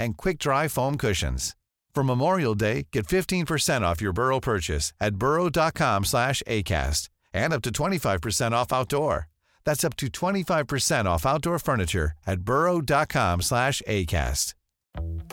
and 0.00 0.16
quick-dry 0.16 0.66
foam 0.66 0.96
cushions. 0.96 1.54
For 1.94 2.02
Memorial 2.02 2.54
Day, 2.54 2.86
get 2.92 3.06
15% 3.06 3.82
off 3.82 4.00
your 4.00 4.12
Burrow 4.12 4.40
purchase 4.40 4.92
at 5.00 5.16
burrow.com 5.16 6.04
slash 6.04 6.42
ACAST 6.46 7.08
and 7.32 7.52
up 7.52 7.62
to 7.62 7.70
25% 7.70 8.52
off 8.52 8.72
outdoor. 8.72 9.28
That's 9.64 9.84
up 9.84 9.96
to 9.96 10.06
25% 10.06 11.04
off 11.04 11.26
outdoor 11.26 11.58
furniture 11.58 12.12
at 12.26 12.40
burrow.com 12.40 13.42
slash 13.42 13.82
ACAST. 13.86 14.54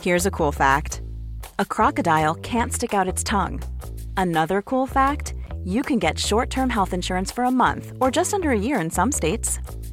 Here's 0.02 0.26
a 0.26 0.30
cool 0.30 0.52
fact 0.52 1.02
a 1.58 1.64
crocodile 1.64 2.34
can't 2.36 2.72
stick 2.72 2.94
out 2.94 3.08
its 3.08 3.24
tongue. 3.24 3.60
Another 4.16 4.62
cool 4.62 4.86
fact 4.86 5.34
you 5.64 5.82
can 5.82 5.98
get 5.98 6.18
short 6.18 6.50
term 6.50 6.70
health 6.70 6.92
insurance 6.92 7.32
for 7.32 7.44
a 7.44 7.50
month 7.50 7.92
or 8.00 8.10
just 8.10 8.34
under 8.34 8.50
a 8.50 8.58
year 8.58 8.80
in 8.80 8.90
some 8.90 9.12
states. 9.12 9.58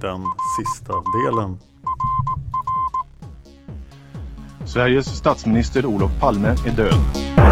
Den 0.00 0.24
sista 0.56 0.92
delen. 0.92 1.58
Sveriges 4.64 5.06
statsminister 5.06 5.86
Olof 5.86 6.10
Palme 6.20 6.48
är 6.48 6.70
död. 6.70 6.94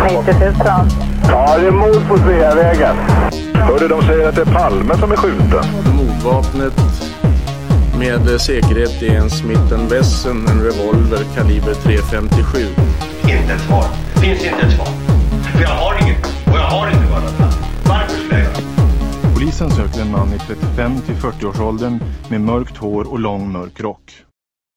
90 0.05 0.41
000. 0.41 0.55
Ja, 1.28 1.59
det 1.59 1.67
är 1.67 1.70
mord 1.70 2.09
på 2.09 2.19
Sveavägen. 2.19 2.97
Hörde 3.55 3.89
de 3.89 4.03
säger 4.03 4.28
att 4.28 4.34
det 4.34 4.42
är 4.42 4.55
Palme 4.55 4.97
som 4.97 5.12
är 5.12 5.17
skjuten. 5.17 5.64
Mordvapnet 5.97 6.75
med 7.98 8.41
säkerhet 8.41 9.03
är 9.03 9.17
en 9.17 9.31
Smith 9.31 9.74
Wesson, 9.90 10.46
en 10.46 10.63
revolver 10.63 11.24
kaliber 11.35 11.74
.357. 11.74 12.67
Inte 13.23 13.52
ett 13.55 13.61
svar. 13.61 13.85
Det 14.14 14.20
finns 14.20 14.45
inte 14.45 14.67
ett 14.67 14.73
svar. 14.73 14.86
För 15.52 15.63
jag 15.63 15.69
har 15.69 16.04
Polisen 19.59 19.87
söker 19.87 20.01
en 20.01 20.11
man 20.11 20.29
i 20.29 20.39
35 20.39 21.01
till 21.01 21.15
40-årsåldern 21.15 21.98
med 22.31 22.41
mörkt 22.41 22.77
hår 22.77 23.13
och 23.13 23.19
lång 23.19 23.53
mörk 23.53 23.81
rock. 23.81 24.25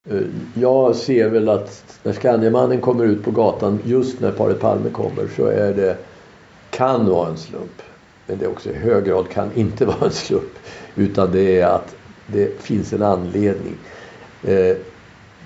Eh, 0.10 0.18
jag 0.54 0.96
ser 0.96 1.30
väl 1.30 1.50
att 1.50 2.00
när 2.04 2.14
Skandiamannen 2.14 2.82
kommer 2.82 3.06
ut 3.06 3.24
på 3.24 3.32
gatan 3.32 3.80
just 3.84 4.20
när 4.20 4.32
paret 4.32 4.60
Palme 4.60 4.90
kommer 4.90 5.28
så 5.36 5.46
är 5.46 5.74
det 5.74 5.98
kan 6.70 7.10
vara 7.10 7.30
en 7.30 7.38
slump. 7.38 7.82
Men 8.28 8.38
det 8.38 8.46
är 8.46 8.50
också 8.50 8.70
i 8.70 8.74
hög 8.74 9.06
grad 9.06 9.30
kan 9.30 9.50
inte 9.56 9.86
vara 10.00 10.06
en 10.06 10.12
slump. 10.12 10.54
Utan 10.96 11.32
det 11.32 11.60
är 11.62 11.68
att 11.68 11.96
det 12.28 12.62
finns 12.62 12.94
en 12.94 13.04
anledning. 13.04 13.76
Eh, 14.44 14.78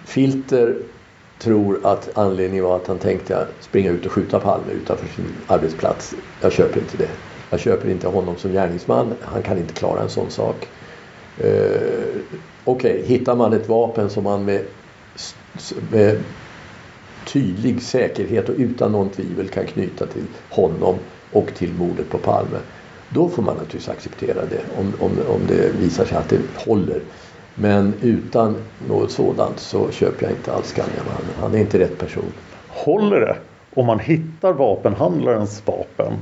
Filter 0.06 0.76
tror 1.40 1.80
att 1.84 2.18
anledningen 2.18 2.66
var 2.66 2.76
att 2.76 2.88
han 2.88 3.00
tänkte 3.00 3.48
springa 3.60 3.92
ut 3.92 4.06
och 4.06 4.12
skjuta 4.12 4.40
Palme 4.40 4.72
utanför 4.72 5.08
sin 5.08 5.26
arbetsplats. 5.48 6.14
Jag 6.42 6.52
köper 6.52 6.80
inte 6.80 6.98
det. 6.98 7.10
Jag 7.52 7.60
köper 7.60 7.90
inte 7.90 8.08
honom 8.08 8.36
som 8.38 8.52
gärningsman. 8.52 9.14
Han 9.22 9.42
kan 9.42 9.58
inte 9.58 9.74
klara 9.74 10.02
en 10.02 10.10
sån 10.10 10.30
sak. 10.30 10.68
Eh, 11.38 11.82
Okej, 12.64 12.92
okay, 12.92 13.06
hittar 13.06 13.36
man 13.36 13.54
ett 13.54 13.70
vapen 13.70 14.10
som 14.10 14.24
man 14.24 14.46
med, 14.46 14.62
med 15.92 16.18
tydlig 17.28 17.82
säkerhet 17.82 18.50
och 18.50 18.56
utan 18.58 18.92
någon 18.92 19.10
tvivel 19.10 19.48
kan 19.48 19.66
knyta 19.66 20.06
till 20.06 20.26
honom 20.50 20.96
och 21.32 21.48
till 21.56 21.74
mordet 21.74 22.10
på 22.10 22.18
Palme. 22.18 22.58
Då 23.10 23.30
får 23.30 23.44
man 23.44 23.56
naturligtvis 23.56 23.90
acceptera 23.90 24.42
det 24.46 24.62
om, 24.80 24.94
om, 25.00 25.12
om 25.28 25.42
det 25.48 25.72
visar 25.80 26.06
sig 26.06 26.18
att 26.18 26.30
det 26.30 26.40
håller. 26.56 27.02
Men 27.56 27.94
utan 28.02 28.56
något 28.88 29.12
sådant 29.12 29.60
så 29.60 29.92
köper 29.92 30.24
jag 30.24 30.32
inte 30.32 30.54
alls 30.54 30.68
Skandiamannen. 30.68 31.34
Han 31.40 31.56
är 31.56 31.60
inte 31.60 31.80
rätt 31.80 31.98
person. 31.98 32.32
Håller 32.68 33.20
det 33.20 33.36
om 33.74 33.86
man 33.86 34.00
hittar 34.00 34.54
vapenhandlarens 34.54 35.64
vapen 35.66 36.14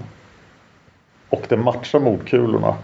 och 1.29 1.41
det 1.49 1.57
matchar 1.57 1.99
mordkulorna? 1.99 2.75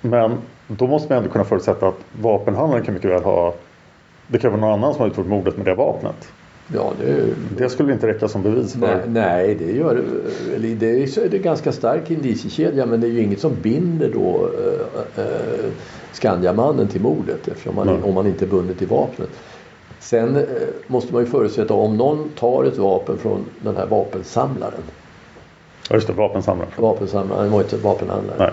Men 0.00 0.38
då 0.66 0.86
måste 0.86 1.12
man 1.12 1.18
ändå 1.18 1.30
kunna 1.30 1.44
förutsätta 1.44 1.88
att 1.88 1.98
vapenhandlaren 2.12 2.84
kan 2.84 2.94
mycket 2.94 3.10
väl 3.10 3.22
ha 3.22 3.54
det 4.26 4.38
kan 4.38 4.50
vara 4.50 4.60
någon 4.60 4.72
annan 4.72 4.92
som 4.92 5.00
har 5.00 5.08
utfört 5.08 5.26
mordet 5.26 5.56
med 5.56 5.66
det 5.66 5.74
vapnet. 5.74 6.32
Ja, 6.74 6.92
det, 7.00 7.24
det 7.58 7.68
skulle 7.68 7.92
inte 7.92 8.06
räcka 8.06 8.28
som 8.28 8.42
bevis 8.42 8.72
för. 8.72 8.80
Nej, 8.80 9.00
nej 9.08 9.54
det 9.54 9.72
gör 9.72 9.94
det. 9.94 10.66
Är, 10.66 11.28
det 11.28 11.36
är 11.36 11.42
ganska 11.42 11.72
stark 11.72 12.10
indiciekedja 12.10 12.86
men 12.86 13.00
det 13.00 13.06
är 13.06 13.10
ju 13.10 13.22
inget 13.22 13.40
som 13.40 13.52
binder 13.62 14.10
då 14.14 14.48
äh, 15.16 15.24
äh, 15.24 15.70
Skandiamannen 16.12 16.88
till 16.88 17.00
mordet 17.00 17.48
eftersom 17.48 17.74
man, 17.74 18.02
om 18.02 18.14
man 18.14 18.26
inte 18.26 18.44
är 18.44 18.48
bunden 18.48 18.76
till 18.76 18.86
vapnet. 18.86 19.30
Sen 20.00 20.36
äh, 20.36 20.42
måste 20.86 21.12
man 21.12 21.22
ju 21.22 21.30
förutsätta 21.30 21.74
om 21.74 21.96
någon 21.96 22.28
tar 22.38 22.64
ett 22.64 22.78
vapen 22.78 23.18
från 23.18 23.44
den 23.62 23.76
här 23.76 23.86
vapensamlaren. 23.86 24.82
Ja 25.88 25.94
just 25.94 26.06
det, 26.06 26.12
vapensamlaren. 26.12 26.72
Vapensamlaren, 26.76 27.50
var 27.50 27.60
inte 27.60 27.76
vapenhandlare. 27.76 28.36
Nej. 28.38 28.50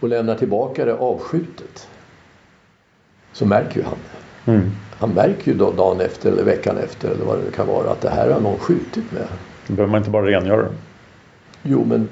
Och 0.00 0.08
lämnar 0.08 0.34
tillbaka 0.34 0.84
det 0.84 0.94
avskjutet. 0.94 1.88
Så 3.32 3.46
märker 3.46 3.76
ju 3.76 3.82
han 3.82 3.94
det. 4.44 4.52
Mm. 4.52 4.70
Han 4.98 5.10
märker 5.10 5.52
ju 5.52 5.58
då 5.58 5.70
dagen 5.70 6.00
efter 6.00 6.32
eller 6.32 6.42
veckan 6.42 6.76
efter 6.78 7.10
eller 7.10 7.24
vad 7.24 7.38
det 7.38 7.44
nu 7.44 7.50
kan 7.50 7.66
vara 7.66 7.90
att 7.90 8.00
det 8.00 8.10
här 8.10 8.30
har 8.30 8.40
någon 8.40 8.58
skjutit 8.58 9.12
med. 9.12 9.26
Då 9.66 9.74
behöver 9.74 9.90
man 9.90 9.98
inte 9.98 10.10
bara 10.10 10.26
rengöra 10.26 10.62
det. 10.62 10.68
Jo 11.62 11.84
men 11.84 12.08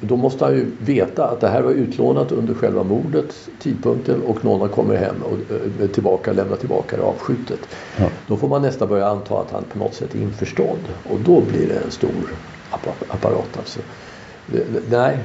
då 0.00 0.16
måste 0.16 0.44
han 0.44 0.54
ju 0.54 0.66
veta 0.78 1.28
att 1.28 1.40
det 1.40 1.48
här 1.48 1.62
var 1.62 1.70
utlånat 1.70 2.32
under 2.32 2.54
själva 2.54 2.82
mordet 2.82 3.48
tidpunkten 3.58 4.22
och 4.22 4.44
någon 4.44 4.60
har 4.60 4.68
kommit 4.68 4.98
hem 5.00 5.16
och 5.22 5.92
tillbaka, 5.92 6.32
lämnat 6.32 6.60
tillbaka 6.60 6.96
det 6.96 7.02
avskjutet. 7.02 7.60
Ja. 7.96 8.06
Då 8.26 8.36
får 8.36 8.48
man 8.48 8.62
nästan 8.62 8.88
börja 8.88 9.06
anta 9.06 9.40
att 9.40 9.50
han 9.52 9.64
på 9.64 9.78
något 9.78 9.94
sätt 9.94 10.14
är 10.14 10.18
införstådd 10.18 10.78
och 11.10 11.20
då 11.20 11.40
blir 11.40 11.68
det 11.68 11.74
en 11.84 11.90
stor 11.90 12.10
apparat 12.70 13.56
alltså. 13.58 13.80
Nej, 14.88 15.18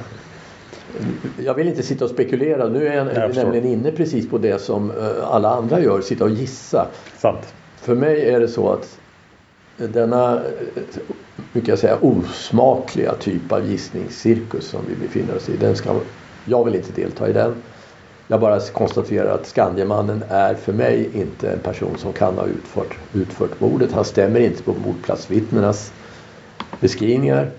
jag 1.38 1.54
vill 1.54 1.68
inte 1.68 1.82
sitta 1.82 2.04
och 2.04 2.10
spekulera. 2.10 2.68
Nu 2.68 2.86
är 2.86 2.94
jag, 2.94 3.14
jag 3.14 3.36
nämligen 3.36 3.66
inne 3.66 3.90
precis 3.90 4.28
på 4.30 4.38
det 4.38 4.58
som 4.58 4.92
alla 5.22 5.50
andra 5.50 5.80
gör, 5.80 6.00
sitta 6.00 6.24
och 6.24 6.30
gissa. 6.30 6.86
Sant. 7.18 7.54
För 7.76 7.94
mig 7.94 8.28
är 8.30 8.40
det 8.40 8.48
så 8.48 8.72
att 8.72 8.98
denna, 9.76 10.42
mycket 11.52 11.68
jag 11.68 11.78
säga, 11.78 11.98
osmakliga 12.00 13.14
typ 13.14 13.52
av 13.52 13.66
gissningscirkus 13.70 14.68
som 14.68 14.80
vi 14.88 14.96
befinner 15.06 15.36
oss 15.36 15.48
i. 15.48 15.56
Den 15.56 15.76
ska, 15.76 16.00
jag 16.44 16.64
vill 16.64 16.74
inte 16.74 16.92
delta 16.92 17.28
i 17.28 17.32
den. 17.32 17.62
Jag 18.26 18.40
bara 18.40 18.60
konstaterar 18.60 19.34
att 19.34 19.46
Skandiamannen 19.46 20.24
är 20.28 20.54
för 20.54 20.72
mig 20.72 21.10
inte 21.12 21.50
en 21.50 21.58
person 21.58 21.96
som 21.98 22.12
kan 22.12 22.34
ha 22.34 22.46
utfört, 22.46 22.98
utfört 23.12 23.60
mordet. 23.60 23.92
Han 23.92 24.04
stämmer 24.04 24.40
inte 24.40 24.62
på 24.62 24.72
mordplatsvittnenas 24.72 25.92
beskrivningar. 26.80 27.50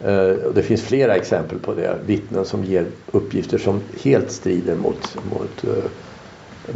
Eh, 0.00 0.32
det 0.54 0.62
finns 0.62 0.82
flera 0.82 1.14
exempel 1.14 1.58
på 1.58 1.74
det. 1.74 1.96
Vittnen 2.06 2.44
som 2.44 2.64
ger 2.64 2.86
uppgifter 3.10 3.58
som 3.58 3.80
helt 4.02 4.30
strider 4.30 4.76
mot, 4.76 5.16
mot, 5.30 5.64
eh, 5.64 5.84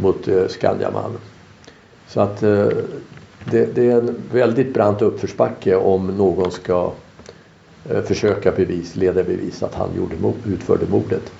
mot 0.01 0.27
eh, 0.27 0.47
Skandiamannen. 0.47 1.19
Så 2.07 2.21
att 2.21 2.39
det, 2.39 3.75
det, 3.75 3.77
är 3.77 3.97
en 3.97 4.15
väldigt 4.31 4.73
brant 4.73 5.01
uppförsbacke 5.01 5.75
om 5.75 6.07
någon 6.07 6.51
ska 6.51 6.91
försöka 8.05 8.51
bevis, 8.51 8.95
leda 8.95 9.23
bevis 9.23 9.63
att 9.63 9.75
han 9.75 9.89
gjorde, 9.97 10.15
utförde 10.45 10.85
mordet. 10.85 11.31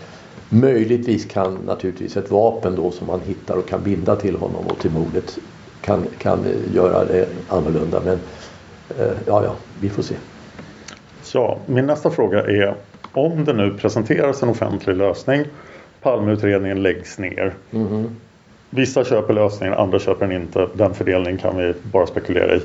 Möjligtvis 0.49 1.25
kan 1.25 1.57
naturligtvis 1.65 2.17
ett 2.17 2.31
vapen 2.31 2.75
då 2.75 2.91
som 2.91 3.07
man 3.07 3.19
hittar 3.25 3.55
och 3.55 3.67
kan 3.67 3.83
binda 3.83 4.15
till 4.15 4.35
honom 4.35 4.67
och 4.67 4.79
till 4.79 4.91
mordet 4.91 5.39
kan, 5.81 6.05
kan 6.17 6.39
göra 6.73 7.05
det 7.05 7.27
annorlunda. 7.47 8.01
Men 8.05 8.13
eh, 8.13 8.19
ja, 9.25 9.43
ja, 9.43 9.55
vi 9.81 9.89
får 9.89 10.03
se. 10.03 10.15
Ja, 11.33 11.57
min 11.65 11.85
nästa 11.85 12.09
fråga 12.09 12.39
är 12.39 12.75
om 13.13 13.45
det 13.45 13.53
nu 13.53 13.73
presenteras 13.77 14.43
en 14.43 14.49
offentlig 14.49 14.95
lösning 14.95 15.45
Palmeutredningen 16.01 16.83
läggs 16.83 17.19
ner. 17.19 17.53
Mm. 17.71 18.15
Vissa 18.69 19.03
köper 19.03 19.33
lösningen, 19.33 19.73
andra 19.73 19.99
köper 19.99 20.27
den 20.27 20.41
inte. 20.41 20.67
Den 20.73 20.93
fördelningen 20.93 21.37
kan 21.37 21.57
vi 21.57 21.73
bara 21.91 22.07
spekulera 22.07 22.55
i. 22.55 22.61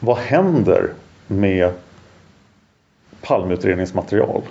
Vad 0.00 0.16
händer 0.16 0.90
med 1.26 1.70
Palmeutredningsmaterial? 3.20 4.42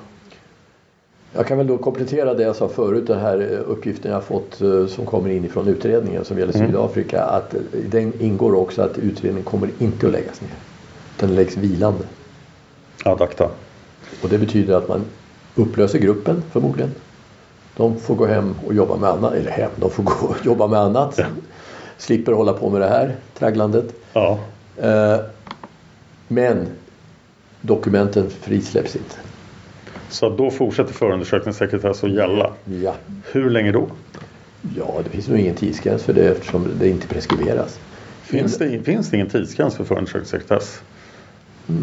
Jag 1.34 1.48
kan 1.48 1.58
väl 1.58 1.68
då 1.68 1.78
komplettera 1.78 2.34
det 2.34 2.44
jag 2.44 2.56
sa 2.56 2.68
förut, 2.68 3.08
den 3.08 3.20
här 3.20 3.42
uppgiften 3.68 4.12
jag 4.12 4.24
fått 4.24 4.62
eh, 4.62 4.86
som 4.86 5.06
kommer 5.06 5.30
in 5.30 5.46
ifrån 5.46 5.68
utredningen 5.68 6.26
som 6.26 6.40
gäller 6.40 6.56
mm. 6.56 6.68
Sydafrika. 6.68 7.24
Att 7.24 7.54
i 7.54 7.88
den 7.92 8.14
ingår 8.20 8.56
också 8.56 8.82
att 8.82 8.98
utredningen 8.98 9.44
kommer 9.44 9.70
inte 9.80 10.06
att 10.06 10.12
läggas 10.12 10.42
ner. 10.42 10.52
Den 11.20 11.36
läggs 11.36 11.58
vilande. 11.58 12.04
Ad 13.04 13.24
acta. 13.24 13.50
Och 14.24 14.30
det 14.30 14.38
betyder 14.38 14.76
att 14.76 14.88
man 14.88 15.06
upplöser 15.56 16.00
gruppen 16.00 16.44
förmodligen. 16.52 16.92
De 17.78 18.00
får 18.00 18.16
gå 18.16 18.26
hem 18.26 18.56
och 18.66 18.74
jobba 18.74 18.98
med 18.98 19.10
annat. 19.10 19.34
Eller 19.34 19.52
hem, 19.52 19.72
de 19.76 19.90
får 19.90 20.04
gå 20.04 20.12
och 20.12 20.36
jobba 20.46 20.68
med 20.68 20.80
annat. 20.80 21.16
Ja. 21.18 21.26
Slipper 21.98 22.32
hålla 22.32 22.54
på 22.54 22.70
med 22.70 22.82
det 22.82 22.88
här 22.88 23.16
tragglandet. 23.38 23.94
Ja. 24.14 24.40
Eh, 24.78 25.20
men 26.28 26.68
dokumenten 27.62 28.30
frisläpps 28.30 28.96
inte. 28.96 29.16
Så 30.10 30.30
då 30.30 30.52
fortsätter 30.52 30.94
förundersökningssekretess 30.94 32.04
att 32.04 32.12
gälla? 32.12 32.54
Ja. 32.66 32.96
Hur 33.32 33.50
länge 33.50 33.72
då? 33.72 33.88
Ja, 34.78 35.02
det 35.04 35.10
finns 35.10 35.28
nog 35.28 35.40
ingen 35.40 35.56
tidsgräns 35.56 36.04
för 36.04 36.14
det 36.14 36.30
eftersom 36.30 36.68
det 36.80 36.90
inte 36.90 37.08
preskriberas. 37.08 37.80
Finns 38.22 38.58
det, 38.58 38.84
finns 38.84 39.10
det 39.10 39.16
ingen 39.16 39.30
tidsgräns 39.30 39.76
för 39.76 39.84
förundersökningssekretess? 39.84 40.82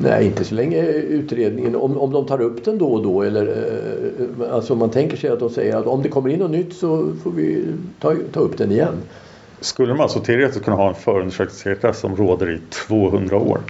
Nej, 0.03 0.27
inte 0.27 0.45
så 0.45 0.55
länge 0.55 0.83
utredningen, 0.89 1.77
om, 1.77 1.99
om 1.99 2.13
de 2.13 2.27
tar 2.27 2.41
upp 2.41 2.65
den 2.65 2.79
då 2.79 2.87
och 2.87 3.03
då 3.03 3.23
eller 3.23 3.47
eh, 3.47 4.55
alltså 4.55 4.75
man 4.75 4.91
tänker 4.91 5.17
sig 5.17 5.31
att 5.31 5.41
de 5.41 5.51
säger 5.51 5.77
att 5.77 5.87
om 5.87 6.03
det 6.03 6.09
kommer 6.09 6.31
in 6.31 6.39
något 6.39 6.51
nytt 6.51 6.75
så 6.75 7.13
får 7.23 7.31
vi 7.31 7.65
ta, 8.01 8.15
ta 8.33 8.41
upp 8.41 8.59
den 8.59 8.73
igen. 8.73 8.95
Skulle 9.61 9.93
man 9.93 10.03
alltså 10.03 10.21
teoretiskt 10.21 10.65
kunna 10.65 10.77
ha 10.77 10.89
en 10.89 10.95
förundersökningssekretess 10.95 11.99
som 11.99 12.17
råder 12.17 12.51
i 12.51 12.61
200 12.89 13.37
år? 13.37 13.61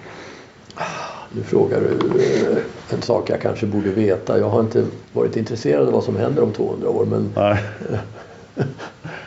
Nu 1.33 1.43
frågar 1.43 1.81
du 1.81 2.21
eh, 2.23 2.59
en 2.91 3.03
sak 3.03 3.31
jag 3.31 3.41
kanske 3.41 3.67
borde 3.67 3.91
veta. 3.91 4.39
Jag 4.39 4.49
har 4.49 4.61
inte 4.61 4.85
varit 5.12 5.37
intresserad 5.37 5.87
av 5.87 5.93
vad 5.93 6.05
som 6.05 6.17
händer 6.17 6.43
om 6.43 6.53
200 6.53 6.89
år 6.89 7.07
men 7.07 7.31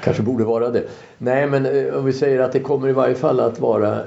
kanske 0.03 0.23
borde 0.23 0.43
vara 0.43 0.69
det. 0.69 0.83
Nej 1.17 1.47
men 1.47 1.65
eh, 1.65 1.93
om 1.93 2.05
vi 2.05 2.13
säger 2.13 2.39
att 2.39 2.51
det 2.51 2.59
kommer 2.59 2.89
i 2.89 2.93
varje 2.93 3.15
fall 3.15 3.39
att 3.39 3.59
vara 3.59 3.99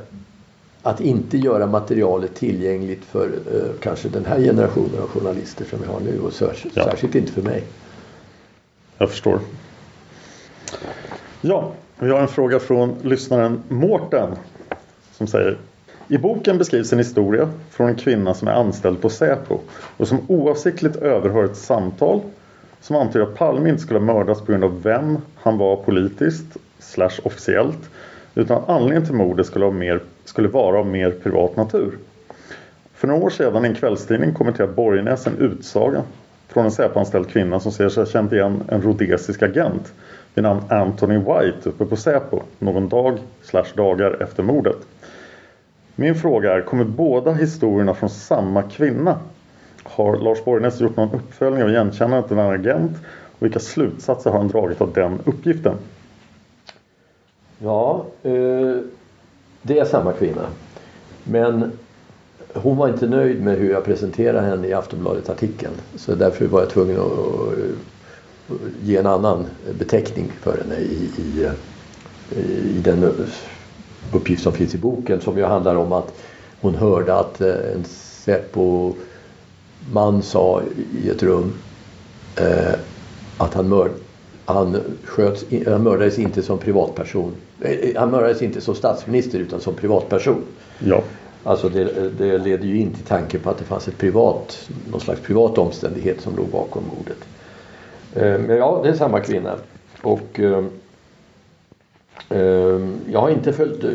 att 0.82 1.00
inte 1.00 1.38
göra 1.38 1.67
materialet 1.67 2.34
tillgängligt 2.34 3.05
för 3.05 3.26
eh, 3.26 3.81
kanske 3.81 4.08
den 4.08 4.25
här 4.25 4.40
generationen 4.40 5.02
av 5.02 5.08
journalister 5.08 5.64
som 5.64 5.79
vi 5.79 5.87
har 5.87 6.00
nu 6.00 6.20
och 6.20 6.32
särskilt, 6.32 6.76
ja. 6.76 6.84
särskilt 6.84 7.14
inte 7.14 7.32
för 7.32 7.43
mig. 7.43 7.64
Jag 8.99 9.11
förstår. 9.11 9.38
Ja, 11.40 11.73
vi 11.99 12.11
har 12.11 12.20
en 12.20 12.29
fråga 12.29 12.58
från 12.58 12.94
lyssnaren 13.02 13.62
Mårten 13.69 14.37
som 15.12 15.26
säger 15.26 15.58
i 16.08 16.19
boken 16.19 16.58
beskrivs 16.58 16.93
en 16.93 16.99
historia 16.99 17.50
från 17.70 17.88
en 17.88 17.96
kvinna 17.96 18.35
som 18.35 18.49
är 18.49 18.52
anställd 18.52 19.00
på 19.00 19.11
Säpo 19.11 19.58
och 19.96 20.08
som 20.08 20.19
oavsiktligt 20.28 20.96
överhör 20.96 21.44
ett 21.44 21.56
samtal 21.56 22.20
som 22.81 22.96
antyder 22.96 23.26
att 23.26 23.35
Palme 23.35 23.69
inte 23.69 23.82
skulle 23.82 23.99
ha 23.99 24.06
mördats 24.06 24.40
på 24.40 24.46
grund 24.46 24.64
av 24.64 24.82
vem 24.82 25.19
han 25.35 25.58
var 25.58 25.76
politiskt 25.76 26.56
slash 26.78 27.20
officiellt 27.23 27.90
utan 28.34 28.62
anledningen 28.67 29.06
till 29.06 29.14
mordet 29.14 29.46
skulle, 29.46 29.70
mer, 29.70 30.00
skulle 30.25 30.49
vara 30.49 30.79
av 30.79 30.87
mer 30.87 31.11
privat 31.11 31.56
natur. 31.56 31.99
För 32.94 33.08
några 33.08 33.25
år 33.25 33.31
sedan 33.31 33.64
i 33.64 33.69
en 33.69 33.75
kvällstidning 33.75 34.34
kommenterade 34.34 34.73
Borgnäs 34.73 35.26
en 35.26 35.38
utsaga 35.38 36.02
från 36.49 36.64
en 36.64 36.70
Säpo-anställd 36.70 37.29
kvinna 37.29 37.61
som 37.61 37.73
ser 37.73 37.88
sig 37.88 38.00
ha 38.02 38.11
känt 38.11 38.32
igen 38.32 38.62
en 38.69 38.82
rhodesisk 38.82 39.43
agent 39.43 39.93
vid 40.34 40.44
namn 40.44 40.61
Anthony 40.69 41.19
White 41.19 41.69
uppe 41.69 41.84
på 41.84 41.96
Säpo 41.96 42.40
någon 42.58 42.88
dag 42.88 43.19
slash 43.43 43.67
dagar 43.75 44.23
efter 44.23 44.43
mordet. 44.43 44.76
Min 45.96 46.14
fråga 46.14 46.52
är, 46.52 46.61
kommer 46.61 46.85
båda 46.85 47.32
historierna 47.32 47.94
från 47.94 48.11
samma 48.11 48.62
kvinna? 48.62 49.19
Har 49.82 50.17
Lars 50.17 50.44
Borgnäs 50.44 50.81
gjort 50.81 50.96
någon 50.96 51.14
uppföljning 51.14 51.62
av 51.62 51.70
igenkännandet 51.70 52.32
av 52.32 52.38
en 52.38 52.61
agent 52.61 52.93
och 53.38 53.46
vilka 53.46 53.58
slutsatser 53.58 54.31
har 54.31 54.38
han 54.38 54.49
dragit 54.49 54.81
av 54.81 54.93
den 54.93 55.19
uppgiften? 55.25 55.75
Ja, 57.62 58.05
eh, 58.23 58.76
det 59.62 59.79
är 59.79 59.85
samma 59.85 60.12
kvinna. 60.12 60.47
Men 61.25 61.73
hon 62.55 62.76
var 62.76 62.88
inte 62.88 63.06
nöjd 63.06 63.43
med 63.43 63.59
hur 63.59 63.70
jag 63.70 63.85
presenterade 63.85 64.41
henne 64.41 64.69
i 64.69 64.73
Aftonbladet-artikeln. 64.73 65.73
Så 65.97 66.14
därför 66.14 66.47
var 66.47 66.61
jag 66.61 66.70
tvungen 66.70 67.00
att 67.00 67.59
eh, 67.59 67.64
ge 68.82 68.97
en 68.97 69.06
annan 69.06 69.47
beteckning 69.79 70.32
för 70.41 70.59
henne 70.59 70.76
i, 70.76 71.11
i, 71.19 71.44
eh, 71.44 71.53
i 72.76 72.81
den 72.85 73.14
uppgift 74.12 74.43
som 74.43 74.53
finns 74.53 74.75
i 74.75 74.79
boken 74.79 75.20
som 75.20 75.38
ju 75.38 75.44
handlar 75.44 75.76
om 75.76 75.93
att 75.93 76.14
hon 76.61 76.75
hörde 76.75 77.14
att 77.14 77.41
eh, 77.41 77.73
en 77.75 77.85
Säpo-man 78.25 78.93
sa 80.23 80.62
i 81.03 81.09
ett 81.11 81.23
rum 81.23 81.53
eh, 82.37 82.75
att 83.38 83.55
han, 83.55 83.69
mörd, 83.69 83.91
han, 84.52 84.81
sköts, 85.04 85.44
han 85.66 85.82
mördades 85.82 86.19
inte 86.19 86.43
som 86.43 86.58
privatperson. 86.58 87.32
Eh, 87.60 88.00
han 88.00 88.10
mördades 88.10 88.43
inte 88.43 88.60
som 88.60 88.75
statsminister 88.75 89.38
utan 89.38 89.60
som 89.60 89.75
privatperson. 89.75 90.43
Ja. 90.78 91.02
Alltså 91.44 91.69
det, 91.69 92.10
det 92.19 92.38
leder 92.38 92.64
ju 92.66 92.78
in 92.78 92.90
till 92.90 93.04
tanken 93.04 93.40
på 93.40 93.50
att 93.50 93.58
det 93.58 93.64
fanns 93.64 93.88
ett 93.88 93.99
privat, 93.99 94.69
någon 94.90 95.00
slags 95.00 95.20
privat 95.20 95.58
omständighet 95.58 96.20
som 96.20 96.37
låg 96.37 96.46
bakom 96.46 96.82
mordet. 96.96 97.19
Men 98.46 98.56
ja, 98.56 98.81
det 98.82 98.88
är 98.88 98.94
samma 98.94 99.20
kvinna. 99.20 99.56
Och 100.02 100.40
Ehm, 102.32 103.00
jag 103.12 103.20
har 103.20 103.31
inte 103.31 103.52
följt 103.52 103.84
eh, 103.84 103.90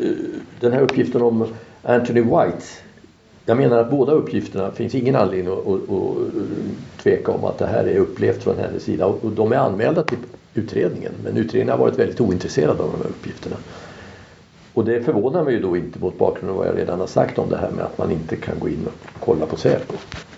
den 0.59 0.74
här 0.74 0.81
uppgiften 0.81 1.21
om 1.21 1.45
Anthony 1.83 2.21
White. 2.21 2.65
Jag 3.45 3.57
menar 3.57 3.77
att 3.77 3.92
båda 3.92 4.12
uppgifterna 4.12 4.71
finns 4.71 4.95
ingen 4.95 5.15
anledning 5.15 5.54
att, 5.54 5.68
att, 5.68 5.89
att 5.89 7.04
tveka 7.04 7.31
om 7.31 7.45
att 7.45 7.57
det 7.57 7.68
här 7.68 7.83
är 7.83 7.98
upplevt 7.98 8.44
från 8.44 8.57
hennes 8.57 8.83
sida. 8.83 9.06
Och 9.06 9.31
de 9.31 9.52
är 9.52 9.57
anmälda 9.57 10.04
till 10.04 10.18
utredningen 10.57 11.11
men 11.23 11.37
utredningen 11.37 11.69
har 11.69 11.78
varit 11.78 11.99
väldigt 11.99 12.21
ointresserad 12.21 12.81
av 12.81 12.92
de 12.92 12.97
här 12.97 13.09
uppgifterna. 13.09 13.56
Och 14.73 14.85
det 14.85 15.04
förvånar 15.04 15.44
mig 15.44 15.54
ju 15.54 15.59
då 15.59 15.78
inte 15.78 15.99
mot 15.99 16.18
bakgrund 16.18 16.52
av 16.52 16.57
vad 16.57 16.68
jag 16.68 16.78
redan 16.78 16.99
har 16.99 17.07
sagt 17.07 17.40
om 17.40 17.49
det 17.49 17.57
här 17.57 17.71
med 17.71 17.85
att 17.85 17.97
man 17.97 18.11
inte 18.11 18.35
kan 18.35 18.59
gå 18.59 18.69
in 18.69 18.87
och 18.87 19.26
kolla 19.26 19.45
på 19.45 19.57
Säpo. 19.57 19.94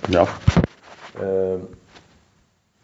Ja. 0.08 0.28
Ehm, 1.22 1.62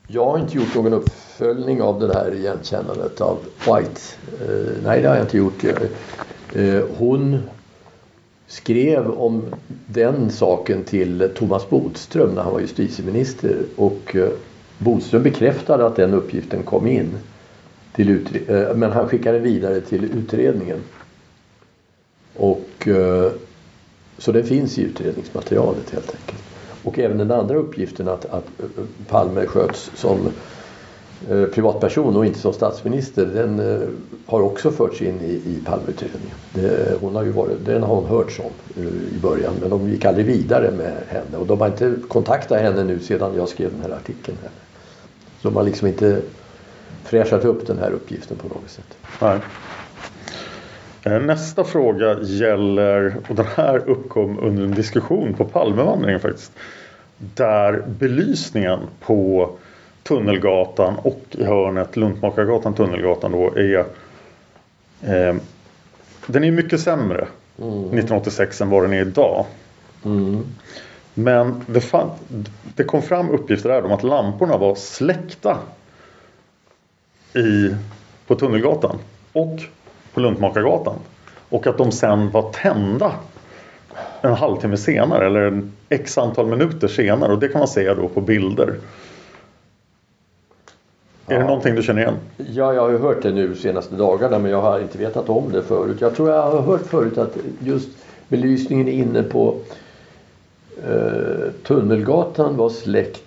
jag 0.07 0.25
har 0.25 0.39
inte 0.39 0.57
gjort 0.57 0.75
någon 0.75 0.93
uppföljning 0.93 1.81
av 1.81 1.99
det 1.99 2.13
här 2.13 2.33
igenkännandet 2.33 3.21
av 3.21 3.37
White. 3.59 4.01
Eh, 4.41 4.83
nej, 4.83 5.01
det 5.01 5.07
har 5.07 5.15
jag 5.15 5.25
inte 5.25 5.37
gjort. 5.37 5.63
Eh, 6.53 6.81
hon 6.97 7.39
skrev 8.47 9.11
om 9.11 9.43
den 9.87 10.31
saken 10.31 10.83
till 10.83 11.29
Thomas 11.35 11.69
Bodström 11.69 12.29
när 12.29 12.41
han 12.41 12.53
var 12.53 12.59
justitieminister 12.59 13.57
och 13.75 14.15
eh, 14.15 14.29
Bodström 14.77 15.23
bekräftade 15.23 15.85
att 15.85 15.95
den 15.95 16.13
uppgiften 16.13 16.63
kom 16.63 16.87
in. 16.87 17.17
Till 17.95 18.27
eh, 18.47 18.75
men 18.75 18.91
han 18.91 19.07
skickade 19.07 19.39
vidare 19.39 19.81
till 19.81 20.03
utredningen. 20.03 20.79
Och 22.35 22.87
eh, 22.87 23.31
så 24.17 24.31
den 24.31 24.43
finns 24.43 24.77
i 24.77 24.81
utredningsmaterialet 24.81 25.89
helt 25.89 26.15
enkelt. 26.15 26.43
Och 26.83 26.99
även 26.99 27.17
den 27.17 27.31
andra 27.31 27.55
uppgiften 27.55 28.07
att, 28.07 28.25
att 28.25 28.45
eh, 28.59 28.83
Palme 29.07 29.45
sköts 29.45 29.91
som 29.95 30.17
privatperson 31.53 32.15
och 32.15 32.25
inte 32.25 32.39
som 32.39 32.53
statsminister 32.53 33.25
den 33.25 33.61
har 34.25 34.41
också 34.41 34.71
förts 34.71 35.01
in 35.01 35.21
i, 35.21 35.31
i 35.33 35.61
Palmeutredningen. 35.65 36.35
Det, 36.53 36.97
hon 37.01 37.15
har 37.15 37.23
ju 37.23 37.31
varit, 37.31 37.65
den 37.65 37.83
har 37.83 37.95
hon 37.95 38.05
hörts 38.05 38.39
om 38.39 38.81
i 39.15 39.19
början 39.21 39.53
men 39.61 39.69
de 39.69 39.89
gick 39.89 40.05
aldrig 40.05 40.25
vidare 40.25 40.71
med 40.71 40.93
henne 41.07 41.37
och 41.37 41.47
de 41.47 41.61
har 41.61 41.67
inte 41.67 41.95
kontaktat 42.07 42.61
henne 42.61 42.83
nu 42.83 42.99
sedan 42.99 43.31
jag 43.35 43.49
skrev 43.49 43.71
den 43.71 43.81
här 43.81 43.97
artikeln. 43.97 44.37
Här. 44.41 44.51
De 45.45 45.55
har 45.55 45.63
liksom 45.63 45.87
inte 45.87 46.21
fräschat 47.03 47.45
upp 47.45 47.67
den 47.67 47.79
här 47.79 47.91
uppgiften 47.91 48.37
på 48.37 48.47
något 48.47 48.69
sätt. 48.69 48.97
Nej. 49.21 49.39
Nästa 51.19 51.63
fråga 51.63 52.19
gäller, 52.21 53.15
och 53.29 53.35
den 53.35 53.45
här 53.55 53.89
uppkom 53.89 54.39
under 54.39 54.63
en 54.63 54.71
diskussion 54.71 55.33
på 55.33 55.45
Palmevandringen 55.45 56.19
faktiskt. 56.19 56.51
Där 57.17 57.83
belysningen 57.87 58.79
på 58.99 59.49
Tunnelgatan 60.03 60.95
och 60.97 61.21
i 61.31 61.43
hörnet 61.43 61.97
Luntmakargatan 61.97 62.73
Tunnelgatan 62.73 63.31
då 63.31 63.55
är 63.55 63.79
eh, 65.01 65.35
Den 66.27 66.43
är 66.43 66.51
mycket 66.51 66.79
sämre 66.79 67.27
mm. 67.57 67.73
1986 67.73 68.61
än 68.61 68.69
vad 68.69 68.83
den 68.83 68.93
är 68.93 69.01
idag. 69.01 69.45
Mm. 70.05 70.43
Men 71.17 71.63
det, 71.67 71.81
fan, 71.81 72.09
det 72.75 72.83
kom 72.83 73.01
fram 73.01 73.29
uppgifter 73.29 73.69
där 73.69 73.85
om 73.85 73.91
att 73.91 74.03
lamporna 74.03 74.57
var 74.57 74.75
släckta 74.75 75.57
i, 77.33 77.75
på 78.27 78.35
Tunnelgatan 78.35 78.97
och 79.33 79.59
på 80.13 80.19
Luntmakargatan. 80.19 80.95
Och 81.49 81.67
att 81.67 81.77
de 81.77 81.91
sen 81.91 82.31
var 82.31 82.51
tända 82.51 83.11
en 84.21 84.33
halvtimme 84.33 84.77
senare 84.77 85.25
eller 85.25 85.41
en 85.41 85.71
x 85.89 86.17
antal 86.17 86.47
minuter 86.47 86.87
senare 86.87 87.31
och 87.33 87.39
det 87.39 87.47
kan 87.47 87.59
man 87.59 87.67
se 87.67 87.93
då 87.93 88.07
på 88.07 88.21
bilder. 88.21 88.67
Är 91.27 91.33
Ja. 91.33 91.39
det 91.39 91.45
någonting 91.45 91.75
du 91.75 91.83
känner 91.83 92.01
igen? 92.01 92.15
Ja, 92.37 92.73
jag 92.73 92.81
har 92.81 92.89
ju 92.89 92.97
hört 92.97 93.21
det 93.21 93.31
nu 93.31 93.55
senaste 93.55 93.95
dagarna 93.95 94.39
men 94.39 94.51
jag 94.51 94.61
har 94.61 94.79
inte 94.79 94.97
vetat 94.97 95.29
om 95.29 95.51
det 95.51 95.61
förut. 95.61 95.97
Jag 96.01 96.15
tror 96.15 96.29
jag 96.29 96.41
har 96.51 96.61
hört 96.61 96.85
förut 96.85 97.17
att 97.17 97.37
just 97.59 97.89
belysningen 98.27 98.87
inne 98.87 99.23
på 99.23 99.57
eh, 100.83 101.51
Tunnelgatan 101.67 102.57
var 102.57 102.69
släckt. 102.69 103.21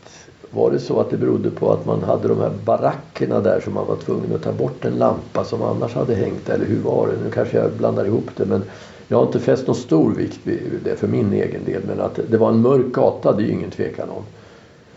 Var 0.51 0.71
det 0.71 0.79
så 0.79 1.01
att 1.01 1.11
det 1.11 1.17
berodde 1.17 1.51
på 1.51 1.73
att 1.73 1.87
man 1.87 2.03
hade 2.03 2.29
de 2.29 2.41
här 2.41 2.53
barackerna 2.65 3.41
där 3.41 3.61
som 3.61 3.75
man 3.75 3.87
var 3.87 3.97
tvungen 3.97 4.35
att 4.35 4.43
ta 4.43 4.53
bort 4.53 4.85
en 4.85 4.93
lampa 4.93 5.45
som 5.45 5.63
annars 5.63 5.95
hade 5.95 6.15
hängt 6.15 6.47
där, 6.47 6.55
eller 6.55 6.67
hur 6.67 6.81
var 6.81 7.07
det? 7.07 7.25
Nu 7.25 7.31
kanske 7.31 7.59
jag 7.59 7.73
blandar 7.73 8.05
ihop 8.05 8.31
det 8.37 8.45
men 8.45 8.63
jag 9.09 9.19
har 9.19 9.27
inte 9.27 9.41
fäst 9.41 9.67
någon 9.67 9.77
stor 9.77 10.15
vikt 10.15 10.41
vid 10.43 10.61
det 10.85 10.97
för 10.97 11.09
min 11.09 11.33
egen 11.33 11.65
del 11.65 11.83
men 11.87 12.01
att 12.01 12.21
det 12.31 12.37
var 12.37 12.49
en 12.49 12.61
mörk 12.61 12.93
gata 12.93 13.33
det 13.33 13.43
är 13.43 13.47
ju 13.47 13.53
ingen 13.53 13.71
tvekan 13.71 14.09
om. 14.11 14.23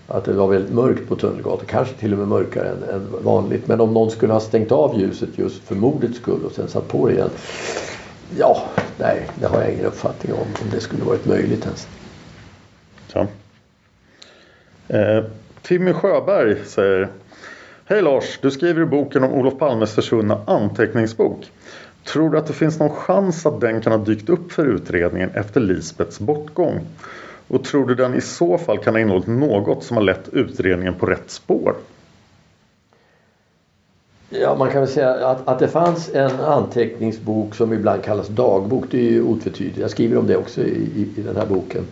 Att 0.07 0.25
det 0.25 0.33
var 0.33 0.47
väldigt 0.47 0.73
mörkt 0.73 1.09
på 1.09 1.15
Tunnelgatan, 1.15 1.65
kanske 1.67 1.93
till 1.93 2.13
och 2.13 2.19
med 2.19 2.27
mörkare 2.27 2.69
än, 2.69 2.83
än 2.95 3.07
vanligt. 3.23 3.67
Men 3.67 3.81
om 3.81 3.93
någon 3.93 4.11
skulle 4.11 4.33
ha 4.33 4.39
stängt 4.39 4.71
av 4.71 4.99
ljuset 4.99 5.29
just 5.35 5.63
för 5.63 5.75
mordets 5.75 6.17
skull 6.17 6.45
och 6.45 6.51
sen 6.51 6.67
satt 6.67 6.87
på 6.87 7.07
det 7.07 7.13
igen. 7.13 7.29
Ja, 8.37 8.61
nej, 8.97 9.27
det 9.39 9.47
har 9.47 9.61
jag 9.61 9.71
ingen 9.73 9.85
uppfattning 9.85 10.33
om. 10.33 10.39
Om 10.39 10.69
det 10.71 10.79
skulle 10.79 11.03
varit 11.03 11.25
möjligt 11.25 11.65
ens. 11.65 11.87
Så. 13.13 13.27
Eh, 14.87 15.23
Timmy 15.61 15.93
Sjöberg 15.93 16.65
säger 16.65 17.09
Hej 17.85 18.01
Lars, 18.01 18.39
du 18.41 18.51
skriver 18.51 18.81
i 18.81 18.85
boken 18.85 19.23
om 19.23 19.33
Olof 19.33 19.59
Palmes 19.59 19.95
försvunna 19.95 20.41
anteckningsbok. 20.45 21.51
Tror 22.03 22.29
du 22.29 22.37
att 22.37 22.47
det 22.47 22.53
finns 22.53 22.79
någon 22.79 22.89
chans 22.89 23.45
att 23.45 23.61
den 23.61 23.81
kan 23.81 23.91
ha 23.91 23.99
dykt 23.99 24.29
upp 24.29 24.51
för 24.51 24.65
utredningen 24.65 25.29
efter 25.29 25.61
Lisbets 25.61 26.19
bortgång? 26.19 26.79
Och 27.47 27.63
tror 27.63 27.87
du 27.87 27.95
den 27.95 28.13
i 28.13 28.21
så 28.21 28.57
fall 28.57 28.77
kan 28.77 28.93
ha 28.93 29.01
innehållit 29.01 29.27
något 29.27 29.83
som 29.83 29.97
har 29.97 30.03
lett 30.03 30.29
utredningen 30.31 30.93
på 30.93 31.05
rätt 31.05 31.31
spår? 31.31 31.75
Ja, 34.29 34.55
man 34.55 34.71
kan 34.71 34.81
väl 34.81 34.89
säga 34.89 35.27
att, 35.27 35.47
att 35.47 35.59
det 35.59 35.67
fanns 35.67 36.09
en 36.13 36.39
anteckningsbok 36.39 37.55
som 37.55 37.73
ibland 37.73 38.03
kallas 38.03 38.27
dagbok. 38.27 38.85
Det 38.91 38.97
är 38.97 39.11
ju 39.11 39.23
otvetydigt. 39.23 39.77
Jag 39.77 39.91
skriver 39.91 40.17
om 40.17 40.27
det 40.27 40.37
också 40.37 40.61
i, 40.61 40.89
i, 40.95 41.09
i 41.17 41.21
den 41.21 41.35
här 41.35 41.45
boken. 41.45 41.85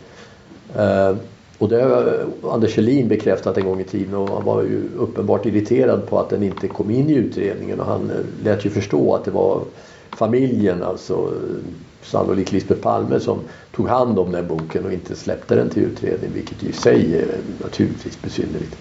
Eh, 0.78 1.16
och 1.58 1.70
det 1.70 1.82
har 1.82 2.26
Anders 2.52 2.74
Kjellin 2.74 3.08
bekräftat 3.08 3.58
en 3.58 3.66
gång 3.66 3.80
i 3.80 3.84
tiden 3.84 4.16
och 4.16 4.30
han 4.30 4.46
var 4.46 4.64
ju 4.64 4.90
uppenbart 4.98 5.46
irriterad 5.46 6.08
på 6.08 6.20
att 6.20 6.30
den 6.30 6.44
inte 6.44 6.68
kom 6.68 6.92
in 6.92 7.10
i 7.10 7.14
utredningen 7.14 7.80
och 7.80 7.86
han 7.86 8.10
eh, 8.10 8.46
lät 8.46 8.66
ju 8.66 8.70
förstå 8.70 9.16
att 9.16 9.26
det 9.26 9.32
var 9.32 9.62
familjen, 10.10 10.84
alltså 10.84 11.14
eh, 11.14 11.74
sannolikt 12.02 12.52
Lisbeth 12.52 12.82
Palme 12.82 13.20
som 13.20 13.40
tog 13.76 13.88
hand 13.88 14.20
om 14.20 14.32
den 14.32 14.48
boken 14.48 14.86
och 14.86 14.94
inte 14.94 15.16
släppte 15.16 15.56
den 15.56 15.70
till 15.70 15.84
utredning 15.84 16.30
vilket 16.34 16.64
i 16.64 16.74
sig 16.74 17.16
är 17.18 17.28
naturligtvis 17.64 18.22
besynnerligt. 18.22 18.78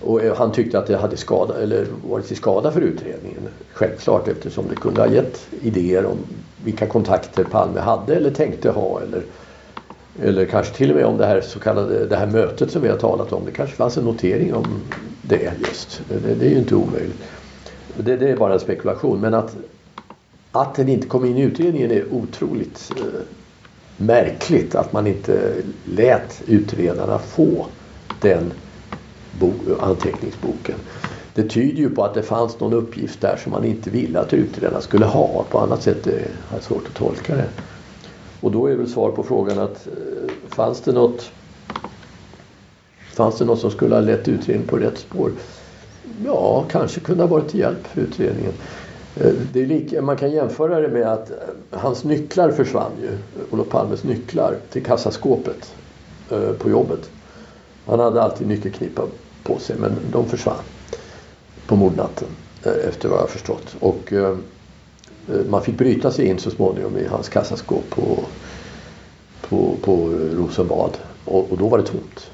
Och 0.00 0.20
han 0.20 0.52
tyckte 0.52 0.78
att 0.78 0.86
det 0.86 0.96
hade 0.96 1.16
skada, 1.16 1.62
eller 1.62 1.86
varit 2.08 2.26
till 2.26 2.36
skada 2.36 2.70
för 2.70 2.80
utredningen. 2.80 3.48
Självklart 3.72 4.28
eftersom 4.28 4.64
det 4.68 4.76
kunde 4.76 5.00
ha 5.00 5.08
gett 5.08 5.46
idéer 5.60 6.06
om 6.06 6.18
vilka 6.64 6.86
kontakter 6.86 7.44
Palme 7.44 7.80
hade 7.80 8.14
eller 8.14 8.30
tänkte 8.30 8.70
ha. 8.70 9.00
Eller, 9.00 9.22
eller 10.20 10.44
kanske 10.44 10.74
till 10.74 10.90
och 10.90 10.96
med 10.96 11.04
om 11.06 11.18
det 11.18 11.26
här 11.26 11.40
så 11.40 11.58
kallade 11.58 12.06
det 12.06 12.16
här 12.16 12.26
mötet 12.26 12.70
som 12.70 12.82
vi 12.82 12.88
har 12.88 12.96
talat 12.96 13.32
om. 13.32 13.44
Det 13.44 13.50
kanske 13.50 13.76
fanns 13.76 13.96
en 13.96 14.04
notering 14.04 14.54
om 14.54 14.66
det 15.22 15.52
just. 15.58 16.02
Det, 16.08 16.34
det 16.34 16.46
är 16.46 16.50
ju 16.50 16.58
inte 16.58 16.74
omöjligt. 16.74 17.22
Det, 17.96 18.16
det 18.16 18.30
är 18.30 18.36
bara 18.36 18.52
en 18.52 18.60
spekulation. 18.60 19.20
Men 19.20 19.34
att, 19.34 19.56
att 20.52 20.74
den 20.74 20.88
inte 20.88 21.06
kom 21.06 21.24
in 21.24 21.36
i 21.36 21.42
utredningen 21.42 21.90
är 21.90 22.04
otroligt 22.12 22.92
eh, 22.96 23.04
märkligt. 23.96 24.74
Att 24.74 24.92
man 24.92 25.06
inte 25.06 25.54
lät 25.84 26.42
utredarna 26.46 27.18
få 27.18 27.66
den 28.20 28.52
bo- 29.30 29.78
anteckningsboken. 29.80 30.74
Det 31.34 31.48
tyder 31.48 31.78
ju 31.78 31.90
på 31.90 32.04
att 32.04 32.14
det 32.14 32.22
fanns 32.22 32.60
någon 32.60 32.72
uppgift 32.72 33.20
där 33.20 33.36
som 33.36 33.52
man 33.52 33.64
inte 33.64 33.90
ville 33.90 34.20
att 34.20 34.32
utredarna 34.34 34.80
skulle 34.80 35.04
ha. 35.04 35.44
På 35.50 35.58
annat 35.58 35.82
sätt 35.82 36.06
är 36.06 36.28
det 36.54 36.62
svårt 36.62 36.88
att 36.88 36.94
tolka 36.94 37.36
det. 37.36 37.48
Och 38.42 38.52
då 38.52 38.66
är 38.66 38.76
väl 38.76 38.88
svar 38.88 39.10
på 39.10 39.22
frågan 39.22 39.58
att 39.58 39.86
eh, 39.86 40.32
fanns 40.48 40.80
det 40.80 40.92
något 40.92 41.30
Fanns 43.14 43.38
det 43.38 43.44
något 43.44 43.60
som 43.60 43.70
skulle 43.70 43.94
ha 43.94 44.02
lett 44.02 44.28
utredningen 44.28 44.68
på 44.68 44.76
rätt 44.76 44.98
spår? 44.98 45.32
Ja, 46.24 46.64
kanske 46.70 47.00
kunde 47.00 47.22
ha 47.22 47.28
varit 47.28 47.48
till 47.48 47.60
hjälp 47.60 47.86
för 47.86 48.00
utredningen. 48.00 48.52
Eh, 49.16 49.32
det 49.52 49.62
är 49.62 49.66
lika, 49.66 50.02
man 50.02 50.16
kan 50.16 50.30
jämföra 50.30 50.80
det 50.80 50.88
med 50.88 51.06
att 51.06 51.30
eh, 51.30 51.36
hans 51.70 52.04
nycklar 52.04 52.50
försvann 52.50 52.92
ju. 53.02 53.18
Olof 53.50 53.68
Palmes 53.68 54.04
nycklar 54.04 54.56
till 54.70 54.84
kassaskåpet 54.84 55.74
på 56.58 56.70
jobbet. 56.70 57.10
Han 57.86 58.00
hade 58.00 58.22
alltid 58.22 58.46
nyckelknippa 58.46 59.02
på 59.42 59.58
sig 59.58 59.76
men 59.78 59.92
de 60.12 60.28
försvann 60.28 60.62
på 61.66 61.76
mordnatten 61.76 62.28
efter 62.62 63.08
vad 63.08 63.18
jag 63.18 63.22
har 63.22 63.28
förstått. 63.28 63.76
Och 63.80 64.12
Eh, 65.28 65.44
man 65.50 65.62
fick 65.62 65.78
bryta 65.78 66.10
sig 66.10 66.26
in 66.26 66.38
så 66.38 66.50
småningom 66.50 66.96
i 66.96 67.06
hans 67.06 67.28
kassaskåp 67.28 67.90
på, 67.90 68.24
på, 69.40 69.76
på 69.82 69.92
eh, 69.92 70.36
Rosenbad 70.36 70.98
och, 71.24 71.52
och 71.52 71.58
då 71.58 71.68
var 71.68 71.78
det 71.78 71.84
tomt. 71.84 72.30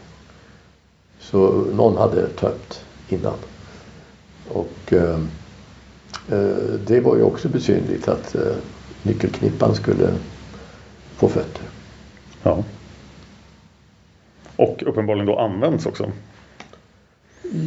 Så 1.18 1.64
någon 1.74 1.96
hade 1.96 2.28
tömt 2.28 2.84
innan. 3.08 3.34
Och 4.48 4.92
ehm, 4.92 5.28
eh, 6.28 6.74
det 6.86 7.00
var 7.00 7.16
ju 7.16 7.22
också 7.22 7.48
besynnerligt 7.48 8.08
att 8.08 8.34
eh, 8.34 8.56
nyckelknippan 9.02 9.74
skulle 9.74 10.14
få 11.16 11.28
fötter. 11.28 11.62
Ja. 12.42 12.64
Och 14.56 14.82
uppenbarligen 14.86 15.26
då 15.26 15.38
används 15.38 15.86
också. 15.86 16.10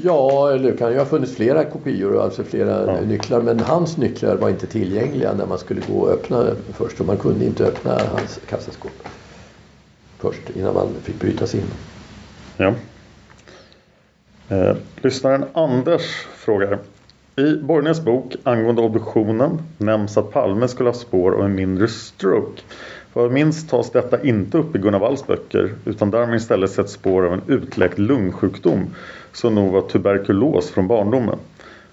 Ja, 0.04 0.52
eller 0.52 0.72
det 0.72 0.78
kan 0.78 0.92
ju 0.92 0.98
ha 0.98 1.06
funnits 1.06 1.36
flera 1.36 1.64
kopior, 1.64 2.22
alltså 2.22 2.44
flera 2.44 2.86
Ja. 2.96 3.02
nycklar. 3.02 3.42
Men 3.42 3.60
hans 3.60 3.98
nycklar 3.98 4.36
var 4.36 4.50
inte 4.50 4.68
tillgängliga 4.68 5.34
när 5.34 5.46
man 5.46 5.58
skulle 5.58 5.82
gå 5.88 6.00
och 6.00 6.12
öppna 6.12 6.48
först. 6.74 7.00
Och 7.00 7.06
man 7.06 7.18
kunde 7.18 7.46
inte 7.46 7.66
öppna 7.66 7.92
hans 8.14 8.40
kassaskåp 8.50 8.92
först 10.20 10.42
innan 10.56 10.74
man 10.74 10.88
fick 11.04 11.20
bryta 11.20 11.48
sig 11.48 11.60
in. 11.60 11.66
Ja. 12.58 12.74
Eh, 14.50 14.76
lyssnaren 15.02 15.46
Anders 15.54 16.02
frågar. 16.36 16.80
I 17.36 17.56
Borgnäs 17.56 18.02
bok 18.02 18.36
angående 18.44 18.82
obduktionen 18.82 19.62
nämns 19.78 20.18
att 20.18 20.32
Palme 20.32 20.68
skulle 20.68 20.90
ha 20.90 20.94
spår 20.94 21.32
av 21.32 21.46
en 21.46 21.56
mindre 21.56 21.88
stroke. 21.88 22.62
Vad 23.14 23.26
jag 23.26 23.32
minns 23.32 23.68
tas 23.68 23.92
detta 23.92 24.24
inte 24.24 24.58
upp 24.58 24.76
i 24.76 24.80
Gunnar 24.80 25.00
Walls 25.00 25.28
böcker 25.28 25.76
utan 25.86 26.12
därmed 26.12 26.36
istället 26.36 26.72
sett 26.72 26.90
spår 26.90 27.26
av 27.26 27.34
en 27.34 27.42
utläkt 27.48 28.00
lungsjukdom 28.00 28.96
som 29.34 29.56
nog 29.56 29.72
var 29.72 29.82
tuberkulos 29.82 30.70
från 30.72 30.88
barndomen. 30.88 31.40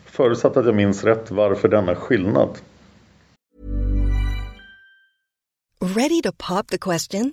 Förutsatt 0.04 0.56
att 0.56 0.66
jag 0.66 0.74
minns 0.74 1.04
rätt 1.04 1.30
varför 1.30 1.68
denna 1.68 1.94
skillnad. 1.94 2.48
Ready 5.80 6.22
to 6.22 6.32
pop 6.48 6.68
the 6.68 6.78
question? 6.78 7.32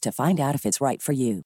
to 0.00 0.12
find 0.12 0.40
out 0.40 0.54
if 0.54 0.66
it's 0.66 0.80
right 0.80 1.02
for 1.02 1.14
you. 1.14 1.42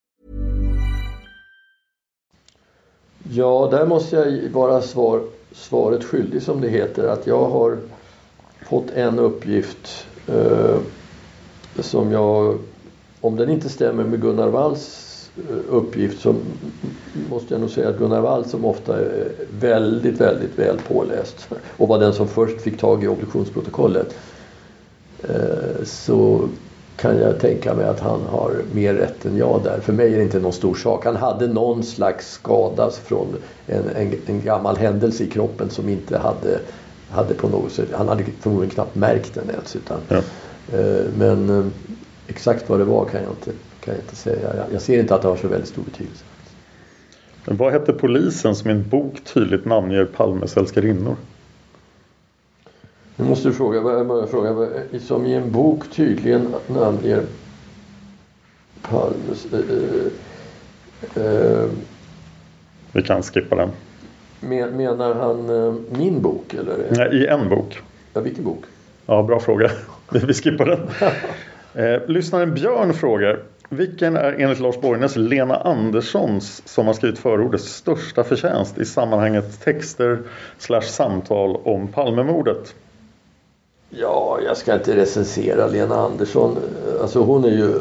Ja, 3.33 3.69
där 3.71 3.87
måste 3.87 4.17
jag 4.17 4.51
vara 4.51 4.83
svar, 4.83 5.23
svaret 5.53 6.05
skyldig 6.05 6.43
som 6.43 6.61
det 6.61 6.69
heter. 6.69 7.09
Att 7.09 7.27
jag 7.27 7.49
har 7.49 7.79
fått 8.69 8.91
en 8.91 9.19
uppgift 9.19 10.07
eh, 10.27 10.77
som 11.79 12.13
jag, 12.13 12.59
om 13.21 13.37
den 13.37 13.51
inte 13.51 13.69
stämmer 13.69 14.05
med 14.05 14.21
Gunnar 14.21 14.49
Walls 14.49 15.31
eh, 15.37 15.75
uppgift 15.75 16.21
så 16.21 16.35
måste 17.31 17.55
jag 17.55 17.61
nog 17.61 17.71
säga 17.71 17.89
att 17.89 17.99
Gunnar 17.99 18.21
Wall 18.21 18.45
som 18.45 18.65
ofta 18.65 18.99
är 18.99 19.33
väldigt, 19.61 20.21
väldigt 20.21 20.59
väl 20.59 20.79
påläst 20.89 21.49
och 21.77 21.89
var 21.89 21.99
den 21.99 22.15
som 22.15 22.29
först 22.29 22.61
fick 22.61 22.79
tag 22.79 23.05
i 23.05 23.09
obduktionsprotokollet. 23.09 24.15
Eh, 25.23 25.85
så 25.85 26.49
kan 27.01 27.19
jag 27.19 27.41
tänka 27.41 27.75
mig 27.75 27.85
att 27.85 28.01
han 28.01 28.21
har 28.23 28.53
mer 28.73 28.95
rätt 28.95 29.27
än 29.27 29.37
jag 29.37 29.61
där. 29.65 29.81
För 29.81 29.93
mig 29.93 30.13
är 30.13 30.17
det 30.17 30.23
inte 30.23 30.39
någon 30.41 30.53
stor 30.53 30.75
sak. 30.75 31.05
Han 31.05 31.17
hade 31.17 31.47
någon 31.47 31.83
slags 31.83 32.33
skada 32.33 32.91
från 32.91 33.37
en, 33.67 33.83
en, 33.97 34.13
en 34.27 34.41
gammal 34.43 34.77
händelse 34.77 35.25
i 35.25 35.27
kroppen 35.27 35.71
som 35.71 35.89
inte 35.89 36.19
hade, 36.19 36.59
hade 37.11 37.35
på 37.35 37.49
något 37.49 37.73
sätt, 37.73 37.89
han 37.93 38.09
hade 38.09 38.25
förmodligen 38.41 38.75
knappt 38.75 38.95
märkt 38.95 39.35
den 39.35 39.51
ens. 39.51 39.77
Utan, 39.77 40.01
Ja. 40.09 40.17
eh, 40.79 41.05
men 41.19 41.59
eh, 41.59 41.67
exakt 42.27 42.69
vad 42.69 42.79
det 42.79 42.85
var 42.85 43.05
kan 43.05 43.23
jag 43.23 43.31
inte, 43.33 43.51
kan 43.85 43.95
jag 43.95 44.03
inte 44.03 44.17
säga. 44.17 44.57
Jag, 44.57 44.67
jag 44.73 44.83
ser 44.83 44.99
inte 45.01 45.15
att 45.15 45.23
det 45.23 45.29
har 45.29 45.37
så 45.37 45.49
väldigt 45.49 45.69
stor 45.69 45.83
betydelse. 45.83 46.25
Men 47.45 47.57
vad 47.57 47.73
hette 47.73 47.93
polisen 47.93 48.55
som 48.55 48.71
i 48.71 48.73
en 48.73 48.89
bok 48.89 49.25
tydligt 49.35 49.65
namnger 49.65 50.05
Palmes 50.05 50.57
älskarinnor? 50.57 51.17
Nu 53.21 53.29
måste 53.29 53.49
du 53.49 53.55
fråga, 53.55 53.81
vad 53.81 54.29
fråga, 54.31 54.53
vad- 54.53 54.69
som 55.01 55.27
i 55.27 55.35
en 55.35 55.51
bok 55.53 55.85
tydligen 55.91 56.55
namnger 56.67 57.23
Palmes... 58.83 59.47
Eh, 59.53 61.23
eh, 61.25 61.69
Vi 62.93 63.03
kan 63.03 63.23
skippa 63.23 63.57
den. 63.57 63.71
men, 64.41 64.71
menar 64.77 65.15
han 65.15 65.67
eh, 65.67 65.75
min 65.99 66.23
bok 66.23 66.55
eller? 66.55 66.77
Nej, 66.91 67.23
I 67.23 67.27
en 67.27 67.49
bok. 67.49 67.83
Ja, 68.13 68.21
vilken 68.21 68.45
bok? 68.45 68.65
Ja, 69.07 69.23
bra 69.23 69.41
fråga. 69.41 69.71
Vi 70.27 70.35
skippar 70.35 70.67
den. 70.67 70.81
Eh, 71.75 72.01
lyssnaren 72.07 72.55
Björn 72.55 72.95
frågar 72.95 73.43
Vilken 73.69 74.17
är 74.17 74.33
enligt 74.33 74.61
Lars 74.61 74.81
Borgnäs 74.81 75.17
Lena 75.17 75.57
Anderssons 75.57 76.63
som 76.69 76.87
har 76.87 76.95
skrivit 76.95 77.19
förordet 77.19 77.61
största 77.61 78.25
förtjänst 78.25 78.79
i 78.79 78.85
sammanhanget 78.85 79.61
texter 79.65 80.19
slash 80.59 80.81
samtal 80.81 81.57
om 81.57 81.89
Palmemordet? 81.89 82.75
Ja, 83.91 84.39
jag 84.45 84.57
ska 84.57 84.75
inte 84.75 84.97
recensera 84.97 85.67
Lena 85.67 85.97
Andersson. 85.97 86.57
Alltså 87.01 87.23
hon 87.23 87.45
är 87.45 87.51
ju 87.51 87.81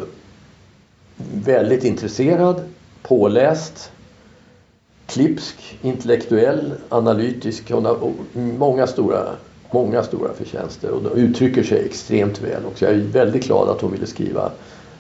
väldigt 1.33 1.83
intresserad, 1.83 2.61
påläst, 3.01 3.91
klipsk, 5.05 5.77
intellektuell, 5.81 6.73
analytisk. 6.89 7.71
Hon 7.71 7.85
har 7.85 8.13
många 8.33 8.87
stora, 8.87 9.25
många 9.71 10.03
stora 10.03 10.33
förtjänster 10.33 10.91
och 10.91 11.15
uttrycker 11.15 11.63
sig 11.63 11.85
extremt 11.85 12.41
väl. 12.41 12.65
också. 12.65 12.85
jag 12.85 12.93
är 12.93 12.99
väldigt 12.99 13.45
glad 13.45 13.69
att 13.69 13.81
hon 13.81 13.91
ville 13.91 14.07
skriva 14.07 14.51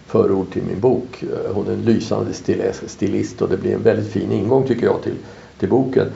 förord 0.07 0.53
till 0.53 0.63
min 0.63 0.79
bok. 0.79 1.23
Hon 1.53 1.67
är 1.67 1.71
en 1.71 1.81
lysande 1.81 2.33
stilist 2.87 3.41
och 3.41 3.49
det 3.49 3.57
blir 3.57 3.73
en 3.73 3.83
väldigt 3.83 4.11
fin 4.11 4.31
ingång 4.31 4.67
tycker 4.67 4.85
jag 4.85 5.03
till, 5.03 5.15
till 5.59 5.69
boken. 5.69 6.07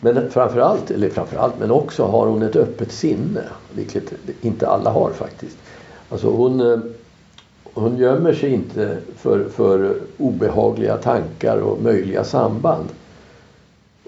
Men 0.00 0.30
framförallt, 0.30 0.90
eller 0.90 1.08
framförallt, 1.08 1.58
men 1.58 1.70
också 1.70 2.04
har 2.04 2.26
hon 2.26 2.42
ett 2.42 2.56
öppet 2.56 2.92
sinne. 2.92 3.42
Vilket 3.74 4.12
inte 4.40 4.68
alla 4.68 4.90
har 4.90 5.10
faktiskt. 5.10 5.56
Alltså 6.08 6.30
hon, 6.30 6.60
eh, 6.60 6.78
hon 7.74 7.96
gömmer 7.96 8.32
sig 8.32 8.52
inte 8.52 8.98
för, 9.16 9.44
för 9.48 9.94
obehagliga 10.16 10.96
tankar 10.96 11.56
och 11.56 11.82
möjliga 11.82 12.24
samband. 12.24 12.88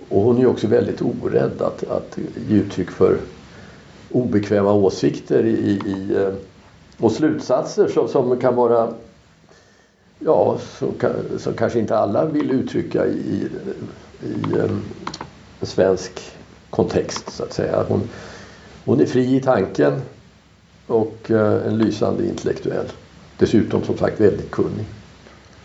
Och 0.08 0.22
hon 0.22 0.38
är 0.38 0.46
också 0.46 0.66
väldigt 0.66 1.02
orädd 1.02 1.62
att, 1.62 1.90
att 1.90 2.18
ge 2.48 2.56
uttryck 2.56 2.90
för 2.90 3.18
obekväma 4.10 4.72
åsikter 4.72 5.44
i, 5.44 5.80
i, 5.86 6.16
eh, 6.16 6.34
och 6.98 7.12
slutsatser 7.12 7.88
som, 7.88 8.08
som 8.08 8.40
kan 8.40 8.54
vara 8.54 8.88
Ja, 10.24 10.58
som, 10.78 10.94
som 11.38 11.54
kanske 11.54 11.78
inte 11.78 11.96
alla 11.96 12.24
vill 12.24 12.50
uttrycka 12.50 13.06
i, 13.06 13.10
i, 13.10 13.48
i 14.26 14.56
svensk 15.66 16.32
kontext 16.70 17.32
så 17.32 17.42
att 17.42 17.52
säga. 17.52 17.84
Hon, 17.88 18.08
hon 18.84 19.00
är 19.00 19.06
fri 19.06 19.36
i 19.36 19.40
tanken 19.40 20.02
och 20.86 21.30
eh, 21.30 21.66
en 21.66 21.78
lysande 21.78 22.26
intellektuell. 22.26 22.86
Dessutom 23.38 23.84
som 23.84 23.98
sagt 23.98 24.20
väldigt 24.20 24.50
kunnig 24.50 24.84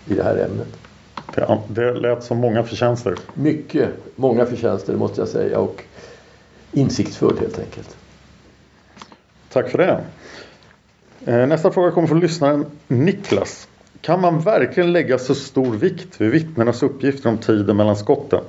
i 0.06 0.14
det 0.14 0.24
här 0.24 0.36
ämnet. 0.38 0.68
Det, 1.36 1.62
det 1.68 1.94
lät 1.94 2.24
som 2.24 2.38
många 2.38 2.64
förtjänster. 2.64 3.16
Mycket, 3.34 3.90
många 4.16 4.46
förtjänster 4.46 4.96
måste 4.96 5.22
jag 5.22 5.28
säga 5.28 5.60
och 5.60 5.84
insiktsfull 6.72 7.38
helt 7.40 7.60
enkelt. 7.60 7.98
Tack 9.50 9.70
för 9.70 9.78
det. 9.78 10.04
Eh, 11.26 11.48
Nästa 11.48 11.72
fråga 11.72 11.92
kommer 11.92 12.08
från 12.08 12.20
lyssnaren 12.20 12.66
Niklas. 12.88 13.68
Kan 14.02 14.22
man 14.22 14.40
verkligen 14.40 14.92
lägga 14.92 15.18
så 15.18 15.36
stor 15.36 15.74
vikt 15.74 16.22
vid 16.22 16.32
vittnenas 16.32 16.84
uppgifter 16.84 17.30
om 17.30 17.38
tiden 17.38 17.78
mellan 17.78 17.96
skotten? 17.96 18.44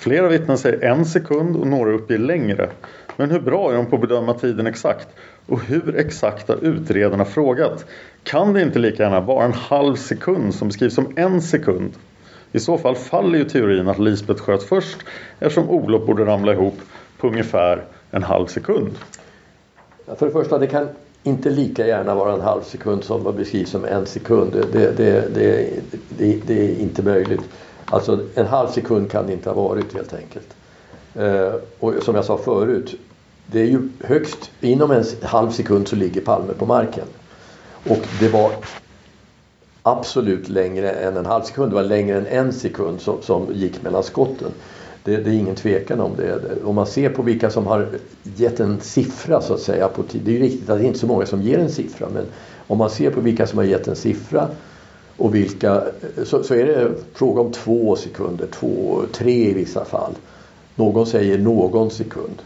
Flera 0.00 0.28
vittnen 0.28 0.58
säger 0.58 0.84
en 0.84 1.04
sekund 1.04 1.56
och 1.56 1.66
några 1.66 1.92
uppger 1.92 2.18
längre. 2.18 2.70
Men 3.16 3.30
hur 3.30 3.40
bra 3.40 3.70
är 3.70 3.76
de 3.76 3.86
på 3.86 3.96
att 3.96 4.02
bedöma 4.02 4.34
tiden 4.34 4.66
exakt? 4.66 5.08
Och 5.46 5.60
hur 5.60 5.96
exakt 5.96 6.48
har 6.48 6.64
utredarna 6.64 7.24
frågat? 7.24 7.84
Kan 8.22 8.52
det 8.52 8.62
inte 8.62 8.78
lika 8.78 9.02
gärna 9.02 9.20
vara 9.20 9.44
en 9.44 9.52
halv 9.52 9.96
sekund 9.96 10.54
som 10.54 10.68
beskrivs 10.68 10.94
som 10.94 11.12
en 11.16 11.42
sekund? 11.42 11.92
I 12.52 12.60
så 12.60 12.78
fall 12.78 12.96
faller 12.96 13.38
ju 13.38 13.44
teorin 13.44 13.88
att 13.88 13.98
Lisbeth 13.98 14.42
sköt 14.42 14.62
först 14.62 14.98
eftersom 15.38 15.70
Olof 15.70 16.06
borde 16.06 16.24
ramla 16.24 16.52
ihop 16.52 16.78
på 17.18 17.28
ungefär 17.28 17.84
en 18.10 18.22
halv 18.22 18.46
sekund. 18.46 18.90
För 20.16 20.26
det 20.26 20.32
första, 20.32 20.58
det 20.58 20.66
kan 20.66 20.88
inte 21.22 21.50
lika 21.50 21.86
gärna 21.86 22.14
vara 22.14 22.34
en 22.34 22.40
halv 22.40 22.62
sekund 22.62 23.04
som 23.04 23.36
beskrivs 23.36 23.70
som 23.70 23.84
en 23.84 24.06
sekund. 24.06 24.52
Det, 24.52 24.96
det, 24.96 24.96
det, 25.34 25.70
det, 26.18 26.46
det 26.46 26.70
är 26.70 26.80
inte 26.80 27.02
möjligt. 27.02 27.42
Alltså 27.90 28.20
en 28.34 28.46
halv 28.46 28.68
sekund 28.68 29.10
kan 29.10 29.26
det 29.26 29.32
inte 29.32 29.50
ha 29.50 29.68
varit 29.68 29.94
helt 29.94 30.14
enkelt. 30.14 30.54
Eh, 31.14 31.54
och 31.80 31.94
som 32.02 32.14
jag 32.14 32.24
sa 32.24 32.38
förut, 32.38 32.94
det 33.46 33.60
är 33.60 33.66
ju 33.66 33.88
högst 34.00 34.50
inom 34.60 34.90
en 34.90 35.04
halv 35.22 35.50
sekund 35.50 35.88
så 35.88 35.96
ligger 35.96 36.20
Palme 36.20 36.52
på 36.52 36.66
marken. 36.66 37.06
Och 37.88 38.06
det 38.20 38.28
var 38.28 38.52
absolut 39.82 40.48
längre 40.48 40.90
än 40.90 41.16
en 41.16 41.26
halv 41.26 41.42
sekund, 41.42 41.72
det 41.72 41.74
var 41.74 41.82
längre 41.82 42.18
än 42.18 42.26
en 42.26 42.52
sekund 42.52 43.00
som, 43.00 43.22
som 43.22 43.46
gick 43.54 43.82
mellan 43.82 44.02
skotten. 44.02 44.50
Det, 45.04 45.16
det, 45.16 45.30
är 45.30 45.34
ingen 45.34 45.56
tvekan 45.56 46.00
om 46.00 46.12
det. 46.16 46.40
Om 46.64 46.74
man 46.74 46.86
ser 46.86 47.10
på 47.10 47.22
vilka 47.22 47.50
som 47.50 47.66
har 47.66 47.88
gett 48.22 48.60
en 48.60 48.80
siffra 48.80 49.40
så 49.40 49.54
att 49.54 49.60
säga 49.60 49.88
på. 49.88 50.02
Det 50.12 50.30
är 50.30 50.34
ju 50.34 50.42
riktigt 50.42 50.70
att 50.70 50.78
det 50.78 50.84
är 50.84 50.86
inte 50.86 50.98
så 50.98 51.06
många 51.06 51.26
som 51.26 51.42
ger 51.42 51.58
en 51.58 51.70
siffra 51.70 52.08
men 52.14 52.26
om 52.66 52.78
man 52.78 52.90
ser 52.90 53.10
på 53.10 53.20
vilka 53.20 53.46
som 53.46 53.58
har 53.58 53.64
gett 53.64 53.88
en 53.88 53.96
siffra 53.96 54.48
och 55.20 55.34
vilka 55.34 55.82
så, 56.24 56.42
så 56.42 56.54
är 56.54 56.66
det 56.66 56.90
fråga 57.14 57.40
om 57.40 57.52
två 57.52 57.96
sekunder, 57.96 58.46
två, 58.46 59.02
tre 59.12 59.50
i 59.50 59.54
vissa 59.54 59.84
fall. 59.84 60.12
Någon 60.74 61.06
säger 61.06 61.38
någon 61.38 61.90
sekund. 61.90 62.42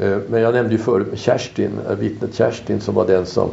Eh, 0.00 0.18
men 0.28 0.40
jag 0.40 0.54
nämnde 0.54 0.72
ju 0.72 0.78
förut 0.78 1.06
med 1.10 1.18
Kerstin, 1.18 1.70
eh, 1.88 1.96
vittnet 1.96 2.34
Kerstin 2.34 2.80
som 2.80 2.94
var 2.94 3.06
den 3.06 3.26
som 3.26 3.50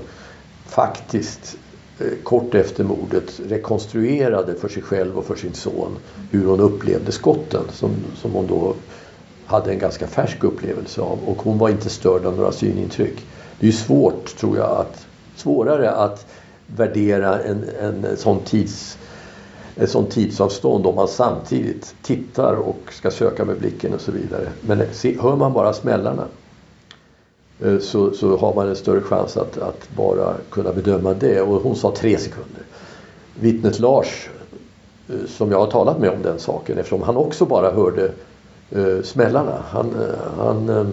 faktiskt 0.66 1.58
eh, 2.00 2.08
kort 2.24 2.56
efter 2.56 2.84
mordet 2.84 3.40
rekonstruerade 3.48 4.56
för 4.56 4.68
sig 4.68 4.84
själv 4.84 5.18
och 5.18 5.26
för 5.26 5.36
sin 5.36 5.54
son 5.54 5.98
hur 6.32 6.46
hon 6.46 6.60
upplevde 6.60 7.12
skotten 7.12 7.64
som, 7.72 7.92
som 8.16 8.32
hon 8.32 8.48
då 8.48 8.74
hade 9.46 9.72
en 9.72 9.80
ganska 9.80 10.08
färsk 10.08 10.44
upplevelse 10.44 11.02
av 11.02 11.20
och 11.26 11.38
hon 11.44 11.58
var 11.58 11.70
inte 11.70 11.90
störd 11.90 12.26
av 12.26 12.38
några 12.38 12.52
synintryck. 12.52 13.26
Det 13.60 13.66
är 13.66 13.72
ju 13.72 13.78
svårt, 13.78 14.38
tror 14.38 14.58
jag, 14.58 14.70
att, 14.70 15.06
svårare 15.36 15.92
att 15.92 16.26
värdera 16.68 17.42
en, 17.42 17.66
en 17.80 18.18
sån 18.18 18.40
tids 18.40 18.98
ett 19.76 19.90
sånt 19.90 20.12
tidsavstånd 20.12 20.86
om 20.86 20.96
man 20.96 21.08
samtidigt 21.08 21.96
tittar 22.02 22.54
och 22.54 22.80
ska 22.92 23.12
söka 23.12 23.46
med 23.46 23.60
blicken 23.60 23.94
och 23.94 24.02
så 24.02 24.12
vidare. 24.12 24.48
Men 24.62 24.84
se, 24.92 25.18
hör 25.22 25.36
man 25.36 25.54
bara 25.54 25.74
smällarna 25.74 26.26
eh, 27.60 27.80
så, 27.80 28.12
så 28.12 28.38
har 28.38 28.56
man 28.56 28.70
en 28.70 28.76
större 28.76 29.02
chans 29.02 29.38
att, 29.38 29.58
att 29.58 29.90
bara 29.96 30.34
kunna 30.50 30.74
bedöma 30.74 31.14
det. 31.14 31.42
Och 31.42 31.62
hon 31.62 31.76
sa 31.76 31.96
tre 31.96 32.18
sekunder. 32.18 32.62
Vittnet 33.40 33.80
Lars, 33.80 34.30
eh, 35.10 35.16
som 35.28 35.52
jag 35.52 35.60
har 35.60 35.72
talat 35.72 36.00
med 36.00 36.10
om 36.10 36.22
den 36.22 36.40
saken 36.40 36.78
eftersom 36.78 37.02
han 37.02 37.18
också 37.18 37.46
bara 37.46 37.72
hörde 37.72 38.12
uh, 38.76 39.02
smällarna. 39.02 39.64
Han, 39.70 39.86
uh, 39.86 40.16
han, 40.38 40.70
uh, 40.70 40.88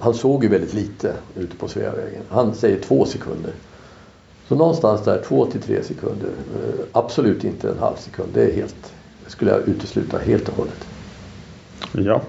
han 0.00 0.14
såg 0.14 0.44
ju 0.44 0.50
väldigt 0.50 0.74
lite 0.74 1.14
ute 1.36 1.56
på 1.56 1.68
Sveavägen. 1.68 2.22
Han 2.28 2.54
säger 2.54 2.80
två 2.80 3.04
sekunder. 3.04 3.52
Så 4.54 4.58
någonstans 4.58 5.04
där, 5.04 5.22
två 5.28 5.46
till 5.46 5.60
tre 5.60 5.82
sekunder. 5.82 6.28
Eh, 6.28 6.84
absolut 6.92 7.44
inte 7.44 7.68
en 7.68 7.78
halv 7.78 7.96
sekund. 7.96 8.28
Det 8.34 8.42
är 8.42 8.52
helt, 8.52 8.92
skulle 9.26 9.50
jag 9.50 9.68
utesluta 9.68 10.18
helt 10.18 10.48
och 10.48 10.56
hållet. 10.56 10.86
Ja. 11.92 12.20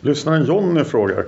Lyssnaren 0.00 0.44
Jonny 0.44 0.84
frågar. 0.84 1.26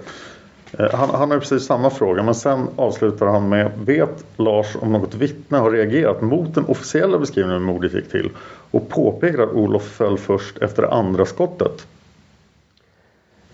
Eh, 0.72 0.94
han, 0.94 1.10
han 1.10 1.30
har 1.30 1.38
precis 1.38 1.66
samma 1.66 1.90
fråga 1.90 2.22
men 2.22 2.34
sen 2.34 2.68
avslutar 2.76 3.26
han 3.26 3.48
med 3.48 3.72
Vet 3.84 4.24
Lars 4.36 4.76
om 4.80 4.92
något 4.92 5.14
vittne 5.14 5.58
har 5.58 5.70
reagerat 5.70 6.22
mot 6.22 6.54
den 6.54 6.64
officiella 6.64 7.18
beskrivningen 7.18 7.62
av 7.62 7.66
hur 7.66 7.74
mordet 7.74 7.94
gick 7.94 8.10
till 8.10 8.30
och 8.70 8.88
påpekar 8.88 9.42
att 9.42 9.52
Olof 9.52 9.82
föll 9.82 10.18
först 10.18 10.58
efter 10.58 10.82
det 10.82 10.90
andra 10.90 11.24
skottet? 11.26 11.86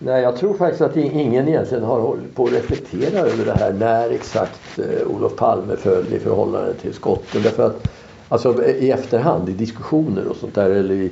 Nej, 0.01 0.21
jag 0.21 0.35
tror 0.35 0.53
faktiskt 0.53 0.81
att 0.81 0.97
ingen 0.97 1.47
egentligen 1.47 1.83
har 1.83 1.99
hållit 1.99 2.35
på 2.35 2.45
att 2.45 2.53
reflektera 2.53 3.19
över 3.19 3.45
det 3.45 3.53
här 3.53 3.73
när 3.73 4.09
exakt 4.09 4.79
eh, 4.79 5.07
Olof 5.07 5.35
Palme 5.35 5.75
föll 5.75 6.13
i 6.13 6.19
förhållande 6.19 6.73
till 6.73 6.93
skotten. 6.93 7.41
Därför 7.43 7.65
att 7.65 7.87
alltså, 8.29 8.65
i 8.65 8.91
efterhand 8.91 9.49
i 9.49 9.53
diskussioner 9.53 10.27
och 10.27 10.35
sånt 10.35 10.55
där 10.55 10.69
eller 10.69 10.95
i, 10.95 11.11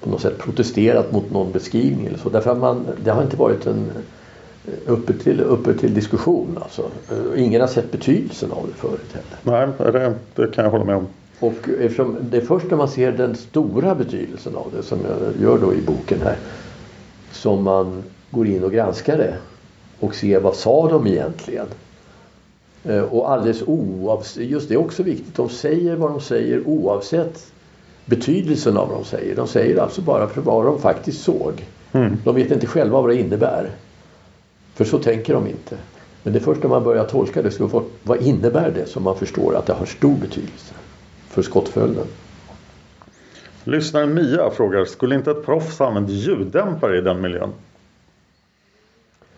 på 0.00 0.10
något 0.10 0.20
sätt 0.20 0.38
protesterat 0.38 1.12
mot 1.12 1.30
någon 1.30 1.52
beskrivning 1.52 2.06
eller 2.06 2.18
så. 2.18 2.28
Därför 2.28 2.50
att 2.50 2.58
man, 2.58 2.86
det 3.04 3.10
har 3.10 3.22
inte 3.22 3.36
varit 3.36 3.66
en 3.66 3.90
eh, 4.66 4.92
uppe 4.92 5.12
till, 5.12 5.40
uppe 5.40 5.74
till 5.74 5.94
diskussion 5.94 6.58
alltså. 6.62 6.82
Eh, 7.10 7.44
ingen 7.44 7.60
har 7.60 7.68
sett 7.68 7.92
betydelsen 7.92 8.52
av 8.52 8.66
det 8.66 8.74
förut 8.74 9.14
heller. 9.14 9.66
Nej, 9.78 9.92
det, 9.92 10.14
det 10.34 10.54
kan 10.54 10.64
jag 10.64 10.70
hålla 10.70 10.84
med 10.84 10.96
om. 10.96 11.06
Och 11.40 11.68
eftersom 11.80 12.16
det 12.20 12.36
är 12.36 12.40
först 12.40 12.66
när 12.70 12.76
man 12.76 12.88
ser 12.88 13.12
den 13.12 13.34
stora 13.34 13.94
betydelsen 13.94 14.56
av 14.56 14.72
det 14.76 14.82
som 14.82 14.98
jag 15.08 15.42
gör 15.42 15.58
då 15.58 15.74
i 15.74 15.80
boken 15.80 16.18
här 16.22 16.36
som 17.34 17.62
man 17.62 18.02
går 18.30 18.46
in 18.46 18.64
och 18.64 18.72
granskar 18.72 19.18
det 19.18 19.36
och 20.00 20.14
ser 20.14 20.40
vad 20.40 20.56
sa 20.56 20.88
de 20.88 21.06
egentligen. 21.06 21.66
Eh, 22.84 23.02
och 23.02 23.30
alldeles 23.30 23.62
oavsett, 23.66 24.44
just 24.44 24.68
det 24.68 24.74
är 24.74 24.78
också 24.78 25.02
viktigt, 25.02 25.36
de 25.36 25.48
säger 25.48 25.96
vad 25.96 26.10
de 26.10 26.20
säger 26.20 26.68
oavsett 26.68 27.52
betydelsen 28.04 28.76
av 28.76 28.88
vad 28.88 28.98
de 28.98 29.04
säger. 29.04 29.36
De 29.36 29.48
säger 29.48 29.76
alltså 29.76 30.00
bara 30.02 30.28
för 30.28 30.40
vad 30.40 30.64
de 30.64 30.80
faktiskt 30.80 31.22
såg. 31.22 31.64
Mm. 31.92 32.16
De 32.24 32.34
vet 32.34 32.50
inte 32.50 32.66
själva 32.66 33.00
vad 33.00 33.10
det 33.10 33.20
innebär. 33.20 33.70
För 34.74 34.84
så 34.84 34.98
tänker 34.98 35.34
de 35.34 35.46
inte. 35.46 35.76
Men 36.22 36.32
det 36.32 36.38
är 36.38 36.42
först 36.42 36.62
när 36.62 36.70
man 36.70 36.84
börjar 36.84 37.04
tolka 37.04 37.42
det, 37.42 37.50
så 37.50 37.82
vad 38.02 38.22
innebär 38.22 38.70
det, 38.74 38.86
som 38.86 39.02
man 39.02 39.16
förstår 39.16 39.56
att 39.56 39.66
det 39.66 39.72
har 39.72 39.86
stor 39.86 40.14
betydelse 40.14 40.74
för 41.28 41.42
skottföljden. 41.42 42.06
Lyssnaren 43.66 44.14
Mia 44.14 44.50
frågar, 44.50 44.84
skulle 44.84 45.14
inte 45.14 45.30
ett 45.30 45.44
proffs 45.44 45.80
använt 45.80 46.10
ljuddämpare 46.10 46.98
i 46.98 47.00
den 47.00 47.20
miljön? 47.20 47.50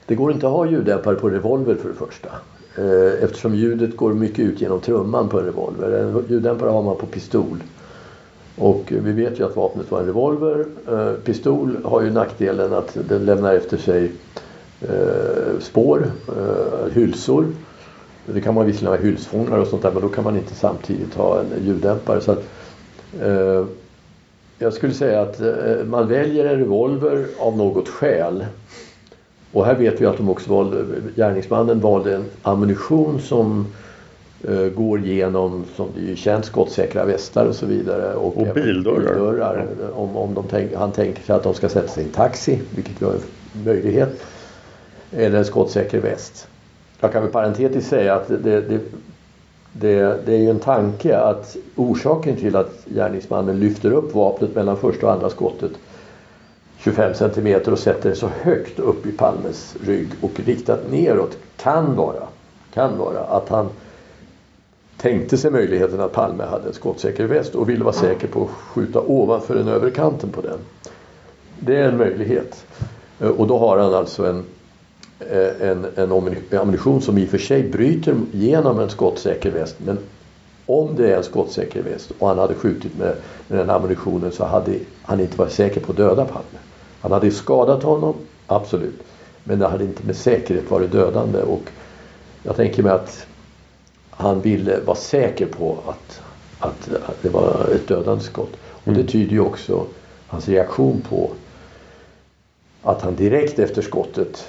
Det 0.06 0.14
går 0.14 0.32
inte 0.32 0.46
att 0.46 0.52
ha 0.52 0.66
ljuddämpare 0.66 1.14
på 1.14 1.30
revolver 1.30 1.74
för 1.74 1.88
det 1.88 1.94
första. 1.94 2.28
Eh, 2.78 3.24
eftersom 3.24 3.54
ljudet 3.54 3.96
går 3.96 4.14
mycket 4.14 4.38
ut 4.38 4.60
genom 4.60 4.80
trumman 4.80 5.28
på 5.28 5.38
en 5.38 5.44
revolver. 5.44 5.90
En 5.90 6.24
ljuddämpare 6.28 6.70
har 6.70 6.82
man 6.82 6.96
på 6.96 7.06
pistol. 7.06 7.62
Och 8.58 8.92
vi 9.04 9.12
vet 9.12 9.40
ju 9.40 9.46
att 9.46 9.56
vapnet 9.56 9.90
var 9.90 10.00
en 10.00 10.06
revolver. 10.06 10.66
Eh, 10.88 11.12
pistol 11.12 11.76
har 11.84 12.02
ju 12.02 12.10
nackdelen 12.10 12.72
att 12.72 12.96
den 13.08 13.24
lämnar 13.24 13.54
efter 13.54 13.76
sig 13.76 14.12
eh, 14.80 15.58
spår, 15.60 16.06
hylsor. 16.92 17.46
Det 18.26 18.40
kan 18.40 18.54
man 18.54 18.66
visserligen 18.66 18.98
ha 18.98 19.04
hylsfångare 19.04 19.60
och 19.60 19.66
sånt 19.66 19.82
där 19.82 19.92
men 19.92 20.02
då 20.02 20.08
kan 20.08 20.24
man 20.24 20.36
inte 20.36 20.54
samtidigt 20.54 21.14
ha 21.14 21.40
en 21.40 21.64
ljuddämpare. 21.64 22.20
Så 22.20 22.32
att, 22.32 22.44
jag 24.58 24.72
skulle 24.72 24.94
säga 24.94 25.22
att 25.22 25.40
eh, 25.40 25.84
man 25.86 26.08
väljer 26.08 26.44
en 26.44 26.58
revolver 26.58 27.26
av 27.38 27.56
något 27.56 27.88
skäl. 27.88 28.46
Och 29.52 29.66
här 29.66 29.74
vet 29.74 30.00
vi 30.00 30.06
att 30.06 30.16
de 30.16 30.30
också 30.30 30.50
valde, 30.50 30.84
gärningsmannen 31.16 31.80
valde 31.80 32.16
en 32.16 32.24
ammunition 32.42 33.20
som 33.20 33.66
uh, 34.48 34.68
går 34.68 35.00
genom, 35.00 35.64
som 35.76 35.88
det 35.96 36.00
ju 36.00 36.16
känt, 36.16 36.44
skottsäkra 36.44 37.04
västar 37.04 37.46
och 37.46 37.54
så 37.54 37.66
vidare. 37.66 38.14
Och, 38.14 38.36
och 38.36 38.54
bildörrar. 38.54 39.14
bildörrar. 39.14 39.66
Om, 39.94 40.16
om 40.16 40.34
de 40.34 40.44
tänk, 40.50 40.74
han 40.74 40.92
tänker 40.92 41.22
sig 41.22 41.36
att 41.36 41.42
de 41.42 41.54
ska 41.54 41.68
sätta 41.68 41.88
sig 41.88 42.02
i 42.02 42.06
en 42.06 42.12
taxi, 42.12 42.60
vilket 42.74 43.02
var 43.02 43.12
en 43.12 43.64
möjlighet. 43.64 44.24
Eller 45.12 45.38
en 45.38 45.44
skottsäker 45.44 46.00
väst. 46.00 46.48
Jag 47.00 47.12
kan 47.12 47.22
väl 47.22 47.32
parentetiskt 47.32 47.90
säga 47.90 48.14
att 48.14 48.28
det, 48.28 48.60
det, 48.60 48.80
det, 49.80 50.26
det, 50.26 50.34
är 50.34 50.38
ju 50.38 50.50
en 50.50 50.58
tanke 50.58 51.18
att 51.18 51.56
orsaken 51.76 52.36
till 52.36 52.56
att 52.56 52.84
gärningsmannen 52.86 53.60
lyfter 53.60 53.92
upp 53.92 54.14
vapnet 54.14 54.54
mellan 54.54 54.76
första 54.76 55.06
och 55.06 55.12
andra 55.12 55.30
skottet 55.30 55.72
25 56.78 57.14
centimeter 57.14 57.72
och 57.72 57.78
sätter 57.78 58.10
det 58.10 58.16
så 58.16 58.30
högt 58.40 58.78
upp 58.78 59.06
i 59.06 59.12
Palmes 59.12 59.76
rygg 59.84 60.08
och 60.20 60.40
riktat 60.46 60.90
neråt 60.90 61.36
kan 61.56 61.96
vara, 61.96 62.22
kan 62.74 62.98
vara 62.98 63.20
att 63.20 63.48
han 63.48 63.68
tänkte 64.96 65.36
sig 65.36 65.50
möjligheten 65.50 66.00
att 66.00 66.12
Palme 66.12 66.44
hade 66.44 66.68
en 66.68 66.74
skottsäker 66.74 67.26
väst 67.26 67.54
och 67.54 67.68
ville 67.68 67.84
vara 67.84 67.94
säker 67.94 68.28
på 68.28 68.42
att 68.42 68.50
skjuta 68.50 69.00
ovanför 69.00 69.54
den 69.54 69.68
övre 69.68 69.90
kanten 69.90 70.30
på 70.30 70.40
den. 70.40 70.58
Det 71.58 71.76
är 71.76 71.88
en 71.88 71.96
möjlighet. 71.96 72.66
Eh, 73.20 73.28
och 73.28 73.46
då 73.46 73.58
har 73.58 73.78
han 73.78 73.94
alltså 73.94 74.26
en 74.26 74.44
en, 75.60 75.86
en 75.96 76.12
ammunition 76.60 77.02
som 77.02 77.18
i 77.18 77.24
och 77.24 77.28
för 77.28 77.38
sig 77.38 77.62
bryter 77.62 78.16
genom 78.32 78.80
en 78.80 78.90
skottsäker 78.90 79.50
väst. 79.50 79.76
Men 79.78 79.98
om 80.66 80.96
det 80.96 81.12
är 81.12 81.16
en 81.16 81.24
skottsäker 81.24 81.82
väst 81.82 82.12
och 82.18 82.28
han 82.28 82.38
hade 82.38 82.54
skjutit 82.54 82.98
med, 82.98 83.16
med 83.48 83.58
den 83.58 83.70
ammunitionen 83.70 84.32
så 84.32 84.44
hade 84.44 84.72
han 85.02 85.20
inte 85.20 85.38
varit 85.38 85.52
säker 85.52 85.80
på 85.80 85.92
att 85.92 85.96
döda 85.96 86.24
Palme. 86.24 86.58
Han 87.00 87.12
hade 87.12 87.30
skadat 87.30 87.82
honom, 87.82 88.14
absolut. 88.46 89.02
Men 89.44 89.58
det 89.58 89.68
hade 89.68 89.84
inte 89.84 90.06
med 90.06 90.16
säkerhet 90.16 90.70
varit 90.70 90.92
dödande. 90.92 91.42
Och 91.42 91.62
jag 92.42 92.56
tänker 92.56 92.82
mig 92.82 92.92
att 92.92 93.26
han 94.10 94.40
ville 94.40 94.80
vara 94.80 94.96
säker 94.96 95.46
på 95.46 95.78
att, 95.86 96.20
att, 96.58 96.88
att 97.08 97.22
det 97.22 97.28
var 97.28 97.68
ett 97.74 97.88
dödande 97.88 98.24
skott. 98.24 98.52
Och 98.66 98.92
det 98.92 99.00
mm. 99.00 99.06
tyder 99.06 99.32
ju 99.32 99.40
också 99.40 99.86
hans 100.26 100.48
reaktion 100.48 101.02
på 101.08 101.30
att 102.82 103.02
han 103.02 103.16
direkt 103.16 103.58
efter 103.58 103.82
skottet 103.82 104.48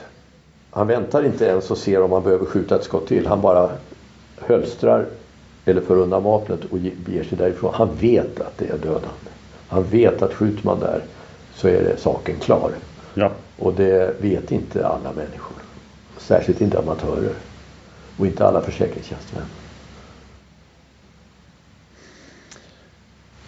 han 0.77 0.87
väntar 0.87 1.25
inte 1.25 1.45
ens 1.45 1.71
och 1.71 1.77
ser 1.77 2.01
om 2.01 2.11
han 2.11 2.23
behöver 2.23 2.45
skjuta 2.45 2.75
ett 2.75 2.83
skott 2.83 3.07
till. 3.07 3.27
Han 3.27 3.41
bara 3.41 3.69
hölstrar 4.37 5.05
eller 5.65 5.81
för 5.81 5.97
undan 5.97 6.23
vapnet 6.23 6.59
och 6.65 6.77
beger 7.05 7.23
sig 7.23 7.37
därifrån. 7.37 7.73
Han 7.73 7.89
vet 7.95 8.39
att 8.39 8.57
det 8.57 8.65
är 8.65 8.77
dödande. 8.77 9.29
Han 9.67 9.83
vet 9.83 10.21
att 10.21 10.33
skjuter 10.33 10.65
man 10.65 10.79
där 10.79 11.01
så 11.53 11.67
är 11.67 11.83
det 11.83 11.97
saken 11.97 12.35
klar. 12.39 12.71
Ja. 13.13 13.31
Och 13.59 13.73
det 13.73 14.21
vet 14.21 14.51
inte 14.51 14.87
alla 14.87 15.13
människor. 15.15 15.57
Särskilt 16.17 16.61
inte 16.61 16.79
amatörer. 16.79 17.33
Och 18.17 18.25
inte 18.25 18.45
alla 18.45 18.61
försäkringstjänstemän. 18.61 19.45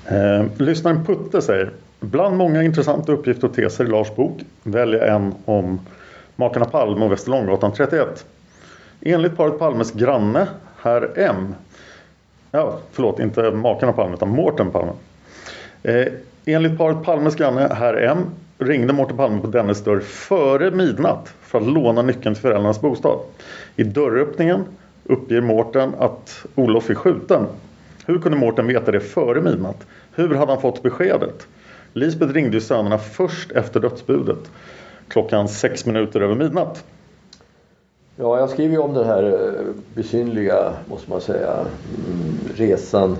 Eh, 0.06 0.46
lyssnaren 0.58 1.06
Putte 1.06 1.42
säger 1.42 1.72
Bland 2.00 2.38
många 2.38 2.64
intressanta 2.64 3.12
uppgifter 3.12 3.48
och 3.48 3.54
teser 3.54 3.86
i 3.86 3.88
Lars 3.88 4.16
bok 4.16 4.42
väljer 4.64 5.02
en 5.02 5.34
om 5.46 5.80
makarna 6.40 6.66
Palme 6.66 7.06
och 7.06 7.12
Västerlånggatan 7.12 7.72
31. 7.72 8.26
Enligt 9.02 9.38
paret 9.38 9.60
Palmes 9.60 9.92
granne, 9.92 10.48
herr 10.82 11.12
M. 11.16 11.56
Ja, 12.52 12.80
förlåt, 12.92 13.20
inte 13.20 13.52
makarna 13.52 13.94
Palme 13.94 14.14
utan 14.14 14.30
Mårten 14.30 14.72
Palme. 14.72 14.92
Eh, 15.84 16.08
enligt 16.46 16.78
paret 16.78 17.04
Palmes 17.04 17.36
granne, 17.36 17.74
herr 17.74 17.94
M. 17.94 18.18
ringde 18.58 18.94
Mårten 18.94 19.18
Palme 19.18 19.42
på 19.42 19.48
dennes 19.48 19.84
dörr 19.84 20.00
före 20.00 20.72
midnatt 20.72 21.34
för 21.42 21.60
att 21.60 21.68
låna 21.68 22.02
nyckeln 22.02 22.36
till 22.36 22.42
föräldrarnas 22.42 22.82
bostad. 22.82 23.20
I 23.76 23.84
dörröppningen 23.84 24.64
uppger 25.04 25.42
Mårten 25.42 25.94
att 26.00 26.46
Olof 26.56 26.90
är 26.90 26.96
skjuten. 26.96 27.46
Hur 28.06 28.20
kunde 28.20 28.38
Mårten 28.38 28.68
veta 28.68 28.92
det 28.92 29.00
före 29.00 29.42
midnatt? 29.42 29.88
Hur 30.16 30.36
hade 30.36 30.52
han 30.52 30.62
fått 30.62 30.84
beskedet? 30.84 31.48
Lisbeth 31.94 32.34
ringde 32.34 32.58
ju 32.58 32.62
sönerna 32.62 32.98
först 32.98 33.52
efter 33.52 33.80
dödsbudet 33.80 34.50
klockan 35.10 35.48
sex 35.48 35.86
minuter 35.86 36.22
över 36.22 36.36
midnatt. 36.36 36.84
Ja, 38.16 38.40
jag 38.40 38.50
skriver 38.50 38.74
ju 38.74 38.80
om 38.80 38.94
den 38.94 39.06
här 39.06 39.24
eh, 39.24 39.66
besynliga, 39.94 40.74
måste 40.90 41.10
man 41.10 41.22
säga, 41.22 41.54
mm, 41.54 42.38
resan 42.56 43.18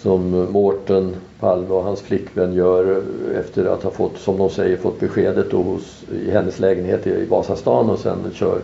som 0.00 0.52
Mårten 0.52 1.16
Palme 1.40 1.68
och 1.68 1.84
hans 1.84 2.02
flickvän 2.02 2.52
gör 2.52 2.90
eh, 2.96 3.38
efter 3.40 3.64
att 3.64 3.82
ha 3.82 3.90
fått, 3.90 4.18
som 4.18 4.36
de 4.36 4.50
säger, 4.50 4.76
fått 4.76 5.00
beskedet 5.00 5.50
då 5.50 5.62
hos, 5.62 6.04
i 6.12 6.30
hennes 6.30 6.58
lägenhet 6.58 7.06
i 7.06 7.26
Vasastan 7.26 7.90
och 7.90 7.98
sen 7.98 8.18
kör 8.32 8.60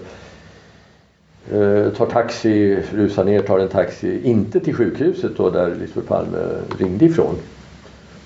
eh, 1.53 1.93
tar 1.93 2.07
taxi, 2.07 2.83
rusar 2.93 3.25
ner, 3.25 3.43
tar 3.43 3.59
en 3.59 3.69
taxi, 3.69 4.21
inte 4.25 4.61
till 4.61 4.75
sjukhuset 4.75 5.37
då 5.37 5.51
där 5.51 5.75
Lisbeth 5.81 6.09
Palme 6.09 6.39
ringde 6.79 7.05
ifrån. 7.05 7.35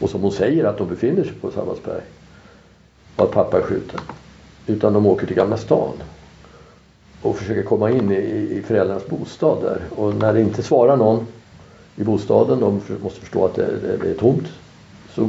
Och 0.00 0.10
som 0.10 0.22
hon 0.22 0.32
säger 0.32 0.64
att 0.64 0.78
de 0.78 0.88
befinner 0.88 1.24
sig 1.24 1.32
på 1.40 1.50
Sabbatsberg. 1.50 2.02
Och 3.16 3.24
att 3.24 3.30
pappa 3.30 3.58
är 3.58 3.62
skjuten. 3.62 4.00
Utan 4.66 4.92
de 4.92 5.06
åker 5.06 5.26
till 5.26 5.36
Gamla 5.36 5.56
stan. 5.56 5.92
Och 7.22 7.36
försöker 7.36 7.62
komma 7.62 7.90
in 7.90 8.12
i, 8.12 8.16
i 8.58 8.62
föräldrarnas 8.66 9.06
bostad 9.06 9.62
där. 9.62 9.80
Och 9.96 10.14
när 10.14 10.32
det 10.32 10.40
inte 10.40 10.62
svarar 10.62 10.96
någon 10.96 11.26
i 11.96 12.04
bostaden, 12.04 12.60
de 12.60 12.80
måste 13.02 13.20
förstå 13.20 13.44
att 13.44 13.54
det, 13.54 13.66
det, 13.82 13.96
det 13.96 14.10
är 14.10 14.14
tomt. 14.14 14.48
Så 15.14 15.28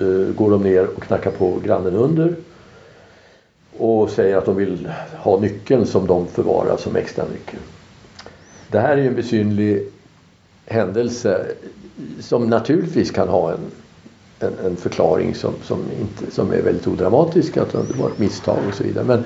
uh, 0.00 0.34
går 0.34 0.50
de 0.50 0.62
ner 0.62 0.86
och 0.96 1.02
knackar 1.02 1.30
på 1.30 1.58
grannen 1.64 1.94
under. 1.94 2.34
Och 3.78 4.10
säger 4.10 4.36
att 4.36 4.44
de 4.44 4.56
vill 4.56 4.90
ha 5.16 5.40
nyckeln 5.40 5.86
som 5.86 6.06
de 6.06 6.26
förvarar 6.26 6.76
som 6.76 6.96
extra 6.96 7.24
nyckel. 7.24 7.60
Det 8.70 8.80
här 8.80 8.96
är 8.96 9.02
ju 9.02 9.08
en 9.08 9.14
besynlig 9.14 9.88
händelse 10.66 11.46
som 12.20 12.46
naturligtvis 12.46 13.10
kan 13.10 13.28
ha 13.28 13.52
en, 13.52 13.70
en, 14.40 14.52
en 14.64 14.76
förklaring 14.76 15.34
som, 15.34 15.52
som, 15.62 15.78
inte, 16.00 16.34
som 16.34 16.52
är 16.52 16.62
väldigt 16.62 16.86
odramatisk, 16.86 17.56
att 17.56 17.72
det 17.72 17.96
var 17.98 18.08
ett 18.08 18.18
misstag 18.18 18.58
och 18.68 18.74
så 18.74 18.84
vidare. 18.84 19.04
Men 19.04 19.24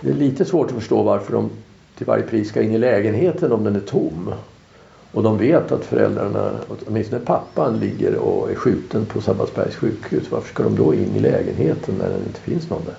det 0.00 0.10
är 0.10 0.14
lite 0.14 0.44
svårt 0.44 0.66
att 0.66 0.76
förstå 0.76 1.02
varför 1.02 1.32
de 1.32 1.50
till 1.96 2.06
varje 2.06 2.22
pris 2.22 2.48
ska 2.48 2.62
in 2.62 2.72
i 2.72 2.78
lägenheten 2.78 3.52
om 3.52 3.64
den 3.64 3.76
är 3.76 3.80
tom. 3.80 4.34
Och 5.12 5.22
de 5.22 5.38
vet 5.38 5.72
att 5.72 5.84
föräldrarna, 5.84 6.50
åtminstone 6.86 7.24
pappan, 7.24 7.80
ligger 7.80 8.16
och 8.16 8.50
är 8.50 8.54
skjuten 8.54 9.06
på 9.06 9.20
Sabbatsbergs 9.20 9.76
sjukhus. 9.76 10.30
Varför 10.30 10.48
ska 10.48 10.62
de 10.62 10.76
då 10.76 10.94
in 10.94 11.16
i 11.16 11.20
lägenheten 11.20 11.94
när 11.98 12.08
det 12.08 12.16
inte 12.26 12.40
finns 12.40 12.70
någon 12.70 12.84
där? 12.84 12.94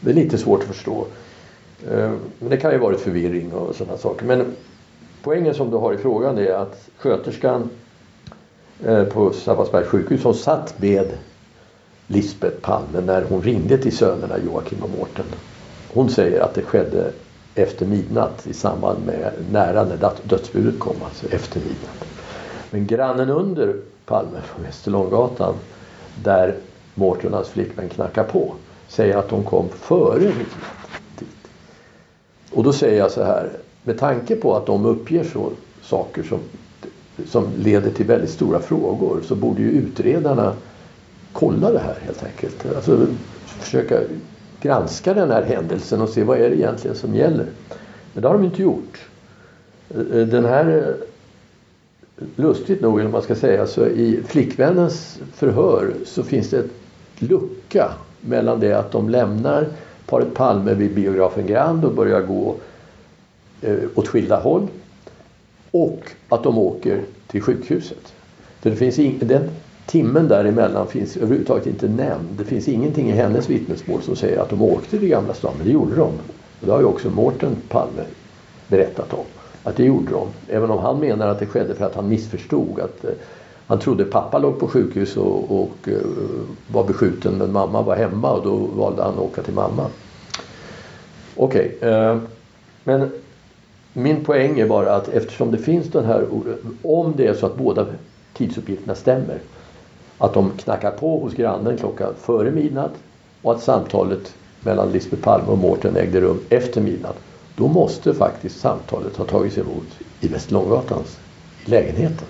Det 0.00 0.10
är 0.10 0.14
lite 0.14 0.38
svårt 0.38 0.60
att 0.60 0.66
förstå. 0.66 1.06
Eh, 1.90 2.12
men 2.38 2.50
det 2.50 2.56
kan 2.56 2.70
ju 2.70 2.78
ha 2.78 2.86
varit 2.86 3.00
förvirring 3.00 3.52
och 3.52 3.74
sådana 3.74 3.98
saker. 3.98 4.26
Men 4.26 4.46
poängen 5.22 5.54
som 5.54 5.70
du 5.70 5.76
har 5.76 5.92
i 5.92 5.96
frågan 5.96 6.38
är 6.38 6.52
att 6.52 6.88
sköterskan 6.96 7.70
Eh, 8.82 9.04
på 9.04 9.32
Sabbatsbergs 9.32 9.88
sjukhus 9.88 10.22
som 10.22 10.34
satt 10.34 10.74
med 10.78 11.12
Lisbeth 12.06 12.56
Palme 12.56 13.00
när 13.00 13.22
hon 13.22 13.42
ringde 13.42 13.78
till 13.78 13.96
sönerna 13.96 14.38
Joakim 14.38 14.82
och 14.82 14.90
Mårten. 14.98 15.24
Hon 15.94 16.10
säger 16.10 16.40
att 16.40 16.54
det 16.54 16.62
skedde 16.62 17.10
efter 17.54 17.86
midnatt 17.86 18.46
i 18.46 18.52
samband 18.52 19.06
med 19.06 19.32
nära 19.50 19.84
när 19.84 20.12
dödsbudet 20.22 20.78
kom, 20.78 20.96
alltså 21.04 21.26
efter 21.26 21.60
midnatt. 21.60 22.04
Men 22.70 22.86
grannen 22.86 23.30
under 23.30 23.76
Palme 24.06 24.40
på 24.56 24.62
Västerlånggatan 24.62 25.54
där 26.22 26.54
Mårten 26.94 27.30
och 27.30 27.36
hans 27.36 27.48
flickvän 27.48 27.88
knackar 27.88 28.24
på 28.24 28.54
säger 28.88 29.16
att 29.16 29.28
de 29.28 29.44
kom 29.44 29.68
före 29.68 30.18
midnatt. 30.18 30.48
dit. 31.18 31.28
Och 32.52 32.64
då 32.64 32.72
säger 32.72 32.98
jag 32.98 33.10
så 33.10 33.22
här, 33.22 33.50
med 33.82 33.98
tanke 33.98 34.36
på 34.36 34.56
att 34.56 34.66
de 34.66 34.86
uppger 34.86 35.24
så 35.24 35.50
saker 35.82 36.22
som, 36.22 36.38
som 37.26 37.48
leder 37.58 37.90
till 37.90 38.06
väldigt 38.06 38.30
stora 38.30 38.60
frågor 38.60 39.20
så 39.22 39.34
borde 39.34 39.62
ju 39.62 39.70
utredarna 39.70 40.54
kolla 41.32 41.70
det 41.72 41.78
här 41.78 41.96
helt 42.00 42.24
enkelt. 42.24 42.66
Alltså 42.76 43.06
försöka 43.44 44.00
granska 44.60 45.14
den 45.14 45.30
här 45.30 45.42
händelsen 45.42 46.00
och 46.00 46.08
se 46.08 46.22
vad 46.22 46.38
är 46.38 46.50
det 46.50 46.56
egentligen 46.56 46.96
som 46.96 47.14
gäller. 47.14 47.46
Men 48.12 48.22
det 48.22 48.28
har 48.28 48.34
de 48.34 48.44
inte 48.44 48.62
gjort. 48.62 48.98
Den 50.08 50.44
här 50.44 50.96
lustigt 52.36 52.80
nog, 52.82 53.00
eller 53.00 53.10
man 53.10 53.22
ska 53.22 53.34
säga, 53.34 53.66
så 53.66 53.86
i 53.86 54.22
flickvännens 54.26 55.20
förhör 55.34 55.94
så 56.04 56.22
finns 56.22 56.50
det 56.50 56.58
ett 56.58 56.70
lucka 57.18 57.92
mellan 58.20 58.60
det 58.60 58.72
att 58.72 58.92
de 58.92 59.08
lämnar 59.08 59.66
paret 60.06 60.34
Palme 60.34 60.74
vid 60.74 60.94
biografen 60.94 61.46
Grand 61.46 61.84
och 61.84 61.94
börjar 61.94 62.20
gå 62.20 62.54
eh, 63.60 63.78
åt 63.94 64.08
skilda 64.08 64.36
håll 64.36 64.68
och 65.74 66.10
att 66.28 66.42
de 66.42 66.58
åker 66.58 67.00
till 67.26 67.42
sjukhuset. 67.42 68.12
För 68.60 68.70
det 68.70 68.76
finns 68.76 68.98
in, 68.98 69.18
den 69.22 69.50
timmen 69.86 70.28
däremellan 70.28 70.86
finns 70.86 71.16
överhuvudtaget 71.16 71.66
inte 71.66 71.88
nämnd. 71.88 72.28
Det 72.38 72.44
finns 72.44 72.68
ingenting 72.68 73.10
i 73.10 73.12
hennes 73.12 73.50
vittnesmål 73.50 74.02
som 74.02 74.16
säger 74.16 74.38
att 74.38 74.50
de 74.50 74.62
åkte 74.62 74.98
till 74.98 75.08
Gamla 75.08 75.34
stan, 75.34 75.54
men 75.56 75.66
det 75.66 75.72
gjorde 75.72 75.96
de. 75.96 76.08
Och 76.60 76.66
det 76.66 76.72
har 76.72 76.80
ju 76.80 76.84
också 76.84 77.10
Mårten 77.10 77.56
Palme 77.68 78.02
berättat 78.68 79.12
om. 79.12 79.24
Att 79.62 79.76
det 79.76 79.84
gjorde 79.84 80.10
de. 80.10 80.28
Även 80.48 80.70
om 80.70 80.78
han 80.78 81.00
menar 81.00 81.28
att 81.28 81.38
det 81.38 81.46
skedde 81.46 81.74
för 81.74 81.84
att 81.84 81.94
han 81.94 82.08
missförstod 82.08 82.80
att 82.80 83.04
eh, 83.04 83.10
han 83.66 83.78
trodde 83.78 84.04
pappa 84.04 84.38
låg 84.38 84.58
på 84.58 84.68
sjukhus 84.68 85.16
och, 85.16 85.62
och 85.62 85.88
eh, 85.88 85.94
var 86.72 86.84
beskjuten 86.84 87.38
men 87.38 87.52
mamma 87.52 87.82
var 87.82 87.96
hemma 87.96 88.32
och 88.32 88.44
då 88.44 88.56
valde 88.56 89.02
han 89.02 89.14
att 89.14 89.20
åka 89.20 89.42
till 89.42 89.54
mamma. 89.54 89.86
Okej, 91.36 91.76
okay, 91.76 91.90
eh, 91.90 92.18
men 92.84 93.10
min 93.96 94.24
poäng 94.24 94.60
är 94.60 94.66
bara 94.66 94.94
att 94.94 95.08
eftersom 95.08 95.50
det 95.50 95.58
finns 95.58 95.86
den 95.86 96.04
här 96.04 96.26
om 96.82 97.14
det 97.16 97.26
är 97.26 97.34
så 97.34 97.46
att 97.46 97.56
båda 97.56 97.86
tidsuppgifterna 98.32 98.94
stämmer 98.94 99.38
att 100.18 100.34
de 100.34 100.50
knackar 100.50 100.90
på 100.90 101.18
hos 101.18 101.34
grannen 101.34 101.76
klockan 101.76 102.14
före 102.20 102.50
midnatt 102.50 102.92
och 103.42 103.52
att 103.52 103.62
samtalet 103.62 104.34
mellan 104.60 104.92
Lisbeth 104.92 105.22
Palme 105.22 105.48
och 105.48 105.58
Mårten 105.58 105.96
ägde 105.96 106.20
rum 106.20 106.40
efter 106.48 106.80
midnatt. 106.80 107.16
Då 107.56 107.68
måste 107.68 108.14
faktiskt 108.14 108.60
samtalet 108.60 109.16
ha 109.16 109.24
tagits 109.24 109.58
emot 109.58 109.86
i 110.20 110.28
Västerlånggatans 110.28 111.18
i 111.66 111.70
lägenheten. 111.70 112.26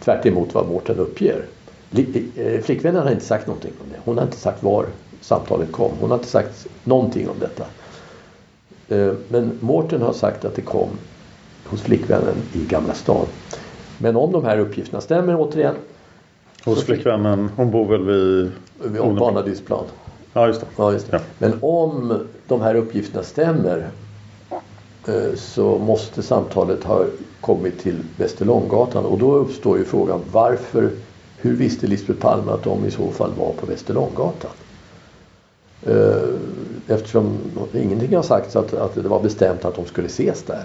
Tvärt 0.00 0.26
emot 0.26 0.54
vad 0.54 0.68
Mårten 0.68 0.98
uppger. 0.98 1.44
Eh, 1.92 2.46
eh, 2.46 2.60
flickvännen 2.60 3.02
har 3.02 3.10
inte 3.10 3.24
sagt 3.24 3.46
någonting 3.46 3.72
om 3.80 3.86
det. 3.90 3.98
Hon 4.04 4.18
har 4.18 4.24
inte 4.24 4.36
sagt 4.36 4.62
var 4.62 4.86
samtalet 5.20 5.72
kom. 5.72 5.92
Hon 6.00 6.10
har 6.10 6.18
inte 6.18 6.30
sagt 6.30 6.66
någonting 6.84 7.28
om 7.28 7.36
detta. 7.40 7.64
Eh, 8.88 9.12
men 9.28 9.58
Mårten 9.60 10.02
har 10.02 10.12
sagt 10.12 10.44
att 10.44 10.54
det 10.54 10.62
kom 10.62 10.88
hos 11.66 11.82
flickvännen 11.82 12.34
i 12.52 12.64
Gamla 12.64 12.94
stan. 12.94 13.26
Men 13.98 14.16
om 14.16 14.32
de 14.32 14.44
här 14.44 14.58
uppgifterna 14.58 15.00
stämmer 15.00 15.36
återigen. 15.36 15.74
Hos 16.64 16.84
flickvännen, 16.84 17.50
hon 17.56 17.70
bor 17.70 17.86
väl 17.86 18.04
vid? 18.04 18.52
Vid 18.82 19.14
Barnadydsplan. 19.14 19.84
Ja 20.32 20.46
just 20.46 20.60
det. 20.60 20.66
Ja, 20.76 20.92
just 20.92 21.10
det. 21.10 21.16
Ja. 21.16 21.22
Men 21.38 21.58
om 21.60 22.26
de 22.48 22.60
här 22.60 22.74
uppgifterna 22.74 23.22
stämmer 23.22 23.88
eh, 25.06 25.34
så 25.36 25.78
måste 25.78 26.22
samtalet 26.22 26.84
ha 26.84 27.04
kommit 27.40 27.78
till 27.78 27.98
Västerlånggatan 28.16 29.04
och 29.04 29.18
då 29.18 29.34
uppstår 29.34 29.78
ju 29.78 29.84
frågan 29.84 30.20
varför, 30.32 30.90
hur 31.36 31.56
visste 31.56 31.86
Lisbeth 31.86 32.20
Palme 32.20 32.52
att 32.52 32.62
de 32.62 32.86
i 32.86 32.90
så 32.90 33.10
fall 33.10 33.30
var 33.38 33.52
på 33.52 33.66
Västerlånggatan? 33.66 34.50
Eh, 35.86 36.28
eftersom 36.88 37.38
ingenting 37.72 38.16
har 38.16 38.22
sagts 38.22 38.56
att, 38.56 38.74
att 38.74 38.94
det 38.94 39.08
var 39.08 39.22
bestämt 39.22 39.64
att 39.64 39.74
de 39.74 39.86
skulle 39.86 40.06
ses 40.06 40.42
där. 40.42 40.64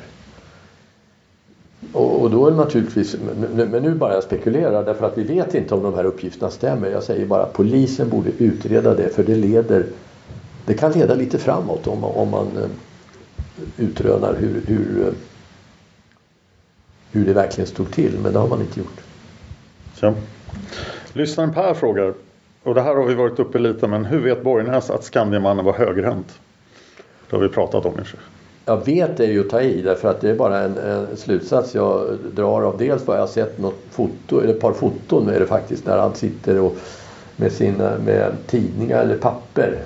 Och, 1.94 2.22
och 2.22 2.32
då 2.32 2.48
är 2.48 2.52
det 2.52 2.58
naturligtvis, 2.58 3.16
men, 3.54 3.70
men 3.70 3.84
nu 3.84 3.96
bara 3.96 4.14
jag 4.14 4.24
spekulerar 4.24 4.86
därför 4.86 5.06
att 5.06 5.18
vi 5.18 5.24
vet 5.24 5.56
inte 5.56 5.76
om 5.76 5.84
de 5.84 5.94
här 5.94 6.04
uppgifterna 6.04 6.52
stämmer. 6.52 6.90
Jag 6.90 7.04
säger 7.04 7.26
bara 7.26 7.44
att 7.44 7.54
polisen 7.54 8.10
borde 8.10 8.30
utreda 8.38 8.96
det 8.96 9.10
för 9.10 9.24
det 9.24 9.36
leder, 9.36 9.86
det 10.66 10.74
kan 10.74 10.92
leda 10.92 11.16
lite 11.16 11.38
framåt 11.38 11.88
om, 11.88 12.04
om 12.04 12.30
man 12.30 12.48
eh, 12.58 12.70
utrönar 13.78 14.36
hur, 14.36 14.62
hur, 14.68 15.08
eh, 15.08 15.14
hur 17.12 17.26
det 17.26 17.34
verkligen 17.34 17.68
stod 17.68 17.92
till. 17.92 18.20
Men 18.24 18.34
det 18.34 18.40
har 18.40 18.48
man 18.48 18.62
inte 18.62 18.80
gjort. 18.80 19.02
Så. 19.96 20.14
Lyssnaren 21.14 21.54
Per 21.54 21.74
frågar, 21.74 22.14
och 22.64 22.76
det 22.76 22.82
här 22.82 22.96
har 22.96 23.06
vi 23.06 23.14
varit 23.14 23.40
uppe 23.40 23.60
lite, 23.60 23.88
men 23.88 24.06
hur 24.06 24.20
vet 24.20 24.44
Borgnäs 24.44 24.90
att 24.90 25.04
Skandiamannen 25.04 25.66
var 25.66 25.74
högerhänt? 25.74 26.40
Det 27.30 27.36
har 27.36 27.44
vi 27.44 27.50
pratat 27.50 27.86
om 27.86 27.94
kanske. 27.94 28.18
Jag 28.66 28.86
vet 28.86 29.20
är 29.20 29.28
ju 29.28 29.42
att 29.42 29.50
ta 29.50 29.62
i 29.62 29.82
därför 29.82 30.10
att 30.10 30.22
det 30.22 30.30
är 30.30 30.36
bara 30.36 30.60
en, 30.60 30.78
en, 30.78 31.18
slutsats 31.18 31.76
jag 31.76 32.18
drar 32.34 32.62
av 32.62 32.78
dels 32.78 33.08
vad 33.08 33.18
jag 33.18 33.22
har 33.22 33.28
sett 33.28 33.60
något 33.60 33.80
foto, 33.92 34.40
eller 34.40 34.54
ett 34.54 34.60
par 34.60 34.74
foton 34.74 35.30
är 35.30 35.40
det 35.40 35.46
faktiskt 35.46 35.86
när 35.86 35.98
han 35.98 36.16
sitter 36.16 36.60
och 36.60 36.76
med 37.36 37.52
sina 37.52 37.98
med 38.06 38.32
tidningar 38.48 39.02
eller 39.02 39.18
papper. 39.18 39.78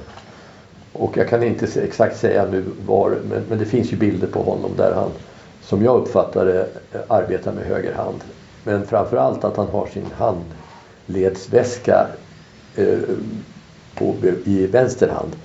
Och 0.93 1.17
jag 1.17 1.29
kan 1.29 1.43
inte 1.43 1.81
exakt 1.81 2.17
säga 2.17 2.45
nu 2.51 2.63
var, 2.85 3.09
men, 3.29 3.41
men 3.49 3.59
det 3.59 3.65
finns 3.65 3.93
ju 3.93 3.97
bilder 3.97 4.27
på 4.27 4.43
honom 4.43 4.71
där 4.77 4.93
han 4.93 5.09
som 5.61 5.83
jag 5.83 6.01
uppfattar 6.01 6.45
det 6.45 6.67
arbetar 7.07 7.51
med 7.51 7.63
höger 7.63 7.93
hand. 7.93 8.23
Men 8.63 8.85
framförallt 8.85 9.43
att 9.43 9.57
han 9.57 9.67
har 9.67 9.87
sin 9.87 10.07
handledsväska 10.17 12.07
på, 13.95 14.15
i 14.45 14.67
vänster 14.67 15.09
hand. 15.09 15.35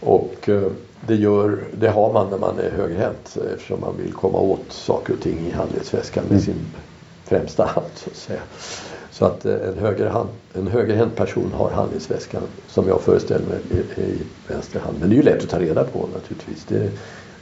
Och 0.00 0.48
eh, 0.48 0.62
det, 1.06 1.14
gör, 1.14 1.64
det 1.78 1.88
har 1.88 2.12
man 2.12 2.30
när 2.30 2.38
man 2.38 2.58
är 2.58 2.70
högerhänt 2.70 3.36
eftersom 3.54 3.80
man 3.80 3.96
vill 3.96 4.12
komma 4.12 4.38
åt 4.38 4.64
saker 4.68 5.12
och 5.12 5.20
ting 5.20 5.46
i 5.46 5.50
handledsväskan 5.50 6.24
med 6.24 6.32
mm. 6.32 6.42
sin 6.42 6.66
främsta 7.24 7.64
hand. 7.64 7.86
Så 7.94 8.10
att 8.10 8.16
säga. 8.16 8.40
Så 9.10 9.24
att 9.24 9.44
eh, 9.44 9.54
en, 9.54 9.78
högerhand, 9.78 10.28
en 10.54 10.66
högerhänt 10.66 11.16
person 11.16 11.52
har 11.54 11.70
handledsväskan 11.70 12.42
som 12.68 12.88
jag 12.88 13.00
föreställer 13.00 13.46
mig 13.46 13.58
i, 13.70 14.00
i 14.00 14.18
vänster 14.48 14.80
hand. 14.80 14.96
Men 15.00 15.08
det 15.08 15.14
är 15.14 15.16
ju 15.16 15.22
lätt 15.22 15.42
att 15.42 15.48
ta 15.48 15.58
reda 15.58 15.84
på 15.84 16.08
naturligtvis. 16.14 16.64
Det 16.68 16.90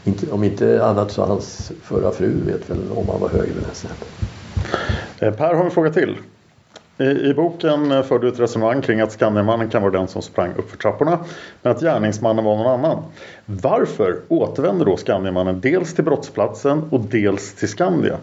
Inte, 0.05 0.31
om 0.31 0.45
inte 0.45 0.85
annat 0.85 1.13
så 1.13 1.25
hans 1.25 1.73
förra 1.83 2.11
fru 2.11 2.33
vet 2.47 2.71
väl 2.71 2.79
om 2.95 3.09
han 3.09 3.21
var 3.21 3.29
högerbenäsen. 3.29 3.91
Eh, 5.19 5.35
Per 5.35 5.55
har 5.55 5.65
en 5.65 5.71
fråga 5.71 5.93
till. 5.93 6.17
I, 7.01 7.05
I 7.05 7.35
boken 7.35 8.05
för 8.05 8.19
du 8.19 8.29
ett 8.29 8.41
resonemang 8.41 8.83
kring 8.83 9.01
att 9.01 9.13
Skandiamannen 9.13 9.69
kan 9.69 9.83
vara 9.83 9.93
den 9.93 10.09
som 10.09 10.23
sprang 10.23 10.55
upp 10.57 10.71
för 10.71 10.77
trapporna 10.77 11.19
men 11.63 11.73
att 11.73 11.81
gärningsmannen 11.81 12.45
var 12.45 12.57
någon 12.57 12.67
annan. 12.67 13.03
Varför 13.47 14.21
återvänder 14.29 14.85
då 14.85 14.97
Skandiamannen 14.97 15.61
dels 15.61 15.95
till 15.95 16.05
brottsplatsen 16.05 16.83
och 16.91 17.01
dels 17.01 17.55
till 17.55 17.69
Skandia? 17.69 18.17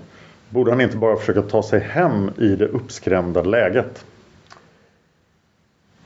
Borde 0.50 0.72
han 0.72 0.82
inte 0.82 0.98
bara 0.98 1.16
försöka 1.16 1.42
ta 1.42 1.64
sig 1.64 1.80
hem 1.80 2.32
i 2.38 2.48
det 2.48 2.66
uppskrämda 2.66 3.44
läget? 3.44 4.06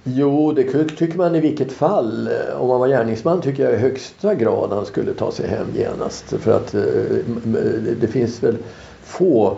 Jo, 0.04 0.52
det 0.52 0.84
tycker 0.84 1.18
man 1.18 1.36
i 1.36 1.40
vilket 1.40 1.72
fall. 1.72 2.30
Om 2.60 2.68
man 2.68 2.80
var 2.80 2.88
gärningsman 2.88 3.42
tycker 3.42 3.64
jag 3.64 3.74
i 3.74 3.78
högsta 3.78 4.36
grad 4.36 4.72
han 4.72 4.86
skulle 4.86 5.14
ta 5.14 5.32
sig 5.32 5.48
hem 5.48 5.68
genast. 5.76 6.34
För 6.40 6.58
att 6.58 6.74
eh, 6.74 6.82
det 8.02 8.08
finns 8.08 8.44
väl 8.44 8.58
få 9.04 9.58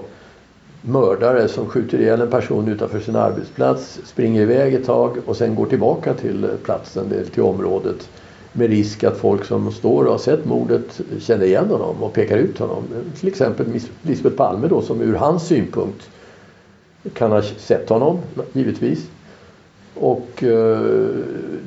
mördare 0.86 1.48
som 1.48 1.70
skjuter 1.70 2.02
ihjäl 2.02 2.22
en 2.22 2.30
person 2.30 2.68
utanför 2.68 3.00
sin 3.00 3.16
arbetsplats, 3.16 4.00
springer 4.06 4.42
iväg 4.42 4.74
ett 4.74 4.86
tag 4.86 5.18
och 5.26 5.38
sen 5.38 5.56
går 5.56 5.66
tillbaka 5.66 6.14
till 6.14 6.50
platsen, 6.64 7.14
till 7.34 7.44
området 7.44 8.10
med 8.54 8.70
risk 8.70 9.04
att 9.04 9.18
folk 9.18 9.46
som 9.46 9.72
står 9.72 10.06
och 10.06 10.12
har 10.12 10.18
sett 10.18 10.46
mordet 10.46 11.02
känner 11.20 11.46
igen 11.46 11.68
honom 11.70 12.04
och 12.04 12.14
pekar 12.14 12.38
ut 12.38 12.60
honom. 12.60 12.84
Till 13.20 13.28
exempel 13.28 13.66
Lisbeth 14.02 14.36
Palme 14.36 14.68
då 14.68 14.82
som 14.82 15.02
ur 15.02 15.16
hans 15.16 15.48
synpunkt 15.48 16.10
kan 17.14 17.32
ha 17.32 17.42
sett 17.42 17.90
honom 17.90 18.20
givetvis. 18.54 19.08
Och 19.96 20.44
eh, 20.44 20.80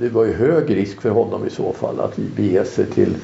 det 0.01 0.09
var 0.09 0.25
ju 0.25 0.33
hög 0.33 0.77
risk 0.77 1.01
för 1.01 1.11
honom 1.11 1.47
i 1.47 1.51
så 1.51 1.73
fall 1.73 2.01
att 2.01 2.17
bege 2.37 2.65
sig 2.65 2.87
till, 2.87 3.15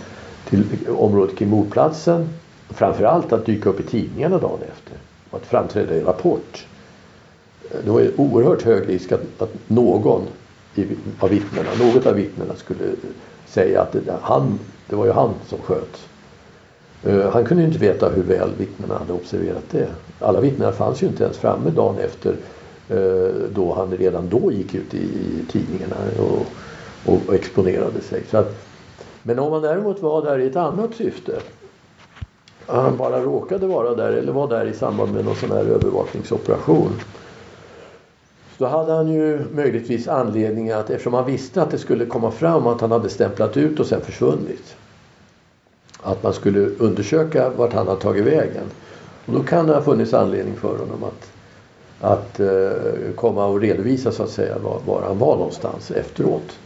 till 0.48 0.64
området 0.88 1.36
kring 1.36 1.48
mordplatsen. 1.48 2.28
Framförallt 2.70 3.32
att 3.32 3.46
dyka 3.46 3.70
upp 3.70 3.80
i 3.80 3.82
tidningarna 3.82 4.38
dagen 4.38 4.58
efter 4.62 5.11
och 5.32 5.38
att 5.38 5.46
framträda 5.46 5.94
i 5.94 6.00
Rapport. 6.00 6.66
Det 7.84 7.90
var 7.90 8.00
ju 8.00 8.12
oerhört 8.16 8.62
hög 8.62 8.88
risk 8.88 9.12
att, 9.12 9.22
att 9.38 9.54
någon 9.66 10.22
av 11.18 11.28
vittnena, 11.28 11.68
något 11.80 12.06
av 12.06 12.14
vittnena 12.14 12.54
skulle 12.56 12.84
säga 13.46 13.82
att 13.82 13.92
det, 13.92 14.14
han, 14.22 14.58
det 14.88 14.96
var 14.96 15.06
ju 15.06 15.12
han 15.12 15.30
som 15.48 15.58
sköt. 15.58 16.08
Uh, 17.06 17.28
han 17.28 17.44
kunde 17.44 17.62
ju 17.62 17.68
inte 17.68 17.80
veta 17.80 18.08
hur 18.08 18.22
väl 18.22 18.50
vittnena 18.58 18.98
hade 18.98 19.12
observerat 19.12 19.64
det. 19.70 19.88
Alla 20.18 20.40
vittnen 20.40 20.72
fanns 20.72 21.02
ju 21.02 21.06
inte 21.06 21.24
ens 21.24 21.38
framme 21.38 21.70
dagen 21.70 21.98
efter 21.98 22.36
uh, 22.96 23.32
då 23.54 23.74
han 23.74 23.96
redan 23.96 24.28
då 24.28 24.52
gick 24.52 24.74
ut 24.74 24.94
i, 24.94 25.02
i 25.02 25.44
tidningarna 25.52 25.96
och, 26.18 26.46
och, 27.12 27.20
och, 27.26 27.34
exponerade 27.34 28.00
sig. 28.00 28.22
Så 28.30 28.36
att, 28.36 28.54
men 29.22 29.38
om 29.38 29.50
man 29.50 29.62
däremot 29.62 30.02
var 30.02 30.24
där 30.24 30.38
i 30.38 30.46
ett 30.46 30.56
annat 30.56 30.94
syfte 30.94 31.32
han 32.66 32.96
bara 32.96 33.20
råkade 33.20 33.66
vara 33.66 33.94
där 33.94 34.12
eller 34.12 34.32
var 34.32 34.48
där 34.48 34.66
i 34.66 34.72
samband 34.72 35.14
med 35.14 35.24
någon 35.24 35.36
sån 35.36 35.50
här 35.50 35.64
övervakningsoperation. 35.64 36.92
Så 38.58 38.64
då 38.64 38.66
hade 38.66 38.92
han 38.92 39.12
ju 39.12 39.44
möjligtvis 39.54 40.08
anledning 40.08 40.70
att 40.70 40.90
eftersom 40.90 41.14
han 41.14 41.26
visste 41.26 41.62
att 41.62 41.70
det 41.70 41.78
skulle 41.78 42.06
komma 42.06 42.30
fram 42.30 42.66
att 42.66 42.80
han 42.80 42.90
hade 42.90 43.08
stämplat 43.08 43.56
ut 43.56 43.80
och 43.80 43.86
sen 43.86 44.00
försvunnit. 44.00 44.76
Att 46.02 46.22
man 46.22 46.32
skulle 46.32 46.60
undersöka 46.60 47.50
vart 47.50 47.72
han 47.72 47.88
hade 47.88 48.00
tagit 48.00 48.24
vägen. 48.24 48.64
Och 49.26 49.32
då 49.32 49.42
kan 49.42 49.66
det 49.66 49.74
ha 49.74 49.82
funnits 49.82 50.14
anledning 50.14 50.56
för 50.56 50.78
honom 50.78 51.04
att, 51.04 51.32
att 52.00 52.40
uh, 52.40 53.12
komma 53.16 53.46
och 53.46 53.60
redovisa 53.60 54.12
så 54.12 54.22
att 54.22 54.30
säga 54.30 54.58
var, 54.58 54.80
var 54.86 55.02
han 55.02 55.18
var 55.18 55.36
någonstans 55.36 55.90
efteråt. 55.90 56.58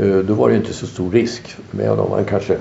Uh, 0.00 0.18
då 0.18 0.34
var 0.34 0.48
det 0.48 0.56
inte 0.56 0.72
så 0.72 0.86
stor 0.86 1.10
risk 1.10 1.56
med 1.70 1.88
honom. 1.88 2.12
Han 2.12 2.24
kanske 2.24 2.58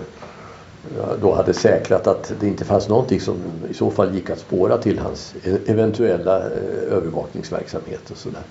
då 1.22 1.34
hade 1.34 1.54
säkrat 1.54 2.08
att 2.08 2.34
det 2.40 2.48
inte 2.48 2.66
fanns 2.66 2.90
någonting 2.90 3.20
som 3.20 3.36
i 3.70 3.74
så 3.74 3.92
fall 3.92 4.16
gick 4.16 4.30
att 4.30 4.40
spåra 4.40 4.78
till 4.78 5.00
hans 5.00 5.36
eventuella 5.66 6.38
eh, 6.38 6.94
övervakningsverksamhet 6.94 8.12
och 8.12 8.18
sådär. 8.18 8.42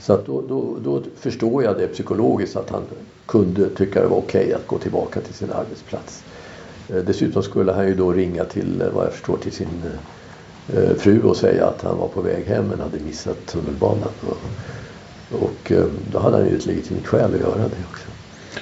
Så 0.00 0.12
att 0.12 0.26
då, 0.26 0.42
då, 0.48 0.76
då, 0.84 1.02
förstår 1.16 1.64
jag 1.64 1.78
det 1.78 1.86
psykologiskt 1.86 2.56
att 2.56 2.70
han 2.70 2.82
kunde 3.26 3.68
tycka 3.68 4.02
det 4.02 4.08
var 4.08 4.16
okej 4.16 4.44
okay 4.44 4.54
att 4.54 4.66
gå 4.66 4.78
tillbaka 4.78 5.20
till 5.20 5.34
sin 5.34 5.50
arbetsplats. 5.50 6.24
Eh, 6.88 6.96
dessutom 6.96 7.42
skulle 7.42 7.72
han 7.72 7.86
ju 7.86 7.94
då 7.94 8.12
ringa 8.12 8.44
till, 8.44 8.82
eh, 8.82 8.88
vad 8.94 9.04
jag 9.04 9.12
förstår, 9.12 9.36
till 9.36 9.52
sin 9.52 9.82
fru 10.96 11.22
och 11.22 11.36
säga 11.36 11.66
att 11.66 11.82
han 11.82 11.98
var 11.98 12.08
på 12.08 12.20
väg 12.20 12.44
hem 12.44 12.64
men 12.64 12.80
hade 12.80 12.98
missat 13.00 13.46
tunnelbanan. 13.46 14.08
Och, 14.20 15.42
och 15.42 15.72
då 16.12 16.18
hade 16.18 16.36
han 16.36 16.46
ju 16.46 16.56
ett 16.56 16.66
legitimt 16.66 17.06
skäl 17.06 17.34
att 17.34 17.40
göra 17.40 17.58
det 17.58 17.84
också. 17.90 18.01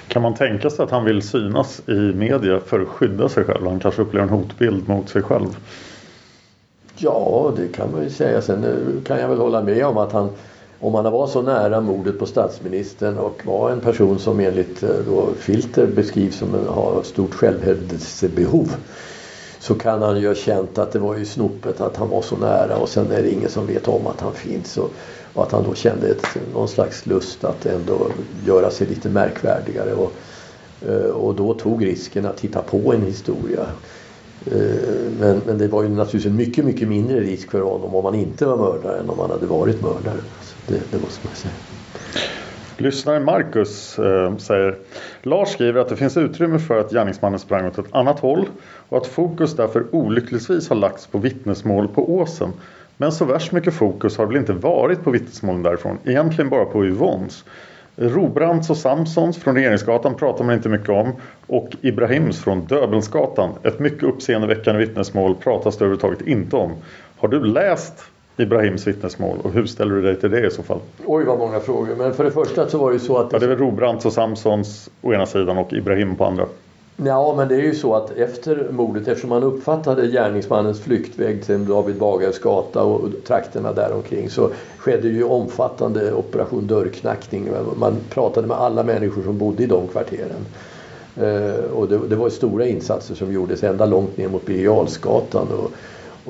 Kan 0.09 0.23
man 0.23 0.35
tänka 0.35 0.71
sig 0.71 0.83
att 0.83 0.91
han 0.91 1.05
vill 1.05 1.23
synas 1.23 1.89
i 1.89 1.93
media 1.93 2.61
för 2.61 2.81
att 2.81 2.89
skydda 2.89 3.29
sig 3.29 3.45
själv? 3.45 3.67
Han 3.67 3.81
kanske 3.81 4.03
upplever 4.03 4.27
en 4.27 4.33
hotbild 4.33 4.89
mot 4.89 5.09
sig 5.09 5.23
själv. 5.23 5.57
Ja, 6.97 7.53
det 7.57 7.69
kan 7.69 7.93
man 7.93 8.03
ju 8.03 8.11
säga. 8.11 8.43
Sen 8.43 8.65
eh, 8.65 9.03
kan 9.05 9.21
jag 9.21 9.29
väl 9.29 9.39
hålla 9.39 9.63
med 9.63 9.87
om 9.87 9.97
att 9.99 10.13
han 10.13 10.31
om 10.83 10.95
han 10.95 11.13
var 11.13 11.27
så 11.27 11.43
nära 11.43 11.81
mordet 11.81 12.19
på 12.19 12.27
statsministern 12.27 13.19
och 13.19 13.47
var 13.47 13.71
en 13.71 13.81
person 13.81 14.19
som 14.19 14.41
enligt 14.41 14.83
eh, 14.83 14.89
då 15.07 15.29
Filter 15.39 15.87
beskrivs 15.87 16.37
som 16.37 16.55
en, 16.55 16.67
har 16.69 17.03
stort 17.03 17.35
självhävdelsebehov 17.35 18.75
så 19.61 19.75
kan 19.75 20.03
han 20.03 20.21
ju 20.21 20.29
ha 20.29 20.35
känt 20.35 20.79
att 20.79 20.93
det 20.93 20.99
var 20.99 21.17
ju 21.17 21.25
snopet 21.25 21.81
att 21.81 21.97
han 21.97 22.09
var 22.09 22.23
så 22.23 22.37
nära 22.37 22.77
och 22.77 22.89
sen 22.89 23.11
är 23.11 23.23
det 23.23 23.31
ingen 23.31 23.51
som 23.51 23.67
vet 23.67 23.89
om 23.89 24.07
att 24.07 24.21
han 24.21 24.35
finns. 24.35 24.77
Och 24.77 24.91
och 25.35 25.43
att 25.43 25.53
han 25.53 25.65
då 25.65 25.75
kände 25.75 26.09
ett, 26.09 26.27
någon 26.55 26.69
slags 26.69 27.07
lust 27.07 27.45
att 27.45 27.67
ändå 27.67 28.11
göra 28.47 28.71
sig 28.71 28.87
lite 28.87 29.09
märkvärdigare. 29.09 29.95
Och, 29.95 30.13
eh, 30.89 31.11
och 31.11 31.35
då 31.35 31.55
tog 31.55 31.87
risken 31.87 32.27
att 32.27 32.41
hitta 32.41 32.63
på 32.63 32.93
en 32.93 33.03
historia. 33.03 33.67
Eh, 34.47 35.13
men, 35.19 35.41
men 35.47 35.59
det 35.59 35.69
var 35.69 35.83
ju 35.83 35.89
naturligtvis 35.89 36.27
en 36.27 36.37
mycket, 36.37 36.65
mycket 36.65 36.89
mindre 36.89 37.21
risk 37.21 37.51
för 37.51 37.61
honom 37.61 37.95
om 37.95 38.05
han 38.05 38.15
inte 38.15 38.47
var 38.47 38.57
mördare 38.57 39.01
än 39.01 39.11
om 39.11 39.19
han 39.19 39.31
hade 39.31 39.47
varit 39.47 39.83
mördare. 39.83 40.21
Det, 40.67 40.81
det 40.91 40.99
måste 40.99 41.27
man 41.27 41.37
säga. 41.37 41.55
Lyssnaren 42.81 43.25
Marcus 43.25 43.99
eh, 43.99 44.37
säger 44.37 44.77
Lars 45.23 45.49
skriver 45.49 45.81
att 45.81 45.89
det 45.89 45.97
finns 45.97 46.17
utrymme 46.17 46.59
för 46.59 46.81
att 46.81 46.91
gärningsmannen 46.91 47.39
sprang 47.39 47.67
åt 47.67 47.79
ett 47.79 47.95
annat 47.95 48.21
håll 48.21 48.49
och 48.89 48.99
att 48.99 49.07
fokus 49.07 49.57
därför 49.57 49.95
olyckligtvis 49.95 50.69
har 50.69 50.77
lagts 50.77 51.07
på 51.07 51.19
vittnesmål 51.19 51.89
på 51.89 52.15
åsen 52.15 52.53
men 52.97 53.13
så 53.13 53.25
värst 53.25 53.53
mycket 53.53 53.75
fokus 53.75 54.19
har 54.19 54.27
väl 54.27 54.37
inte 54.37 54.53
varit 54.53 55.05
på 55.05 55.11
vittnesmålen 55.11 55.63
därifrån. 55.63 55.99
Egentligen 56.05 56.51
bara 56.51 56.65
på 56.65 56.87
Yvonnes. 56.87 57.45
Robrants 57.97 58.71
och 58.71 58.77
Samsons 58.77 59.39
från 59.39 59.55
Regeringsgatan 59.55 60.15
pratar 60.15 60.45
man 60.45 60.55
inte 60.55 60.69
mycket 60.69 60.89
om. 60.89 61.13
Och 61.47 61.71
Ibrahims 61.81 62.41
från 62.41 62.67
Döbelnsgatan. 62.67 63.51
Ett 63.63 63.79
mycket 63.79 64.03
uppseendeväckande 64.03 64.87
vittnesmål 64.87 65.35
pratas 65.35 65.77
det 65.77 65.85
överhuvudtaget 65.85 66.29
inte 66.29 66.57
om. 66.57 66.73
Har 67.17 67.29
du 67.29 67.45
läst 67.45 68.05
Ibrahims 68.41 68.87
vittnesmål 68.87 69.39
och 69.43 69.53
hur 69.53 69.67
ställer 69.67 69.95
du 69.95 70.03
dig 70.03 70.17
till 70.17 70.31
det 70.31 70.47
i 70.47 70.51
så 70.51 70.63
fall? 70.63 70.79
Oj 71.07 71.25
vad 71.25 71.39
många 71.39 71.61
frågor. 71.61 71.95
Men 71.99 72.15
för 72.15 72.25
det 72.25 72.31
första 72.31 72.69
så 72.69 72.79
var 72.79 72.91
det 72.91 72.95
ju 72.95 73.01
så 73.01 73.19
att... 73.19 73.31
Det... 73.31 73.35
Ja, 73.35 73.39
det 73.39 73.47
är 73.47 73.49
väl 73.49 73.59
Robrants 73.59 74.07
och 74.07 74.13
Samsons 74.13 74.91
å 75.03 75.13
ena 75.13 75.27
sidan 75.27 75.59
och 75.59 75.73
Ibrahim 75.73 76.17
på 76.17 76.25
andra. 76.25 76.47
Ja, 77.05 77.35
men 77.37 77.49
det 77.49 77.55
är 77.55 77.61
ju 77.61 77.75
så 77.75 77.95
att 77.95 78.11
efter 78.11 78.69
mordet, 78.71 79.09
eftersom 79.09 79.31
man 79.31 79.43
uppfattade 79.43 80.07
gärningsmannens 80.07 80.81
flyktväg 80.81 81.45
till 81.45 81.67
David 81.67 81.97
Bagares 81.97 82.39
gata 82.39 82.83
och 82.83 83.09
trakterna 83.27 83.73
däromkring 83.73 84.31
så 84.31 84.51
skedde 84.79 85.09
ju 85.09 85.25
omfattande 85.25 86.13
operation 86.13 86.67
dörrknackning. 86.67 87.49
Man 87.77 87.97
pratade 88.11 88.47
med 88.47 88.57
alla 88.57 88.83
människor 88.83 89.23
som 89.23 89.39
bodde 89.39 89.63
i 89.63 89.67
de 89.67 89.89
kvarteren. 89.89 90.47
Eh, 91.17 91.65
och 91.75 91.89
det, 91.89 91.99
det, 92.09 92.17
var 92.17 92.29
stora 92.29 92.67
insatser 92.67 93.15
som 93.15 93.33
gjordes 93.33 93.63
ända 93.63 93.87
långt 93.87 94.17
ner 94.17 94.29
mot 94.29 94.47
Birger 94.47 94.71
och, 94.71 94.89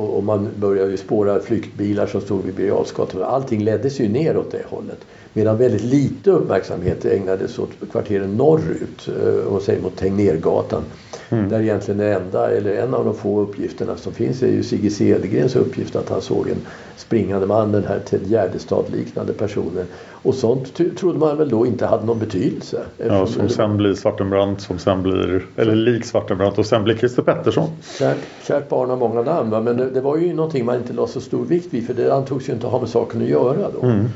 och, 0.01 0.17
och, 0.17 0.25
man 0.25 0.49
började 0.57 0.91
ju 0.91 0.97
spåra 0.97 1.41
flyktbilar 1.41 2.07
som 2.07 2.21
stod 2.21 2.45
vid 2.45 2.55
Birger 2.55 2.71
Jarlsgatan. 2.71 3.23
Allting 3.23 3.65
leddes 3.65 4.01
ju 4.01 4.09
ner 4.09 4.37
åt 4.37 4.51
det 4.51 4.65
hållet. 4.69 4.99
Medan 5.33 5.59
väldigt 5.59 5.83
lite 5.83 6.31
uppmärksamhet 6.31 7.05
ägnades 7.05 7.59
åt 7.59 7.71
kvarteren 7.93 8.37
norrut, 8.37 9.09
och 9.47 9.57
eh, 9.57 9.61
säger 9.61 9.83
mot 9.83 9.97
Tegnérgatan. 9.97 10.83
Mm. 11.31 11.49
Där 11.49 11.61
egentligen 11.61 11.99
det 11.99 12.15
enda, 12.15 12.51
eller 12.51 12.75
en 12.75 12.95
av 12.95 13.05
de 13.05 13.15
få 13.15 13.41
uppgifterna 13.41 13.97
som 13.97 14.13
finns 14.13 14.43
är 14.43 14.47
ju 14.47 14.63
Sigge 14.63 14.91
Cedergrens 14.91 15.57
uppgift 15.57 15.97
att 15.97 16.09
han 16.09 16.23
såg 16.23 16.49
en 16.49 16.57
springande 16.97 17.47
man, 17.47 17.73
den 17.73 17.85
här 17.85 17.99
Ted 17.99 18.27
Gärdestad-liknande 18.27 19.33
personen. 19.33 19.87
Och 20.23 20.35
sånt 20.35 20.97
trodde 20.99 21.19
man 21.19 21.37
väl 21.37 21.49
då 21.49 21.67
inte 21.67 21.87
hade 21.87 22.07
någon 22.07 22.19
betydelse. 22.19 22.83
Ja, 22.97 23.27
som 23.27 23.49
sen 23.49 23.77
blir 23.77 23.95
Svartenbrandt, 23.95 24.61
som 24.61 24.79
sen 24.79 25.03
blir, 25.03 25.47
eller 25.57 25.75
lik 25.75 26.05
Svartenbrandt 26.05 26.59
och 26.59 26.67
sen 26.67 26.85
blir 26.85 26.97
Christer 26.97 27.23
Pettersson. 27.23 27.69
Kärt, 27.99 28.19
kärt 28.47 28.69
barn 28.69 28.91
har 28.91 28.97
många 28.97 29.23
namn, 29.23 29.51
va? 29.51 29.61
men 29.61 29.77
det, 29.77 29.91
det, 29.91 30.01
var 30.01 30.17
ju 30.17 30.35
någonting 30.35 30.65
man 30.65 30.77
inte 30.77 30.93
la 30.93 31.07
så 31.07 31.21
stor 31.21 31.45
vikt 31.45 31.75
vid 31.75 31.87
för 31.87 31.95
det 31.95 32.15
antogs 32.15 32.49
ju 32.49 32.53
inte 32.53 32.67
ha 32.67 32.81
med 32.81 32.89
saken 32.89 33.23
att 33.23 33.29
göra 33.29 33.71
då. 33.81 33.87
Mm. 33.87 34.09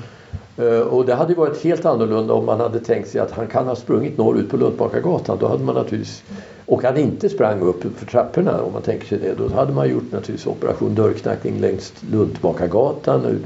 Eh, 0.57 0.81
och 0.81 1.07
det 1.07 1.15
hade 1.15 1.35
varit 1.35 1.65
helt 1.65 1.85
annorlunda 1.85 2.35
om 2.35 2.47
man 2.47 2.61
hade 2.61 2.81
tänkt 2.81 3.09
sig 3.09 3.21
att 3.21 3.31
han 3.31 3.47
kan 3.47 3.67
ha 3.67 3.77
sprungit 3.77 4.19
norrut 4.19 4.51
på 4.51 4.57
Luntmakargatan. 4.57 5.39
Då 5.41 5.49
hade 5.49 5.65
man 5.65 5.75
naturligtvis, 5.75 6.23
och 6.67 6.83
han 6.83 6.97
inte 6.97 7.29
sprang 7.29 7.61
upp 7.61 7.83
för 7.97 8.07
trapporna 8.07 8.63
om 8.63 8.73
man 8.73 8.83
tänker 8.83 9.07
sig 9.07 9.19
det. 9.19 9.35
Då 9.35 9.55
hade 9.55 9.73
man 9.73 9.91
gjort 9.91 10.13
naturligtvis 10.13 10.47
operation 10.47 10.95
dörrknackning 10.95 11.61
längs 11.61 11.93
Luntmakargatan. 12.11 13.41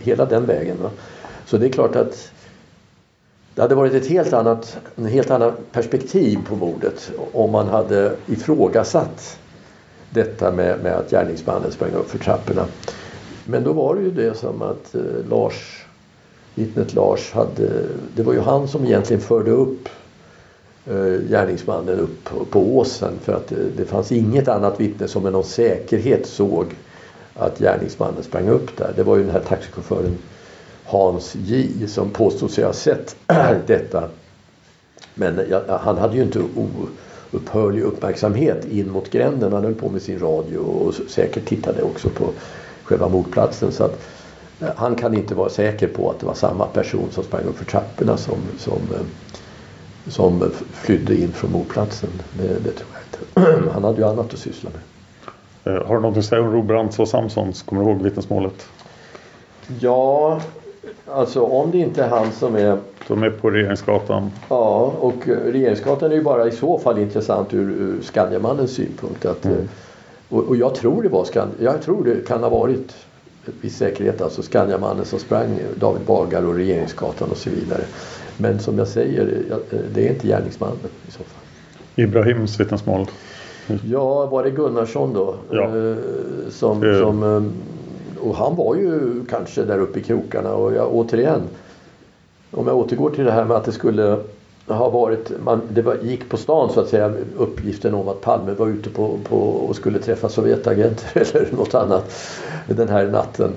Hela 0.00 0.24
den 0.24 0.46
vägen. 0.46 0.76
Va? 0.82 0.90
Så 1.46 1.56
det 1.56 1.66
är 1.66 1.70
klart 1.70 1.96
att 1.96 2.30
det 3.54 3.62
hade 3.62 3.74
varit 3.74 3.94
ett 3.94 4.06
helt 4.06 4.32
annat, 4.32 4.78
en 4.96 5.06
helt 5.06 5.30
annat 5.30 5.72
perspektiv 5.72 6.38
på 6.48 6.56
mordet 6.56 7.12
om 7.32 7.50
man 7.50 7.68
hade 7.68 8.16
ifrågasatt 8.26 9.38
detta 10.10 10.52
med, 10.52 10.78
med 10.82 10.92
att 10.92 11.10
gärningsmannen 11.10 11.72
sprang 11.72 11.92
upp 11.92 12.10
för 12.10 12.18
trapporna. 12.18 12.66
Men 13.44 13.64
då 13.64 13.72
var 13.72 13.94
det 13.94 14.02
ju 14.02 14.10
det 14.10 14.34
som 14.34 14.62
att 14.62 14.94
eh, 14.94 15.00
Lars, 15.30 15.83
vittnet 16.54 16.94
Lars 16.94 17.32
hade, 17.32 17.68
det 18.16 18.22
var 18.22 18.32
ju 18.32 18.40
han 18.40 18.68
som 18.68 18.84
egentligen 18.84 19.22
förde 19.22 19.50
upp 19.50 19.88
eh, 20.86 21.28
gärningsmannen 21.30 21.98
upp 21.98 22.50
på, 22.50 22.76
åsen 22.76 23.12
för 23.22 23.32
att 23.32 23.48
det, 23.48 23.56
det 23.76 23.84
fanns 23.84 24.12
inget 24.12 24.48
annat 24.48 24.80
vittne 24.80 25.08
som 25.08 25.22
med 25.22 25.32
någon 25.32 25.44
säkerhet 25.44 26.26
såg 26.26 26.66
att 27.34 27.58
gärningsmannen 27.58 28.22
sprang 28.22 28.48
upp 28.48 28.76
där. 28.76 28.92
Det 28.96 29.02
var 29.02 29.16
ju 29.16 29.22
den 29.22 29.32
här 29.32 29.40
taxichauffören 29.40 30.18
Hans 30.84 31.34
J 31.34 31.88
som 31.88 32.10
påstod 32.10 32.50
sig 32.50 32.64
ha 32.64 32.72
sett 32.72 33.16
detta. 33.66 34.08
Men 35.14 35.40
ja, 35.50 35.78
han 35.80 35.98
hade 35.98 36.16
ju 36.16 36.22
inte 36.22 36.42
upphörlig 37.30 37.82
uppmärksamhet 37.82 38.64
in 38.64 38.90
mot 38.90 39.10
gränden. 39.10 39.52
Han 39.52 39.64
höll 39.64 39.74
på 39.74 39.88
med 39.88 40.02
sin 40.02 40.18
radio 40.18 40.58
och 40.58 40.94
säkert 41.08 41.48
tittade 41.48 41.82
också 41.82 42.08
på 42.08 42.28
själva 42.84 43.08
mordplatsen. 43.08 43.72
Så 43.72 43.84
att, 43.84 43.92
eh, 43.92 43.98
han 44.76 44.94
kan 44.94 45.14
inte 45.14 45.34
vara 45.34 45.48
säker 45.48 45.88
på 45.88 46.10
att 46.10 46.20
det 46.20 46.26
var 46.26 46.34
samma 46.34 46.66
person 46.66 47.08
som 47.10 47.24
sprang 47.24 47.42
upp 47.44 47.58
för 47.58 47.64
trapporna 47.64 48.16
som, 48.16 48.38
som, 48.58 48.72
eh, 48.72 49.00
som 50.06 50.50
flydde 50.72 51.20
in 51.20 51.32
från 51.32 51.52
mordplatsen. 51.52 52.10
Det, 52.32 52.48
det 52.48 52.70
tror 52.70 52.88
jag 52.92 53.02
inte. 53.02 53.70
Han 53.72 53.84
hade 53.84 53.98
ju 53.98 54.08
annat 54.08 54.32
att 54.32 54.38
syssla 54.38 54.70
med. 54.70 54.80
Eh, 55.64 55.86
har 55.86 55.94
du 55.94 56.00
något 56.00 56.16
att 56.16 56.24
säga 56.24 56.42
om 56.42 56.52
Robrants 56.52 56.98
och 56.98 57.08
Samsons? 57.08 57.62
Kommer 57.62 57.84
du 57.84 57.90
ihåg 57.90 58.02
vittnesmålet? 58.02 58.66
Ja, 59.80 60.40
alltså 61.10 61.42
om 61.42 61.70
det 61.70 61.78
inte 61.78 62.04
är 62.04 62.08
han 62.08 62.32
som 62.32 62.56
är... 62.56 62.78
Som 63.06 63.22
är 63.22 63.30
på 63.30 63.50
Regeringsgatan. 63.50 64.30
Ja, 64.48 64.92
och 65.00 65.26
Regeringsgatan 65.26 66.10
är 66.10 66.16
ju 66.16 66.22
bara 66.22 66.46
i 66.48 66.50
så 66.50 66.78
fall 66.78 66.98
intressant 66.98 67.54
ur, 67.54 67.70
ur 67.70 68.02
Skandiamannens 68.02 68.70
synpunkt. 68.70 69.26
Att, 69.26 69.44
mm. 69.44 69.68
och, 70.28 70.42
och, 70.42 70.56
jag 70.56 70.74
tror 70.74 71.02
det 71.02 71.08
var 71.08 71.24
Skand 71.24 71.50
jag 71.60 71.82
tror 71.82 72.04
det 72.04 72.26
kan 72.26 72.42
ha 72.42 72.48
varit 72.48 72.94
viss 73.60 73.76
säkerhet 73.76 74.20
alltså 74.20 74.42
Skandiamannen 74.42 75.04
som 75.04 75.18
sprang 75.18 75.58
David 75.76 76.02
Bagar 76.06 76.42
och 76.42 76.54
Regeringsgatan 76.54 77.30
och 77.30 77.36
så 77.36 77.50
vidare. 77.50 77.82
Men 78.36 78.58
som 78.58 78.78
jag 78.78 78.88
säger, 78.88 79.42
det 79.94 80.06
är 80.06 80.10
inte 80.10 80.26
gärningsmannen 80.26 80.76
i 81.08 81.10
så 81.10 81.18
fall. 81.18 81.42
Ibrahims 81.94 82.60
vittnesmål? 82.60 83.06
Ja, 83.84 84.26
var 84.26 84.44
det 84.44 84.50
Gunnarsson 84.50 85.12
då? 85.12 85.34
Ja. 85.50 85.62
Eh, 85.62 85.96
som, 86.50 86.80
det... 86.80 86.98
som, 86.98 87.22
eh, 87.22 87.42
och 88.28 88.36
han 88.36 88.56
var 88.56 88.74
ju 88.74 89.24
kanske 89.30 89.64
där 89.64 89.78
uppe 89.78 89.98
i 89.98 90.02
krokarna 90.02 90.54
och 90.54 90.74
jag, 90.74 90.94
återigen 90.94 91.42
om 92.50 92.66
jag 92.66 92.76
återgår 92.76 93.10
till 93.10 93.24
det 93.24 93.32
här 93.32 93.44
med 93.44 93.56
att 93.56 93.64
det 93.64 93.72
skulle 93.72 94.18
har 94.66 94.90
varit, 94.90 95.30
man, 95.44 95.60
det 95.70 95.82
var, 95.82 95.96
gick 96.02 96.28
på 96.28 96.36
stan 96.36 96.72
så 96.72 96.80
att 96.80 96.88
säga 96.88 97.12
uppgiften 97.36 97.94
om 97.94 98.08
att 98.08 98.20
Palme 98.20 98.52
var 98.52 98.68
ute 98.68 98.90
på, 98.90 99.18
på 99.24 99.36
och 99.36 99.76
skulle 99.76 99.98
träffa 99.98 100.28
Sovjetagenter 100.28 101.08
eller 101.36 101.52
något 101.56 101.74
annat 101.74 102.12
den 102.66 102.88
här 102.88 103.06
natten. 103.06 103.52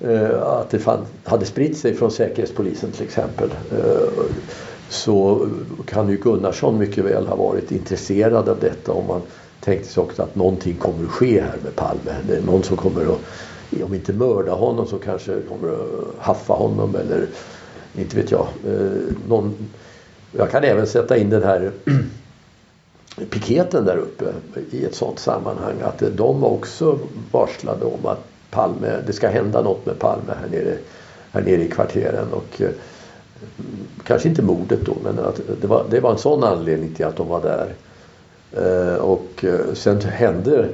Eh, 0.00 0.42
att 0.42 0.70
det 0.70 0.78
fann, 0.78 1.06
hade 1.24 1.44
spritt 1.46 1.78
sig 1.78 1.94
från 1.94 2.10
Säkerhetspolisen 2.10 2.90
till 2.90 3.04
exempel. 3.04 3.50
Eh, 3.72 4.24
så 4.88 5.48
kan 5.86 6.08
ju 6.08 6.16
Gunnarsson 6.16 6.78
mycket 6.78 7.04
väl 7.04 7.26
ha 7.26 7.36
varit 7.36 7.72
intresserad 7.72 8.48
av 8.48 8.58
detta 8.60 8.92
om 8.92 9.06
man 9.06 9.20
tänkte 9.60 9.88
sig 9.88 10.02
också 10.02 10.22
att 10.22 10.34
någonting 10.34 10.76
kommer 10.76 11.04
att 11.04 11.10
ske 11.10 11.40
här 11.40 11.56
med 11.64 11.76
Palme. 11.76 12.16
Det 12.28 12.36
är 12.36 12.42
någon 12.42 12.62
som 12.62 12.76
kommer 12.76 13.02
att, 13.02 13.82
om 13.82 13.94
inte 13.94 14.12
mörda 14.12 14.52
honom 14.52 14.86
så 14.86 14.98
kanske 14.98 15.40
kommer 15.48 15.68
att 15.68 16.14
haffa 16.18 16.52
honom 16.52 16.94
eller 16.94 17.26
inte 17.94 18.16
vet 18.16 18.30
jag. 18.30 18.46
Eh, 18.66 19.14
någon, 19.28 19.54
jag 20.32 20.50
kan 20.50 20.64
även 20.64 20.86
sätta 20.86 21.16
in 21.16 21.30
den 21.30 21.42
här 21.42 21.72
piketen 23.30 23.84
där 23.84 23.96
uppe 23.96 24.24
i 24.70 24.84
ett 24.84 24.94
sådant 24.94 25.18
sammanhang 25.18 25.74
att 25.82 26.02
de 26.16 26.40
var 26.40 26.48
också 26.48 26.98
varslade 27.32 27.84
om 27.84 28.06
att 28.06 28.24
Palme, 28.50 28.96
det 29.06 29.12
ska 29.12 29.28
hända 29.28 29.62
något 29.62 29.86
med 29.86 29.98
Palme 29.98 30.32
här 30.40 30.48
nere, 30.50 30.76
här 31.32 31.42
nere 31.42 31.62
i 31.62 31.68
kvarteren 31.68 32.32
och 32.32 32.62
eh, 32.62 32.70
kanske 34.04 34.28
inte 34.28 34.42
mordet 34.42 34.80
då 34.86 34.96
men 35.04 35.18
att 35.18 35.40
det, 35.60 35.66
var, 35.66 35.84
det 35.90 36.00
var 36.00 36.10
en 36.10 36.18
sån 36.18 36.44
anledning 36.44 36.94
till 36.94 37.06
att 37.06 37.16
de 37.16 37.28
var 37.28 37.42
där. 37.42 37.74
Eh, 38.52 38.94
och 38.94 39.44
eh, 39.44 39.74
sen 39.74 40.00
hände 40.00 40.68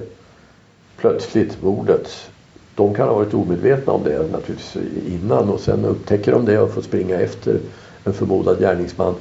plötsligt 0.96 1.62
mordet. 1.62 2.30
De 2.74 2.94
kan 2.94 3.08
ha 3.08 3.14
varit 3.14 3.34
omedvetna 3.34 3.92
om 3.92 4.04
det 4.04 4.32
naturligtvis 4.32 4.76
innan 5.06 5.48
och 5.48 5.60
sen 5.60 5.84
upptäcker 5.84 6.32
de 6.32 6.44
det 6.44 6.58
och 6.58 6.70
får 6.70 6.82
springa 6.82 7.20
efter 7.20 7.58
en 8.04 8.12
förmodad 8.12 8.58
gärningsman. 8.58 9.14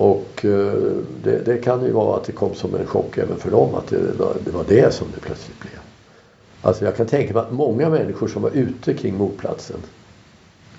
Och 0.00 0.44
eh, 0.44 0.72
det, 1.24 1.38
det, 1.44 1.56
kan 1.56 1.84
ju 1.84 1.92
vara 1.92 2.16
att 2.16 2.24
det 2.24 2.32
kom 2.32 2.54
som 2.54 2.74
en 2.74 2.86
chock 2.86 3.18
även 3.18 3.36
för 3.36 3.50
dem 3.50 3.74
att 3.74 3.86
det 3.86 4.18
var 4.18 4.36
det, 4.44 4.50
var 4.50 4.64
det 4.68 4.94
som 4.94 5.06
det 5.14 5.20
plötsligt 5.20 5.60
blev. 5.60 5.72
Alltså 6.62 6.84
jag 6.84 6.96
kan 6.96 7.06
tänka 7.06 7.34
mig 7.34 7.42
att 7.42 7.52
många 7.52 7.90
människor 7.90 8.28
som 8.28 8.42
var 8.42 8.50
ute 8.50 8.94
kring 8.94 9.16
mordplatsen 9.16 9.76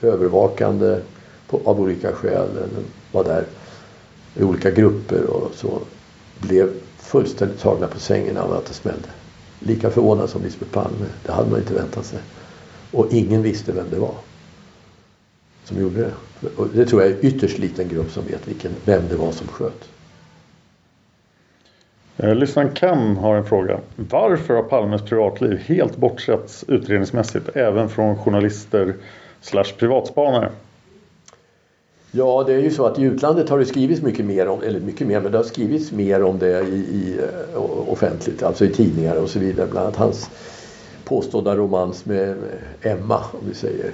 övervakande 0.01 0.99
på, 1.47 1.61
av 1.65 1.81
olika 1.81 2.11
skäl 2.11 2.49
eller 2.49 2.83
var 3.11 3.23
där 3.23 3.45
i 4.35 4.43
olika 4.43 4.71
grupper 4.71 5.23
och 5.25 5.51
så 5.55 5.79
blev 6.39 6.69
fullständigt 6.97 7.59
tagna 7.59 7.87
på 7.87 7.99
sängen 7.99 8.37
av 8.37 8.53
att 8.53 8.65
det 8.65 8.73
smällde. 8.73 9.09
Lika 9.59 9.89
förvånad 9.89 10.29
som 10.29 10.43
Lisbeth 10.43 10.71
Palme. 10.71 11.05
Det 11.25 11.31
hade 11.31 11.49
man 11.49 11.59
inte 11.59 11.73
väntat 11.73 12.05
sig. 12.05 12.19
Och 12.91 13.07
ingen 13.13 13.41
visste 13.41 13.71
vem 13.71 13.89
det 13.89 13.99
var 13.99 14.15
som 15.71 15.81
gjorde 15.81 16.01
det. 16.01 16.11
Och 16.55 16.67
det 16.73 16.85
tror 16.85 17.01
jag 17.01 17.11
är 17.11 17.25
ytterst 17.25 17.57
liten 17.57 17.87
grupp 17.87 18.11
som 18.11 18.23
vet 18.25 18.47
vilken, 18.47 18.71
vem 18.85 19.07
det 19.09 19.15
var 19.15 19.31
som 19.31 19.47
sköt. 19.47 19.89
Eh, 22.17 22.35
lyssnaren 22.35 22.75
Ken 22.75 23.17
har 23.17 23.35
en 23.35 23.45
fråga. 23.45 23.79
Varför 23.95 24.53
har 24.53 24.63
Palmes 24.63 25.01
privatliv 25.01 25.57
helt 25.57 25.97
bortsetts 25.97 26.65
utredningsmässigt 26.67 27.49
även 27.53 27.89
från 27.89 28.17
journalister 28.17 28.95
slash 29.41 29.73
privatspanare? 29.77 30.49
Ja, 32.11 32.43
det 32.47 32.53
är 32.53 32.59
ju 32.59 32.71
så 32.71 32.85
att 32.85 32.99
i 32.99 33.03
utlandet 33.03 33.49
har 33.49 33.59
det 33.59 33.65
skrivits 33.65 34.01
mycket 34.01 34.25
mer 34.25 34.47
om, 34.47 34.61
eller 34.61 34.79
mycket 34.79 35.07
mer, 35.07 35.21
men 35.21 35.31
det 35.31 35.37
har 35.37 35.45
skrivits 35.45 35.91
mer 35.91 36.23
om 36.23 36.39
det 36.39 36.61
i, 36.61 36.75
i 36.75 37.19
uh, 37.55 37.89
offentligt, 37.89 38.43
alltså 38.43 38.65
i 38.65 38.69
tidningar 38.69 39.15
och 39.15 39.29
så 39.29 39.39
vidare. 39.39 39.67
Bland 39.71 39.85
annat 39.85 39.97
hans 39.97 40.29
påstådda 41.05 41.55
romans 41.55 42.05
med 42.05 42.35
Emma, 42.81 43.17
om 43.31 43.39
vi 43.49 43.53
säger. 43.53 43.91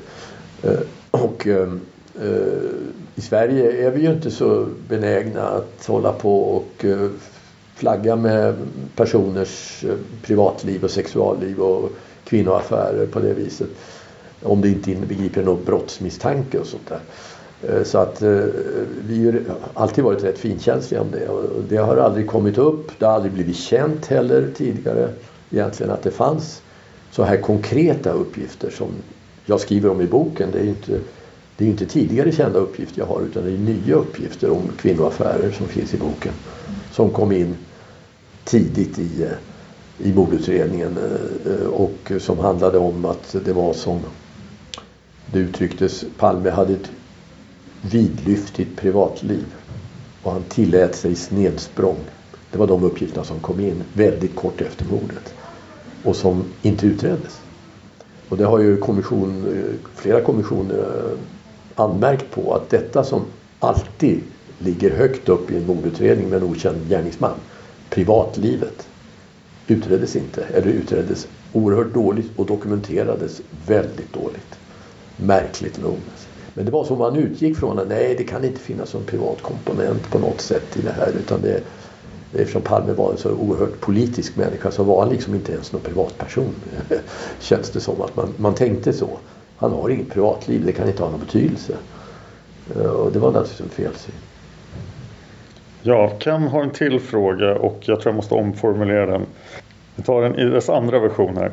Och 1.23 1.47
ehm, 1.47 1.81
eh, 2.21 2.87
i 3.15 3.21
Sverige 3.21 3.87
är 3.87 3.91
vi 3.91 4.01
ju 4.01 4.11
inte 4.11 4.31
så 4.31 4.67
benägna 4.89 5.41
att 5.41 5.85
hålla 5.85 6.13
på 6.13 6.41
och 6.41 6.85
eh, 6.85 7.09
flagga 7.75 8.15
med 8.15 8.55
personers 8.95 9.83
eh, 9.83 9.95
privatliv 10.21 10.83
och 10.83 10.91
sexualliv 10.91 11.59
och 11.59 11.91
kvinnoaffärer 12.23 13.05
på 13.05 13.19
det 13.19 13.33
viset. 13.33 13.67
Om 14.43 14.61
det 14.61 14.69
inte 14.69 14.91
inbegriper 14.91 15.43
någon 15.43 15.65
brottsmisstanke 15.65 16.59
och 16.59 16.65
sånt 16.65 16.89
där. 16.89 16.99
Eh, 17.69 17.83
så 17.83 17.97
att 17.97 18.21
vi 19.07 19.25
har 19.25 19.55
alltid 19.73 20.03
varit 20.03 20.23
rätt 20.23 20.37
finkänsliga 20.37 21.01
om 21.01 21.11
det 21.11 21.27
och 21.27 21.63
det 21.69 21.77
har 21.77 21.97
aldrig 21.97 22.27
kommit 22.27 22.57
upp. 22.57 22.91
Det 22.99 23.05
har 23.05 23.13
aldrig 23.13 23.33
blivit 23.33 23.57
känt 23.57 24.05
heller 24.05 24.47
tidigare 24.55 25.09
egentligen 25.49 25.91
att 25.91 26.03
det 26.03 26.11
fanns 26.11 26.61
så 27.11 27.23
här 27.23 27.37
konkreta 27.37 28.11
uppgifter 28.11 28.69
som 28.69 28.87
jag 29.49 29.59
skriver 29.59 29.89
om 29.89 30.01
i 30.01 30.07
boken. 30.07 30.49
Det 30.51 30.59
är 30.59 30.63
ju 30.63 30.69
inte, 30.69 30.99
det 31.57 31.65
är 31.65 31.69
inte 31.69 31.85
tidigare 31.85 32.31
kända 32.31 32.59
uppgifter 32.59 32.99
jag 32.99 33.05
har 33.05 33.21
utan 33.21 33.43
det 33.43 33.51
är 33.51 33.57
nya 33.57 33.95
uppgifter 33.95 34.49
om 34.49 34.61
kvinnoaffärer 34.77 35.51
som 35.51 35.67
finns 35.67 35.93
i 35.93 35.97
boken. 35.97 36.33
Som 36.91 37.09
kom 37.09 37.31
in 37.31 37.55
tidigt 38.43 38.99
i, 38.99 39.23
eh, 39.23 40.07
i 40.07 40.13
mordutredningen 40.13 40.97
eh, 40.97 41.53
eh, 41.53 41.67
och 41.67 42.11
som 42.19 42.39
handlade 42.39 42.77
om 42.77 43.05
att 43.05 43.35
det 43.45 43.53
var 43.53 43.73
som 43.73 43.99
det 45.31 45.39
uttrycktes, 45.39 46.05
Palme 46.17 46.49
hade 46.49 46.73
ett 46.73 46.91
vidlyftigt 47.81 48.77
privatliv. 48.77 49.45
Och 50.23 50.31
han 50.31 50.43
tillät 50.43 50.95
sig 50.95 51.15
snedsprång. 51.15 51.97
Det 52.51 52.57
var 52.57 52.67
de 52.67 52.83
uppgifterna 52.83 53.23
som 53.23 53.39
kom 53.39 53.59
in 53.59 53.83
väldigt 53.93 54.35
kort 54.35 54.61
efter 54.61 54.85
mordet. 54.85 55.33
Och 56.03 56.15
som 56.15 56.43
inte 56.61 56.87
utreddes. 56.87 57.46
Och 58.29 58.37
det 58.37 58.45
har 58.45 58.59
ju 58.59 58.77
kommission, 58.77 59.45
eh, 59.47 59.89
flera 59.95 60.21
kommissioner 60.21 60.77
eh, 60.77 61.17
anmärkt 61.75 62.31
på 62.31 62.53
att 62.53 62.69
detta 62.69 63.03
som 63.03 63.21
alltid 63.59 64.19
ligger 64.59 64.97
högt 64.97 65.29
upp 65.29 65.51
i 65.51 65.57
en 65.57 65.65
mordutredning 65.65 66.29
med 66.29 66.43
en 66.43 66.49
okänd 66.49 66.89
gärningsman. 66.89 67.35
Privatlivet 67.89 68.87
utreddes 69.67 70.15
inte 70.15 70.43
eller 70.43 70.67
utreddes 70.67 71.27
oerhört 71.53 71.93
dåligt 71.93 72.31
och 72.35 72.45
dokumenterades 72.45 73.41
väldigt 73.67 74.13
dåligt. 74.13 74.59
Märkligt 75.17 75.81
nog. 75.81 75.97
Men 76.53 76.65
det 76.65 76.71
var 76.71 76.85
som 76.85 76.97
man 76.97 77.15
utgick 77.15 77.57
från 77.57 77.79
att 77.79 77.87
nej 77.87 78.15
det 78.17 78.23
kan 78.23 78.45
inte 78.45 78.59
finnas 78.59 78.93
någon 78.93 79.03
privat 79.03 79.41
komponent 79.41 80.09
på 80.09 80.19
något 80.19 80.41
sätt 80.41 80.77
i 80.77 80.81
det 80.81 80.91
här 80.91 81.11
utan 81.19 81.41
det 81.41 81.61
Eftersom 82.37 82.61
Palme 82.61 82.93
var 82.93 83.11
en 83.11 83.17
så 83.17 83.31
oerhört 83.31 83.79
politisk 83.79 84.35
människa 84.35 84.71
så 84.71 84.83
var 84.83 85.01
han 85.01 85.09
liksom 85.09 85.35
inte 85.35 85.51
ens 85.51 85.73
någon 85.73 85.81
privatperson. 85.81 86.55
Känns 87.39 87.69
det 87.69 87.79
som 87.79 88.01
att 88.01 88.15
man, 88.15 88.33
man 88.37 88.55
tänkte 88.55 88.93
så. 88.93 89.09
Han 89.57 89.71
har 89.71 89.89
inget 89.89 90.09
privatliv, 90.09 90.65
det 90.65 90.71
kan 90.71 90.87
inte 90.87 91.03
ha 91.03 91.09
någon 91.09 91.19
betydelse. 91.19 91.73
Eh, 92.75 92.81
och 92.81 93.11
det 93.11 93.19
var 93.19 93.31
naturligtvis 93.31 93.61
en 93.61 93.69
felsyn. 93.69 94.15
Ja, 95.81 96.11
Ken 96.19 96.43
har 96.43 96.63
en 96.63 96.69
till 96.69 96.99
fråga 96.99 97.55
och 97.55 97.79
jag 97.81 97.99
tror 97.99 98.11
jag 98.11 98.15
måste 98.15 98.33
omformulera 98.33 99.05
den. 99.05 99.25
Vi 99.95 100.03
tar 100.03 100.21
den 100.21 100.35
i 100.35 100.45
dess 100.45 100.69
andra 100.69 100.99
version 100.99 101.37
här. 101.37 101.51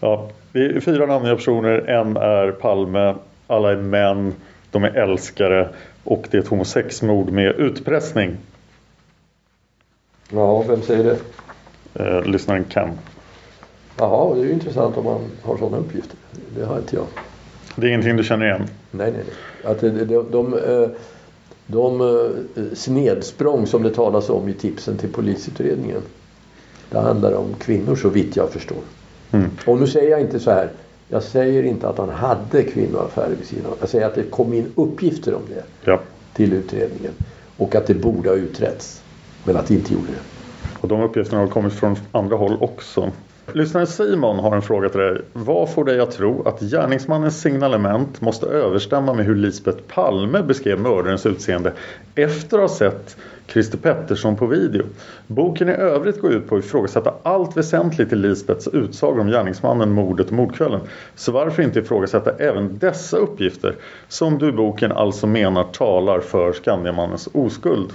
Ja, 0.00 0.28
det 0.52 0.66
är 0.66 0.80
fyra 0.80 1.06
namngiva 1.06 1.36
personer. 1.36 1.88
En 1.88 2.16
är 2.16 2.50
Palme. 2.50 3.14
Alla 3.46 3.72
är 3.72 3.76
män. 3.76 4.34
De 4.70 4.84
är 4.84 4.96
älskare. 4.96 5.68
Och 6.04 6.26
det 6.30 6.36
är 6.36 6.42
ett 6.42 6.48
homosexmord 6.48 7.30
med 7.30 7.56
utpressning. 7.56 8.36
Ja, 10.34 10.62
vem 10.62 10.82
säger 10.82 11.04
det? 11.04 11.18
Eh, 12.04 12.24
lyssnaren 12.24 12.64
Ken. 12.64 12.98
Jaha, 13.96 14.34
det 14.34 14.40
är 14.40 14.44
ju 14.44 14.52
intressant 14.52 14.96
om 14.96 15.04
man 15.04 15.20
har 15.42 15.56
sådana 15.56 15.76
uppgifter. 15.76 16.16
Det 16.56 16.64
har 16.64 16.78
inte 16.78 16.96
jag. 16.96 17.06
Det 17.76 17.86
är 17.86 17.88
ingenting 17.88 18.16
du 18.16 18.24
känner 18.24 18.46
igen? 18.46 18.68
Nej, 18.90 19.12
nej, 19.12 19.22
nej. 19.26 19.72
Att 19.72 19.80
de, 19.80 19.90
de, 19.90 20.30
de, 20.30 20.54
eh, 20.54 20.88
de 21.66 22.00
eh, 22.00 22.62
snedsprång 22.74 23.66
som 23.66 23.82
det 23.82 23.90
talas 23.90 24.30
om 24.30 24.48
i 24.48 24.52
tipsen 24.52 24.96
till 24.96 25.12
polisutredningen. 25.12 26.02
Det 26.90 26.98
handlar 26.98 27.34
om 27.34 27.54
kvinnor 27.58 27.96
så 27.96 28.08
vitt 28.08 28.36
jag 28.36 28.50
förstår. 28.50 28.78
Mm. 29.30 29.50
Och 29.66 29.80
nu 29.80 29.86
säger 29.86 30.10
jag 30.10 30.20
inte 30.20 30.40
så 30.40 30.50
här. 30.50 30.70
Jag 31.08 31.22
säger 31.22 31.62
inte 31.62 31.88
att 31.88 31.98
han 31.98 32.08
hade 32.08 32.62
kvinnoaffärer 32.62 33.34
vid 33.38 33.46
sidan 33.46 33.72
Jag 33.80 33.88
säger 33.88 34.06
att 34.06 34.14
det 34.14 34.22
kom 34.22 34.52
in 34.52 34.72
uppgifter 34.74 35.34
om 35.34 35.42
det 35.48 35.64
ja. 35.84 36.00
till 36.34 36.52
utredningen. 36.52 37.12
Och 37.56 37.74
att 37.74 37.86
det 37.86 37.94
borde 37.94 38.28
ha 38.28 38.36
utretts. 38.36 39.01
Men 39.44 39.56
att 39.56 39.66
det 39.66 39.74
inte 39.74 39.92
gjorde 39.94 40.06
det. 40.06 40.18
Och 40.80 40.88
de 40.88 41.00
uppgifterna 41.00 41.40
har 41.40 41.48
kommit 41.48 41.72
från 41.72 41.96
andra 42.12 42.36
håll 42.36 42.56
också. 42.60 43.10
Lyssnare 43.52 43.86
Simon 43.86 44.38
har 44.38 44.56
en 44.56 44.62
fråga 44.62 44.88
till 44.88 45.00
dig. 45.00 45.20
Vad 45.32 45.70
får 45.70 45.84
dig 45.84 46.00
att 46.00 46.10
tro 46.10 46.48
att 46.48 46.60
gärningsmannens 46.60 47.40
signalement 47.40 48.20
måste 48.20 48.46
överstämma 48.46 49.14
med 49.14 49.26
hur 49.26 49.34
Lisbeth 49.34 49.78
Palme 49.94 50.42
beskrev 50.42 50.80
mördarens 50.80 51.26
utseende 51.26 51.72
efter 52.14 52.56
att 52.58 52.70
ha 52.70 52.76
sett 52.76 53.16
Christer 53.46 53.78
Pettersson 53.78 54.36
på 54.36 54.46
video? 54.46 54.86
Boken 55.26 55.68
i 55.68 55.72
övrigt 55.72 56.20
går 56.20 56.32
ut 56.32 56.48
på 56.48 56.56
att 56.56 56.64
ifrågasätta 56.64 57.14
allt 57.22 57.56
väsentligt 57.56 58.12
i 58.12 58.16
Lisbeths 58.16 58.68
utsagor 58.68 59.20
om 59.20 59.28
gärningsmannen, 59.28 59.92
mordet 59.92 60.26
och 60.26 60.32
mordkvällen. 60.32 60.80
Så 61.14 61.32
varför 61.32 61.62
inte 61.62 61.78
ifrågasätta 61.78 62.30
även 62.38 62.78
dessa 62.78 63.16
uppgifter 63.16 63.74
som 64.08 64.38
du 64.38 64.48
i 64.48 64.52
boken 64.52 64.92
alltså 64.92 65.26
menar 65.26 65.64
talar 65.64 66.20
för 66.20 66.52
Skandiamannens 66.52 67.28
oskuld? 67.32 67.90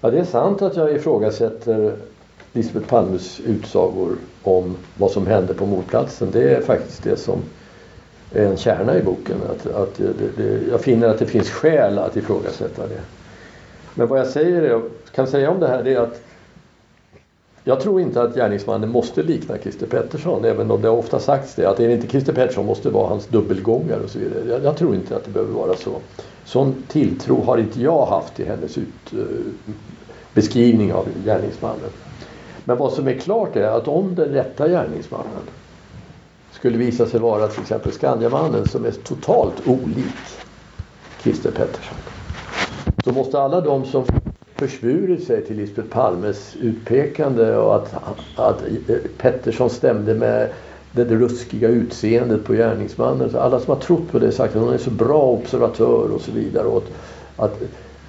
Ja, 0.00 0.10
det 0.10 0.18
är 0.18 0.24
sant 0.24 0.62
att 0.62 0.76
jag 0.76 0.92
ifrågasätter 0.92 1.96
Lisbeth 2.52 2.88
Palmes 2.88 3.40
utsagor 3.40 4.16
om 4.42 4.76
vad 4.96 5.10
som 5.10 5.26
hände 5.26 5.54
på 5.54 5.66
mordplatsen. 5.66 6.28
Det 6.32 6.54
är 6.54 6.60
faktiskt 6.60 7.02
det 7.02 7.16
som 7.16 7.38
är 8.32 8.46
en 8.46 8.56
kärna 8.56 8.98
i 8.98 9.02
boken. 9.02 9.36
Att, 9.50 9.66
att 9.66 9.94
det, 9.94 10.12
det, 10.36 10.60
jag 10.70 10.80
finner 10.80 11.08
att 11.08 11.18
det 11.18 11.26
finns 11.26 11.50
skäl 11.50 11.98
att 11.98 12.16
ifrågasätta 12.16 12.86
det. 12.86 13.00
Men 13.94 14.08
vad 14.08 14.18
jag 14.18 14.26
säger 14.26 14.62
är, 14.62 14.82
kan 15.14 15.26
säga 15.26 15.50
om 15.50 15.60
det 15.60 15.68
här 15.68 15.88
är 15.88 15.98
att 15.98 16.20
jag 17.64 17.80
tror 17.80 18.00
inte 18.00 18.22
att 18.22 18.34
gärningsmannen 18.34 18.90
måste 18.90 19.22
likna 19.22 19.58
Christer 19.58 19.86
Pettersson 19.86 20.44
även 20.44 20.70
om 20.70 20.82
det 20.82 20.88
ofta 20.88 21.18
sagts 21.18 21.54
det 21.54 21.66
att 21.66 21.80
är 21.80 21.88
det 21.88 21.94
inte 21.94 22.08
Christer 22.08 22.32
Pettersson 22.32 22.66
måste 22.66 22.90
vara 22.90 23.08
hans 23.08 23.26
dubbelgångare 23.26 24.00
och 24.00 24.10
så 24.10 24.18
vidare. 24.18 24.44
Jag, 24.48 24.64
jag, 24.64 24.76
tror 24.76 24.94
inte 24.94 25.16
att 25.16 25.24
det 25.24 25.30
behöver 25.30 25.52
vara 25.52 25.74
så. 25.76 25.90
Sån 26.44 26.82
tilltro 26.88 27.42
har 27.42 27.58
inte 27.58 27.82
jag 27.82 28.06
haft 28.06 28.36
till 28.36 28.46
hennes 28.46 28.78
ut, 28.78 29.12
eh, 29.12 29.18
beskrivning 30.38 30.92
av 30.92 31.08
gärningsmannen. 31.24 31.90
Men 32.64 32.78
vad 32.78 32.92
som 32.92 33.08
är 33.08 33.14
klart 33.14 33.56
är 33.56 33.68
att 33.68 33.88
om 33.88 34.14
den 34.14 34.28
rätta 34.28 34.68
gärningsmannen 34.68 35.42
skulle 36.52 36.78
visa 36.78 37.06
sig 37.06 37.20
vara 37.20 37.48
till 37.48 37.62
exempel 37.62 37.92
Skandiamannen 37.92 38.66
som 38.66 38.84
är 38.84 38.90
totalt 38.90 39.66
olik 39.66 40.20
Christer 41.22 41.50
Pettersson. 41.50 41.96
Så 43.04 43.12
måste 43.12 43.40
alla 43.40 43.60
de 43.60 43.84
som 43.84 44.04
försvurit 44.56 45.26
sig 45.26 45.44
till 45.44 45.56
Lisbeth 45.56 45.88
Palmes 45.88 46.56
utpekande 46.60 47.56
och 47.56 47.76
att, 47.76 47.94
att 48.36 48.62
Pettersson 49.18 49.70
stämde 49.70 50.14
med 50.14 50.50
det 50.92 51.04
ruskiga 51.04 51.68
utseendet 51.68 52.44
på 52.44 52.52
gärningsmannen. 52.52 53.30
Så 53.30 53.38
alla 53.38 53.60
som 53.60 53.74
har 53.74 53.80
trott 53.80 54.10
på 54.12 54.18
det 54.18 54.32
sagt 54.32 54.56
att 54.56 54.62
hon 54.62 54.72
är 54.72 54.78
så 54.78 54.90
bra 54.90 55.22
observatör 55.22 56.10
och 56.14 56.20
så 56.20 56.32
vidare. 56.32 56.66
Och 56.66 56.76
att, 56.76 56.90
att, 57.36 57.60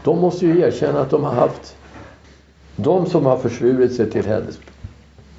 de 0.04 0.20
måste 0.20 0.46
ju 0.46 0.62
erkänna 0.62 1.02
att 1.02 1.10
de 1.10 1.24
har 1.24 1.34
haft 1.34 1.76
de 2.84 3.06
som 3.06 3.26
har 3.26 3.38
försvurit 3.38 3.96
sig 3.96 4.12
till 4.12 4.26
hennes 4.26 4.60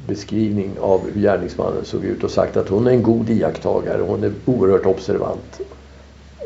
beskrivning 0.06 0.78
av 0.80 1.10
hur 1.10 1.20
gärningsmannen 1.20 1.84
såg 1.84 2.04
ut 2.04 2.24
och 2.24 2.30
sagt 2.30 2.56
att 2.56 2.68
hon 2.68 2.86
är 2.86 2.90
en 2.90 3.02
god 3.02 3.30
iakttagare, 3.30 4.02
hon 4.02 4.24
är 4.24 4.32
oerhört 4.44 4.86
observant 4.86 5.60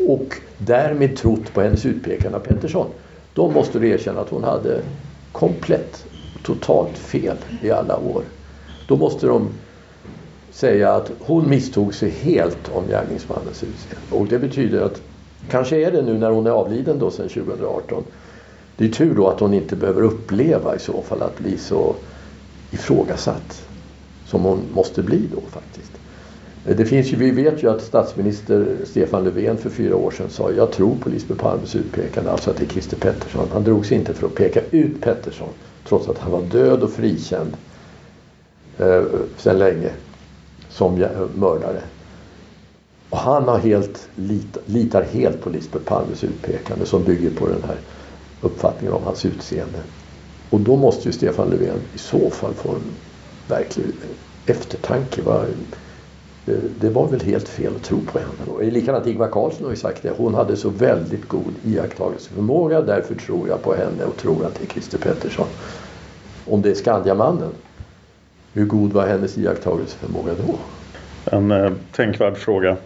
och 0.09 0.37
därmed 0.59 1.17
trott 1.17 1.55
på 1.55 1.61
hennes 1.61 1.87
utpekande 1.87 2.39
av 2.39 2.43
Pettersson. 2.43 2.87
De 3.35 3.53
måste 3.53 3.79
du 3.79 3.89
erkänna 3.89 4.21
att 4.21 4.29
hon 4.29 4.45
hade 4.45 4.83
komplett, 5.33 6.07
totalt 6.43 6.99
fel 6.99 7.37
i 7.63 7.71
alla 7.71 7.99
år. 7.99 8.23
Då 8.87 8.97
måste 8.97 9.27
de 9.27 9.49
säga 10.51 10.93
att 10.93 11.11
hon 11.19 11.49
misstog 11.49 11.95
sig 11.95 12.11
helt 12.11 12.69
om 12.69 12.87
gärningsmannens 12.89 13.63
utseende. 13.63 14.07
Och 14.11 14.27
det 14.27 14.39
betyder 14.39 14.81
att, 14.81 15.03
kanske 15.49 15.77
är 15.77 15.93
det 15.93 16.03
nu 16.03 16.19
när 16.19 16.31
hon 16.31 16.47
är 16.47 16.51
avliden 16.51 16.99
då 16.99 17.11
sedan 17.11 17.29
2018, 17.29 18.05
det 18.77 18.85
är 18.85 18.89
tur 18.89 19.15
då 19.15 19.29
att 19.29 19.41
hon 19.41 19.55
inte 19.55 19.77
behöver 19.77 20.03
uppleva 20.03 20.77
i 20.77 20.79
så 20.79 21.03
fall 21.03 21.23
att 21.23 21.39
bli 21.39 21.59
så 21.59 21.95
ifrågasatt 22.71 23.67
som 24.27 24.43
hon 24.43 24.61
måste 24.75 25.03
bli 25.03 25.29
då 25.35 25.41
faktiskt. 25.51 25.93
Eh, 26.67 26.77
det 26.77 26.85
finns 26.85 27.13
ju, 27.13 27.17
vi 27.17 27.31
vet 27.31 27.63
ju 27.63 27.71
att 27.71 27.83
statsminister 27.83 28.77
Stefan 28.85 29.25
Löfven 29.25 29.57
för 29.57 29.71
fyra 29.71 29.97
år 29.97 30.11
sedan 30.11 30.31
sa 30.31 30.53
jag 30.53 30.73
tror 30.73 30.97
på 30.97 31.09
Lisbeth 31.09 31.41
Palmes 31.41 31.77
utpekande, 31.77 32.31
alltså 32.31 32.51
att 32.51 32.57
det 32.57 32.65
är 32.65 32.69
Christer 32.69 32.97
Pettersson. 32.97 33.49
Han 33.53 33.65
drog 33.65 33.87
sig 33.87 33.99
inte 33.99 34.15
för 34.15 34.27
att 34.27 34.35
peka 34.35 34.61
ut 34.71 35.01
Pettersson 35.01 35.49
trots 35.89 36.09
att 36.09 36.19
han 36.19 36.33
var 36.33 36.43
död 36.43 36.83
och 36.83 36.91
frikänd 36.91 37.57
eh, 38.79 39.03
sedan 39.37 39.59
länge 39.59 39.91
som 40.69 41.05
mördare. 41.35 41.81
Och 43.11 43.19
han 43.19 43.49
har 43.49 43.59
helt, 43.59 44.09
lit, 44.15 44.59
litar 44.67 45.03
helt 45.03 45.43
på 45.43 45.51
Lisbeth 45.51 45.85
Palmes 45.85 46.25
utpekande 46.25 46.87
som 46.87 47.05
bygger 47.05 47.31
på 47.31 47.47
den 47.47 47.63
här 47.67 47.77
uppfattningen 48.45 48.95
om 48.95 49.03
hans 49.03 49.25
utseende. 49.25 49.79
Och 50.51 50.61
då 50.61 50.77
måste 50.77 51.09
ju 51.09 51.13
Stefan 51.13 51.49
Löfven 51.51 51.79
i 51.95 51.99
så 51.99 52.31
fall 52.31 52.55
få 52.55 52.69
en 52.69 52.83
verklig 53.49 53.87
eftertanke. 54.47 55.23
Det, 56.45 56.61
det 56.81 56.91
var 56.91 57.09
väl 57.09 57.21
helt 57.21 57.49
fel 57.49 57.77
att 57.77 57.83
tro 57.83 58.01
på 58.01 58.19
henne. 58.19 58.53
Och 58.53 58.65
likadant 58.65 59.07
Ingvar 59.07 59.29
Carlsson 59.29 59.65
har 59.65 59.71
ju 59.71 59.77
sagt 59.77 60.03
det. 60.03 60.13
Hon 60.17 60.35
hade 60.35 60.57
så 60.57 60.69
väldigt 60.69 61.29
god 61.29 61.55
iakttagelseförmåga. 61.65 62.81
Därför 62.81 63.15
tror 63.15 63.49
jag 63.49 63.63
på 63.63 63.75
henne 63.75 64.05
och 64.05 64.17
tror 64.17 64.47
att 64.47 64.55
det 64.55 64.65
är 64.65 64.69
Christer 64.69 64.99
Pettersson. 64.99 65.47
Om 66.47 66.63
det 66.63 66.71
är 66.71 66.75
Skandiamannen. 66.75 67.51
Hur 68.53 68.65
god 68.65 68.93
var 68.93 69.07
hennes 69.07 69.39
iakttagelseförmåga 69.39 70.33
då? 70.47 70.59
En 71.37 71.51
eh, 71.51 71.73
tänkvärd 71.93 72.37
fråga. 72.37 72.77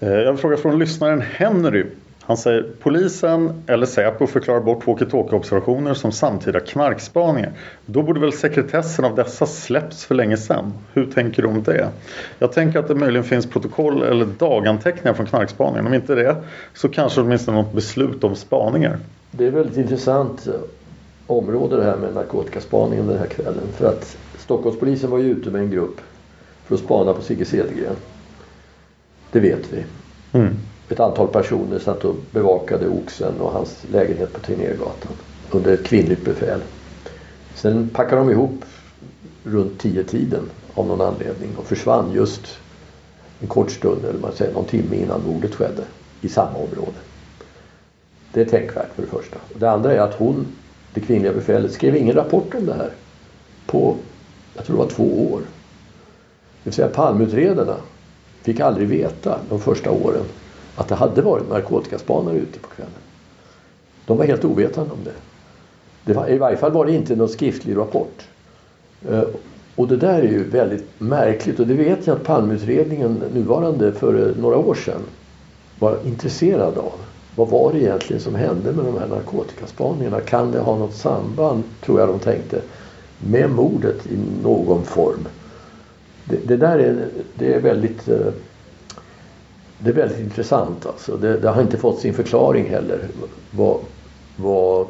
Eh, 0.00 0.08
jag 0.08 0.24
har 0.24 0.32
en 0.32 0.38
fråga 0.38 0.56
från 0.56 0.78
lyssnaren 0.78 1.20
Henry. 1.20 1.86
Han 2.30 2.36
säger 2.36 2.66
polisen 2.82 3.62
eller 3.66 3.86
Säpo 3.86 4.26
förklarar 4.26 4.60
bort 4.60 4.86
walkie-talkie-observationer 4.86 5.94
som 5.94 6.12
samtida 6.12 6.60
knarkspaningar. 6.60 7.52
Då 7.86 8.02
borde 8.02 8.20
väl 8.20 8.32
sekretessen 8.32 9.04
av 9.04 9.14
dessa 9.14 9.46
släppts 9.46 10.04
för 10.04 10.14
länge 10.14 10.36
sedan. 10.36 10.72
Hur 10.92 11.06
tänker 11.06 11.42
du 11.42 11.48
om 11.48 11.62
det? 11.62 11.88
Jag 12.38 12.52
tänker 12.52 12.78
att 12.78 12.88
det 12.88 12.94
möjligen 12.94 13.24
finns 13.24 13.46
protokoll 13.46 14.02
eller 14.02 14.26
daganteckningar 14.26 15.14
från 15.14 15.26
knarkspaningen. 15.26 15.86
Om 15.86 15.94
inte 15.94 16.14
det 16.14 16.36
så 16.74 16.88
kanske 16.88 17.20
åtminstone 17.20 17.62
något 17.62 17.72
beslut 17.72 18.24
om 18.24 18.36
spaningar. 18.36 18.98
Det 19.30 19.46
är 19.46 19.50
väldigt 19.50 19.76
intressant 19.76 20.48
område 21.26 21.76
det 21.76 21.84
här 21.84 21.96
med 21.96 22.14
narkotikaspaningen 22.14 23.06
den 23.06 23.18
här 23.18 23.26
kvällen. 23.26 23.68
För 23.76 23.88
att 23.88 24.16
Stockholmspolisen 24.38 25.10
var 25.10 25.18
ju 25.18 25.30
ute 25.30 25.50
med 25.50 25.60
en 25.60 25.70
grupp 25.70 26.00
för 26.64 26.74
att 26.74 26.80
spana 26.80 27.12
på 27.12 27.22
Sigge 27.22 27.44
Cedergren. 27.44 27.96
Det 29.32 29.40
vet 29.40 29.72
vi. 29.72 29.84
Mm 30.38 30.56
ett 30.90 31.00
antal 31.00 31.28
personer 31.28 31.78
satt 31.78 32.04
och 32.04 32.16
bevakade 32.30 32.88
Oxen 32.88 33.40
och 33.40 33.52
hans 33.52 33.84
lägenhet 33.92 34.32
på 34.32 34.40
Tegnérgatan 34.40 35.12
under 35.50 35.72
ett 35.72 35.84
kvinnligt 35.84 36.24
befäl. 36.24 36.60
Sen 37.54 37.88
packade 37.88 38.20
de 38.20 38.30
ihop 38.30 38.64
runt 39.44 39.80
tio 39.80 40.04
tiden 40.04 40.50
av 40.74 40.86
någon 40.86 41.00
anledning 41.00 41.50
och 41.56 41.66
försvann 41.66 42.12
just 42.12 42.58
en 43.40 43.48
kort 43.48 43.70
stund 43.70 44.04
eller 44.04 44.18
man 44.18 44.32
säger 44.32 44.52
någon 44.52 44.64
timme 44.64 44.96
innan 44.96 45.22
mordet 45.26 45.54
skedde 45.54 45.84
i 46.20 46.28
samma 46.28 46.56
område. 46.58 46.98
Det 48.32 48.40
är 48.40 48.44
tänkvärt 48.44 48.94
för 48.94 49.02
det 49.02 49.08
första. 49.08 49.38
Det 49.54 49.70
andra 49.70 49.92
är 49.94 49.98
att 49.98 50.14
hon, 50.14 50.46
det 50.94 51.00
kvinnliga 51.00 51.32
befälet, 51.32 51.72
skrev 51.72 51.96
ingen 51.96 52.14
rapport 52.14 52.54
om 52.54 52.66
det 52.66 52.74
här 52.74 52.90
på, 53.66 53.96
jag 54.56 54.64
tror 54.64 54.76
det 54.76 54.82
var 54.82 54.90
två 54.90 55.32
år. 55.32 55.40
Det 55.40 56.70
vill 56.70 56.72
säga 56.74 56.88
palmutredarna 56.88 57.76
fick 58.42 58.60
aldrig 58.60 58.88
veta 58.88 59.38
de 59.48 59.60
första 59.60 59.90
åren 59.90 60.24
att 60.80 60.88
det 60.88 60.94
hade 60.94 61.22
varit 61.22 61.48
narkotikaspanare 61.48 62.36
ute 62.36 62.58
på 62.58 62.68
kvällen. 62.68 62.92
De 64.06 64.18
var 64.18 64.24
helt 64.24 64.44
ovetande 64.44 64.92
om 64.92 64.98
det. 65.04 65.12
det 66.04 66.12
var, 66.12 66.30
I 66.30 66.38
varje 66.38 66.56
fall 66.56 66.72
var 66.72 66.86
det 66.86 66.92
inte 66.92 67.16
någon 67.16 67.28
skriftlig 67.28 67.76
rapport. 67.76 68.22
Eh, 69.08 69.22
och 69.76 69.88
det 69.88 69.96
där 69.96 70.18
är 70.18 70.28
ju 70.28 70.44
väldigt 70.44 70.84
märkligt 70.98 71.60
och 71.60 71.66
det 71.66 71.74
vet 71.74 72.06
jag 72.06 72.16
att 72.16 72.24
Palmeutredningen, 72.24 73.22
nuvarande, 73.34 73.92
för 73.92 74.34
några 74.40 74.56
år 74.56 74.74
sedan 74.74 75.00
var 75.78 75.98
intresserad 76.04 76.78
av. 76.78 76.92
vad 77.36 77.48
var 77.48 77.72
det 77.72 77.78
egentligen 77.78 78.22
som 78.22 78.34
hände 78.34 78.72
med 78.72 78.84
de 78.84 78.98
här 78.98 79.08
narkotikaspaningarna? 79.08 80.20
Kan 80.20 80.52
det 80.52 80.60
ha 80.60 80.78
något 80.78 80.94
samband, 80.94 81.62
tror 81.84 82.00
jag 82.00 82.08
de 82.08 82.18
tänkte, 82.18 82.60
med 83.18 83.50
mordet 83.50 84.06
i 84.06 84.18
någon 84.42 84.84
form? 84.84 85.28
Det, 86.24 86.48
det 86.48 86.56
där 86.56 86.78
är, 86.78 87.08
det 87.34 87.54
är 87.54 87.60
väldigt 87.60 88.08
eh, 88.08 88.32
det 89.84 89.90
är 89.90 89.94
väldigt 89.94 90.20
intressant 90.20 90.86
alltså. 90.86 91.16
Det, 91.16 91.36
det, 91.36 91.48
har 91.48 91.62
inte 91.62 91.78
fått 91.78 92.00
sin 92.00 92.14
förklaring 92.14 92.70
heller. 92.70 92.98
Vad, 93.50 93.78
vad, 94.36 94.86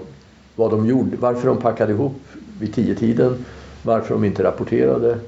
vad 0.57 0.71
de 0.71 0.87
gjorde, 0.87 1.17
varför 1.17 1.49
de 1.49 1.57
packade 1.57 1.93
ihop 1.93 2.21
vid 2.61 2.75
tiden 2.99 3.45
varför 3.83 4.15
de 4.15 4.25
inte 4.25 4.45
rapporterade 4.45 5.19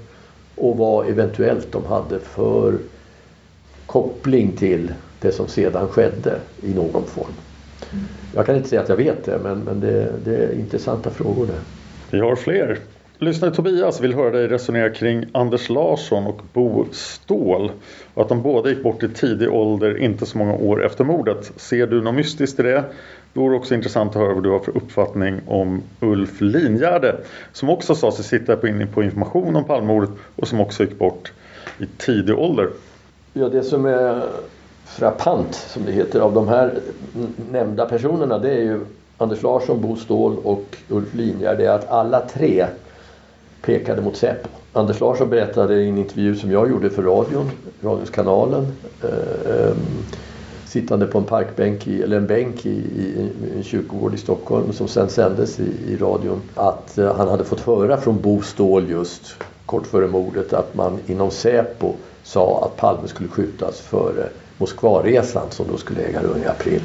och 0.54 0.76
vad 0.76 1.08
eventuellt 1.08 1.72
de 1.72 1.84
hade 1.84 2.18
för 2.20 2.78
koppling 3.86 4.52
till 4.52 4.92
det 5.20 5.32
som 5.32 5.48
sedan 5.48 5.88
skedde 5.88 6.38
i 6.62 6.74
någon 6.74 7.04
form. 7.06 7.32
Jag 8.34 8.46
kan 8.46 8.56
inte 8.56 8.68
säga 8.68 8.82
att 8.82 8.88
jag 8.88 8.96
vet 8.96 9.24
det 9.24 9.38
men, 9.42 9.58
men 9.58 9.80
det, 9.80 10.12
det 10.24 10.36
är 10.36 10.52
intressanta 10.52 11.10
frågor 11.10 11.46
det. 11.46 11.60
Vi 12.10 12.20
har 12.20 12.36
fler. 12.36 12.78
Lyssnare 13.22 13.50
Tobias 13.54 14.00
vill 14.00 14.14
höra 14.14 14.30
dig 14.30 14.48
resonera 14.48 14.90
kring 14.90 15.24
Anders 15.32 15.68
Larsson 15.68 16.26
och 16.26 16.40
Bo 16.52 16.86
Ståhl 16.92 17.70
och 18.14 18.22
att 18.22 18.28
de 18.28 18.42
båda 18.42 18.70
gick 18.70 18.82
bort 18.82 19.02
i 19.02 19.08
tidig 19.08 19.52
ålder 19.52 19.98
inte 19.98 20.26
så 20.26 20.38
många 20.38 20.54
år 20.54 20.84
efter 20.84 21.04
mordet. 21.04 21.52
Ser 21.56 21.86
du 21.86 22.02
något 22.02 22.14
mystiskt 22.14 22.60
i 22.60 22.62
det? 22.62 22.84
Det 23.32 23.40
vore 23.40 23.56
också 23.56 23.74
intressant 23.74 24.10
att 24.10 24.22
höra 24.22 24.34
vad 24.34 24.42
du 24.42 24.50
har 24.50 24.58
för 24.58 24.76
uppfattning 24.76 25.40
om 25.46 25.82
Ulf 26.00 26.40
Lingärde 26.40 27.16
som 27.52 27.70
också 27.70 27.94
sa 27.94 28.12
sig 28.12 28.24
sitta 28.24 28.56
på, 28.56 28.68
inne 28.68 28.86
på 28.86 29.02
information 29.02 29.56
om 29.56 29.64
Palmemordet 29.64 30.10
och 30.36 30.48
som 30.48 30.60
också 30.60 30.82
gick 30.82 30.98
bort 30.98 31.32
i 31.78 31.86
tidig 31.98 32.38
ålder. 32.38 32.70
Ja, 33.32 33.48
det 33.48 33.62
som 33.62 33.86
är 33.86 34.22
frappant 34.84 35.54
som 35.54 35.84
det 35.84 35.92
heter 35.92 36.20
av 36.20 36.34
de 36.34 36.48
här 36.48 36.74
nämnda 37.50 37.86
personerna 37.86 38.38
det 38.38 38.50
är 38.50 38.62
ju 38.62 38.80
Anders 39.18 39.42
Larsson, 39.42 39.80
Bo 39.80 39.96
Ståhl 39.96 40.36
och 40.44 40.76
Ulf 40.88 41.14
Lingärde 41.14 41.56
Det 41.62 41.66
är 41.66 41.74
att 41.74 41.90
alla 41.90 42.20
tre 42.20 42.66
pekade 43.62 44.02
mot 44.02 44.16
Säpo. 44.16 44.48
Anders 44.72 45.00
Larsson 45.00 45.30
berättade 45.30 45.74
i 45.74 45.88
en 45.88 45.98
intervju 45.98 46.36
som 46.36 46.50
jag 46.50 46.70
gjorde 46.70 46.90
för 46.90 47.02
radion, 47.02 47.50
Radioskanalen 47.82 48.66
eh, 49.02 49.54
eh, 49.54 49.74
sittande 50.66 51.06
på 51.06 51.18
en 51.18 51.24
parkbänk, 51.24 51.86
i, 51.86 52.02
eller 52.02 52.16
en 52.16 52.26
bänk 52.26 52.66
i, 52.66 52.70
i, 52.70 53.30
en 53.56 53.62
kyrkogård 53.62 54.14
i 54.14 54.18
Stockholm 54.18 54.72
som 54.72 54.88
sen 54.88 55.08
sändes 55.08 55.60
i, 55.60 55.72
i 55.88 55.96
radion 55.96 56.40
att 56.54 56.98
eh, 56.98 57.16
han 57.16 57.28
hade 57.28 57.44
fått 57.44 57.60
höra 57.60 57.96
från 57.96 58.20
Bo 58.20 58.42
Ståhl 58.42 58.90
just 58.90 59.34
kort 59.66 59.86
före 59.86 60.06
mordet 60.06 60.52
att 60.52 60.74
man 60.74 60.98
inom 61.06 61.30
Säpo 61.30 61.92
sa 62.22 62.64
att 62.64 62.76
Palme 62.76 63.08
skulle 63.08 63.28
skjutas 63.28 63.80
före 63.80 64.28
Moskvaresan 64.58 65.46
som 65.50 65.66
då 65.70 65.76
skulle 65.76 66.02
äga 66.02 66.22
rum 66.22 66.42
i 66.44 66.46
april. 66.46 66.82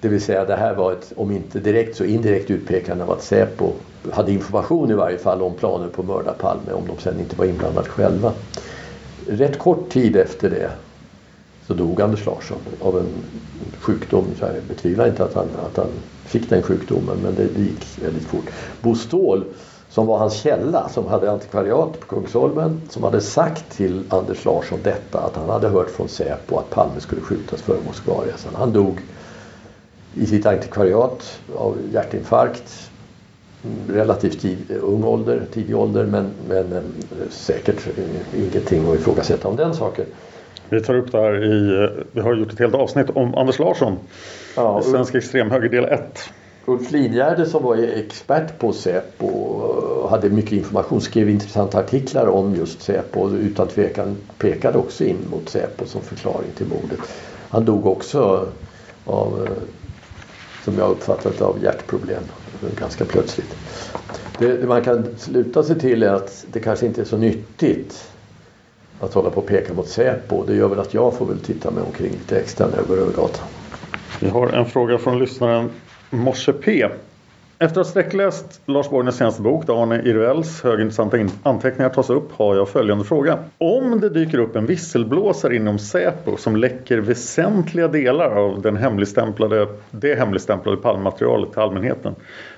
Det 0.00 0.08
vill 0.08 0.20
säga 0.20 0.44
det 0.44 0.56
här 0.56 0.74
var 0.74 0.92
ett, 0.92 1.12
om 1.16 1.30
inte 1.30 1.58
direkt 1.58 1.96
så 1.96 2.04
indirekt 2.04 2.50
utpekande 2.50 3.04
av 3.04 3.10
att 3.10 3.22
Säpo 3.22 3.72
hade 4.12 4.32
information 4.32 4.90
i 4.90 4.94
varje 4.94 5.18
fall 5.18 5.42
om 5.42 5.54
planer 5.54 5.88
på 5.88 6.02
att 6.02 6.08
mörda 6.08 6.32
Palme 6.32 6.72
om 6.72 6.86
de 6.86 6.98
sen 6.98 7.20
inte 7.20 7.36
var 7.36 7.44
inblandade 7.44 7.88
själva. 7.88 8.32
Rätt 9.28 9.58
kort 9.58 9.90
tid 9.92 10.16
efter 10.16 10.50
det 10.50 10.70
så 11.66 11.74
dog 11.74 12.00
Anders 12.02 12.26
Larsson 12.26 12.58
av 12.80 12.98
en 12.98 13.06
sjukdom. 13.80 14.24
Så 14.38 14.44
jag 14.44 14.62
betvivlar 14.68 15.06
inte 15.06 15.24
att 15.24 15.34
han, 15.34 15.48
att 15.70 15.76
han 15.76 15.90
fick 16.24 16.50
den 16.50 16.62
sjukdomen 16.62 17.18
men 17.22 17.34
det 17.34 17.60
gick 17.62 17.86
väldigt 18.02 18.24
fort. 18.24 18.50
Bo 18.80 18.94
Ståhl 18.94 19.44
som 19.88 20.06
var 20.06 20.18
hans 20.18 20.34
källa 20.34 20.88
som 20.88 21.06
hade 21.06 21.30
antikvariat 21.30 22.00
på 22.00 22.06
Kungsholmen 22.06 22.80
som 22.90 23.02
hade 23.02 23.20
sagt 23.20 23.70
till 23.76 24.04
Anders 24.08 24.44
Larsson 24.44 24.78
detta 24.82 25.20
att 25.20 25.36
han 25.36 25.48
hade 25.48 25.68
hört 25.68 25.90
från 25.90 26.08
Säpo 26.08 26.56
att 26.58 26.70
Palme 26.70 27.00
skulle 27.00 27.20
skjutas 27.20 27.62
före 27.62 27.78
Moskvaresan. 27.86 28.32
Alltså, 28.32 28.48
han 28.54 28.72
dog 28.72 29.00
i 30.14 30.26
sitt 30.26 30.46
antikvariat 30.46 31.40
av 31.56 31.78
hjärtinfarkt 31.92 32.90
relativt 33.88 34.44
ung 34.82 35.04
ålder, 35.04 35.42
tidig 35.52 35.76
ålder 35.76 36.06
men, 36.06 36.30
men 36.48 36.72
eh, 36.72 36.82
säkert 37.30 37.88
ingenting 38.36 38.88
att 38.88 39.00
ifrågasätta 39.00 39.48
om 39.48 39.56
den 39.56 39.74
saken. 39.74 40.04
Vi 40.68 40.80
tar 40.80 40.94
upp 40.94 41.12
det 41.12 41.18
här 41.18 41.44
i, 41.44 41.84
eh, 41.84 42.04
vi 42.12 42.20
har 42.20 42.34
gjort 42.34 42.52
ett 42.52 42.58
helt 42.58 42.74
avsnitt 42.74 43.10
om 43.10 43.34
Anders 43.34 43.58
Larsson. 43.58 43.96
Ja, 44.56 44.82
Svensk 44.82 45.14
extremhöger 45.14 45.68
del 45.68 45.84
1. 45.84 46.00
Ulf 46.64 46.90
Lidgärde 46.90 47.46
som 47.46 47.62
var 47.62 47.76
expert 47.76 48.58
på 48.58 48.72
Säpo 48.72 49.26
och 49.26 50.10
hade 50.10 50.30
mycket 50.30 50.52
information, 50.52 51.00
skrev 51.00 51.30
intressanta 51.30 51.78
artiklar 51.78 52.26
om 52.26 52.54
just 52.54 52.82
Säpo 52.82 53.20
och 53.20 53.32
utan 53.32 53.68
tvekan 53.68 54.16
pekade 54.38 54.78
också 54.78 55.04
in 55.04 55.16
mot 55.30 55.48
Säpo 55.48 55.86
som 55.86 56.00
förklaring 56.00 56.50
till 56.56 56.66
mordet. 56.66 56.98
Han 57.48 57.64
dog 57.64 57.86
också 57.86 58.46
av, 59.04 59.46
eh, 59.46 59.52
som 60.70 60.78
jag 60.78 60.90
uppfattat 60.90 61.40
av 61.40 61.62
hjärtproblem 61.62 62.22
ganska 62.78 63.04
plötsligt. 63.04 63.56
Det 64.38 64.68
man 64.68 64.82
kan 64.82 65.06
sluta 65.16 65.62
sig 65.62 65.80
till 65.80 66.02
är 66.02 66.08
att 66.12 66.44
det 66.52 66.60
kanske 66.60 66.86
inte 66.86 67.00
är 67.00 67.04
så 67.04 67.16
nyttigt 67.16 68.10
att 69.00 69.14
hålla 69.14 69.30
på 69.30 69.40
och 69.40 69.46
peka 69.46 69.74
mot 69.74 69.88
Säpo. 69.88 70.44
Det 70.46 70.54
gör 70.54 70.68
väl 70.68 70.78
att 70.78 70.94
jag 70.94 71.14
får 71.14 71.26
väl 71.26 71.38
titta 71.38 71.70
mig 71.70 71.82
omkring 71.82 72.10
lite 72.12 72.40
extra 72.40 72.66
när 72.66 72.76
jag 72.76 72.86
går 72.86 72.96
över 72.96 73.12
gatan. 73.12 73.46
Vi 74.20 74.28
har 74.28 74.48
en 74.48 74.66
fråga 74.66 74.98
från 74.98 75.18
lyssnaren 75.18 75.70
Morse 76.10 76.52
P. 76.52 76.88
Efter 77.62 77.80
att 77.80 77.86
ha 77.86 77.90
sträckläst 77.90 78.60
Lars 78.66 78.90
Borgners 78.90 79.14
senaste 79.14 79.42
bok 79.42 79.66
där 79.66 79.82
Arne 79.82 80.02
Iruells 80.02 80.62
högintressanta 80.62 81.18
anteckningar 81.42 81.90
tas 81.90 82.10
upp 82.10 82.32
har 82.32 82.56
jag 82.56 82.68
följande 82.68 83.04
fråga. 83.04 83.38
Om 83.58 84.00
det 84.00 84.08
dyker 84.08 84.38
upp 84.38 84.56
en 84.56 84.66
visselblåsare 84.66 85.56
inom 85.56 85.78
Säpo 85.78 86.36
som 86.36 86.56
läcker 86.56 86.98
väsentliga 86.98 87.88
delar 87.88 88.30
av 88.30 88.62
den 88.62 88.76
hemligstämplade, 88.76 89.66
det 89.90 90.14
hemligstämplade 90.14 90.76
Palmmaterialet 90.76 91.50
till 91.52 91.60
allmänheten. 91.60 92.14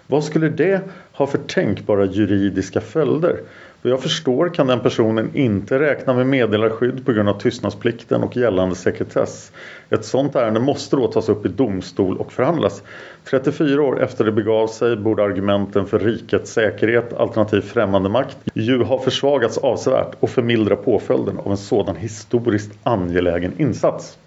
Vad 0.06 0.24
skulle 0.24 0.48
det 0.48 0.80
ha 1.12 1.26
för 1.26 1.38
tänkbara 1.38 2.04
juridiska 2.04 2.80
följder? 2.80 3.36
Vad 3.84 3.92
jag 3.92 4.00
förstår 4.00 4.48
kan 4.48 4.66
den 4.66 4.80
personen 4.80 5.30
inte 5.34 5.78
räkna 5.78 6.14
med 6.14 6.26
meddelarskydd 6.26 7.06
på 7.06 7.12
grund 7.12 7.28
av 7.28 7.40
tystnadsplikten 7.40 8.22
och 8.22 8.36
gällande 8.36 8.74
sekretess. 8.74 9.52
Ett 9.90 10.04
sådant 10.04 10.36
ärende 10.36 10.60
måste 10.60 10.96
då 10.96 11.06
tas 11.06 11.28
upp 11.28 11.46
i 11.46 11.48
domstol 11.48 12.18
och 12.18 12.32
förhandlas. 12.32 12.82
34 13.24 13.82
år 13.82 14.02
efter 14.02 14.24
det 14.24 14.32
begav 14.32 14.66
sig 14.66 14.96
borde 14.96 15.22
argumenten 15.22 15.86
för 15.86 15.98
rikets 15.98 16.52
säkerhet 16.52 17.12
alternativt 17.12 17.64
främmande 17.64 18.08
makt 18.08 18.36
ju 18.54 18.82
ha 18.82 18.98
försvagats 18.98 19.58
avsevärt 19.58 20.16
och 20.20 20.30
förmildra 20.30 20.76
påföljden 20.76 21.38
av 21.38 21.50
en 21.50 21.56
sådan 21.56 21.96
historiskt 21.96 22.72
angelägen 22.82 23.52
insats. 23.58 24.18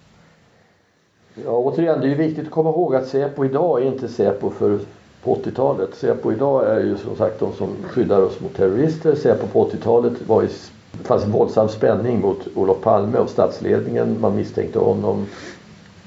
Ja, 1.44 1.50
återigen, 1.50 2.00
det 2.00 2.10
är 2.10 2.14
viktigt 2.14 2.44
att 2.44 2.50
komma 2.50 2.70
ihåg 2.70 2.94
att 2.94 3.06
Säpo 3.06 3.44
idag 3.44 3.82
är 3.82 3.86
inte 3.86 4.08
Säpo 4.08 4.50
för 4.50 4.78
på 5.26 5.34
80-talet. 5.34 5.94
Säpo 5.94 6.32
idag 6.32 6.66
är 6.66 6.80
ju 6.80 6.96
som 6.96 7.16
sagt 7.16 7.40
de 7.40 7.52
som 7.52 7.68
skyddar 7.82 8.20
oss 8.20 8.40
mot 8.40 8.56
terrorister. 8.56 9.14
Säpo 9.14 9.46
på 9.46 9.70
80-talet 9.70 10.12
var 10.26 10.42
i, 10.42 10.48
det 10.92 11.04
fanns 11.04 11.24
en 11.24 11.32
våldsam 11.32 11.68
spänning 11.68 12.20
mot 12.20 12.38
Olof 12.54 12.80
Palme 12.80 13.18
och 13.18 13.30
statsledningen. 13.30 14.20
Man 14.20 14.36
misstänkte 14.36 14.78
honom 14.78 15.26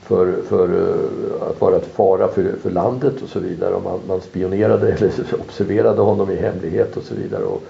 för, 0.01 0.41
för 0.41 0.69
eh, 0.69 1.49
att 1.49 1.61
vara 1.61 1.75
ett 1.75 1.85
fara 1.85 2.27
för, 2.27 2.55
för 2.61 2.71
landet 2.71 3.21
och 3.21 3.29
så 3.29 3.39
vidare. 3.39 3.73
Och 3.73 3.83
man, 3.83 3.99
man 4.07 4.21
spionerade 4.21 4.91
eller 4.93 5.11
observerade 5.39 6.01
honom 6.01 6.31
i 6.31 6.35
hemlighet 6.35 6.97
och 6.97 7.03
så 7.03 7.15
vidare 7.15 7.43
och 7.43 7.63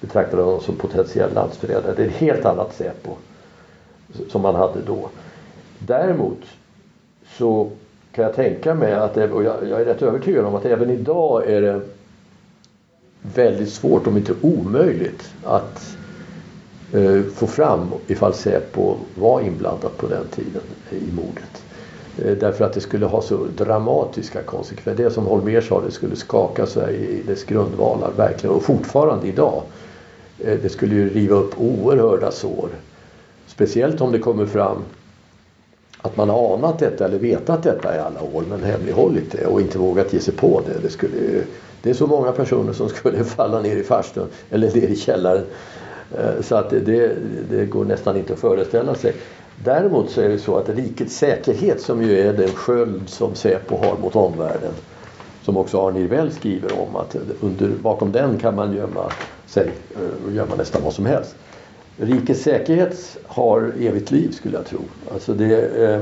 betraktade 0.00 0.42
honom 0.42 0.60
som 0.60 0.76
potentiell 0.76 1.34
landsförrädare. 1.34 1.94
Det 1.96 2.02
är 2.02 2.06
ett 2.06 2.12
helt 2.12 2.44
annat 2.44 2.74
Säpo 2.74 3.10
som 4.30 4.42
man 4.42 4.54
hade 4.54 4.80
då. 4.86 5.08
Däremot 5.78 6.42
så 7.38 7.70
kan 8.14 8.24
jag 8.24 8.34
tänka 8.34 8.74
mig 8.74 8.92
att, 8.92 9.16
och 9.16 9.44
jag, 9.44 9.56
jag, 9.68 9.80
är 9.80 9.84
rätt 9.84 10.02
övertygad 10.02 10.44
om 10.44 10.54
att 10.54 10.64
även 10.64 10.90
idag 10.90 11.50
är 11.50 11.60
det 11.62 11.80
väldigt 13.22 13.72
svårt, 13.72 14.06
om 14.06 14.16
inte 14.16 14.34
omöjligt, 14.40 15.32
att 15.44 15.96
eh, 16.92 17.22
få 17.22 17.46
fram 17.46 17.88
ifall 18.06 18.34
Säpo 18.34 18.96
var 19.14 19.40
inblandat 19.40 19.96
på 19.96 20.06
den 20.06 20.26
tiden 20.26 20.62
i 20.90 21.12
mordet. 21.12 21.64
Eh, 22.18 22.38
därför 22.38 22.64
att 22.64 22.72
det 22.72 22.80
skulle 22.80 23.06
ha 23.06 23.22
så 23.22 23.46
dramatiska 23.56 24.42
konsekvenser. 24.42 25.04
Det 25.04 25.10
som 25.10 25.26
Holmér 25.26 25.60
sa, 25.60 25.80
det 25.80 25.90
skulle 25.90 26.16
skaka 26.16 26.66
Sverige 26.66 27.08
i 27.08 27.22
dess 27.26 27.44
grundvalar, 27.44 28.10
verkligen. 28.16 28.56
Och 28.56 28.62
fortfarande 28.62 29.26
idag. 29.26 29.62
Eh, 30.44 30.58
det 30.62 30.68
skulle 30.68 30.94
ju 30.94 31.08
riva 31.08 31.36
upp 31.36 31.60
oerhörda 31.60 32.30
sår. 32.30 32.68
Speciellt 33.46 34.00
om 34.00 34.12
det 34.12 34.18
kommer 34.18 34.46
fram 34.46 34.76
att 36.04 36.16
man 36.16 36.28
har 36.28 36.54
anat 36.54 36.78
detta 36.78 37.04
eller 37.04 37.18
vetat 37.18 37.62
detta 37.62 37.96
i 37.96 37.98
alla 37.98 38.22
år 38.22 38.44
men 38.48 38.64
hemlighållit 38.64 39.32
det 39.32 39.46
och 39.46 39.60
inte 39.60 39.78
vågat 39.78 40.12
ge 40.12 40.20
sig 40.20 40.34
på 40.34 40.60
det. 40.66 40.82
Det, 40.82 40.90
skulle, 40.90 41.12
det 41.82 41.90
är 41.90 41.94
så 41.94 42.06
många 42.06 42.32
personer 42.32 42.72
som 42.72 42.88
skulle 42.88 43.24
falla 43.36 43.60
ner 43.60 43.76
i 43.76 43.82
farstun 43.82 44.28
eller 44.50 44.66
ner 44.74 44.88
i 44.88 44.96
källaren 44.96 45.44
eh, 46.18 46.42
så 46.42 46.56
att 46.56 46.70
det, 46.70 47.16
det, 47.50 47.64
går 47.66 47.84
nästan 47.84 48.16
inte 48.16 48.32
att 48.32 48.38
föreställa 48.38 48.94
sig. 48.94 49.14
Däremot 49.64 50.10
så 50.10 50.20
är 50.20 50.28
det 50.28 50.38
så 50.38 50.56
att 50.56 50.68
rikets 50.68 51.16
säkerhet 51.16 51.80
som 51.80 52.02
ju 52.02 52.20
är 52.20 52.32
den 52.32 52.48
sköld 52.48 53.08
som 53.08 53.34
Säpo 53.34 53.76
har 53.76 53.96
mot 54.02 54.16
omvärlden 54.16 54.72
som 55.42 55.56
också 55.56 55.88
Arne 55.88 56.00
Irwell 56.00 56.32
skriver 56.32 56.80
om 56.80 56.96
att 56.96 57.16
under, 57.40 57.68
bakom 57.68 58.12
den 58.12 58.38
kan 58.38 58.54
man 58.54 58.76
gömma 58.76 59.12
sig 59.46 59.70
eh, 59.94 60.26
och 60.26 60.32
gömma 60.32 60.54
nästan 60.54 60.82
vad 60.82 60.92
som 60.92 61.06
helst. 61.06 61.36
Rikets 61.96 62.42
säkerhet 62.42 63.18
har 63.26 63.72
evigt 63.80 64.10
liv 64.10 64.30
skulle 64.30 64.56
jag 64.56 64.66
tro. 64.66 64.80
Alltså 65.12 65.34
det, 65.34 65.84
eh, 65.84 66.00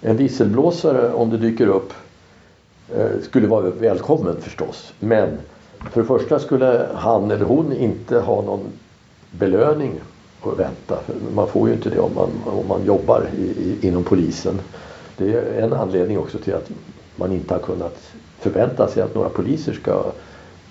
En 0.00 0.16
visselblåsare 0.16 1.12
om 1.12 1.30
det 1.30 1.36
dyker 1.36 1.66
upp 1.66 1.92
eh, 2.96 3.20
skulle 3.22 3.46
vara 3.46 3.70
välkommen 3.70 4.36
förstås. 4.40 4.92
Men 5.00 5.38
för 5.90 6.00
det 6.00 6.06
första 6.06 6.38
skulle 6.38 6.86
han 6.94 7.30
eller 7.30 7.44
hon 7.44 7.72
inte 7.72 8.18
ha 8.20 8.42
någon 8.42 8.60
belöning 9.30 9.92
att 10.42 10.58
vänta. 10.58 10.98
Man 11.34 11.48
får 11.48 11.68
ju 11.68 11.74
inte 11.74 11.90
det 11.90 11.98
om 11.98 12.14
man, 12.14 12.30
om 12.44 12.68
man 12.68 12.84
jobbar 12.84 13.26
i, 13.38 13.42
i, 13.42 13.78
inom 13.88 14.04
polisen. 14.04 14.60
Det 15.16 15.32
är 15.32 15.62
en 15.62 15.72
anledning 15.72 16.18
också 16.18 16.38
till 16.38 16.54
att 16.54 16.70
man 17.16 17.32
inte 17.32 17.54
har 17.54 17.60
kunnat 17.60 17.98
förvänta 18.38 18.88
sig 18.88 19.02
att 19.02 19.14
några 19.14 19.28
poliser 19.28 19.72
ska 19.72 20.04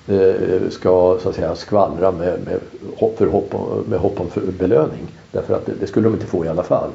Eh, 0.09 0.69
ska 0.69 1.19
så 1.21 1.29
att 1.29 1.35
säga 1.35 1.55
skvallra 1.55 2.11
med, 2.11 2.39
med, 2.45 2.59
hopp, 2.97 3.17
för 3.17 3.27
hopp 3.27 3.55
om, 3.55 3.83
med 3.87 3.99
hopp 3.99 4.19
om 4.19 4.27
belöning. 4.59 5.07
Därför 5.31 5.53
att 5.53 5.65
det, 5.65 5.73
det, 5.79 5.87
skulle 5.87 6.07
de 6.07 6.13
inte 6.13 6.25
få 6.25 6.45
i 6.45 6.47
alla 6.47 6.63
fall. 6.63 6.89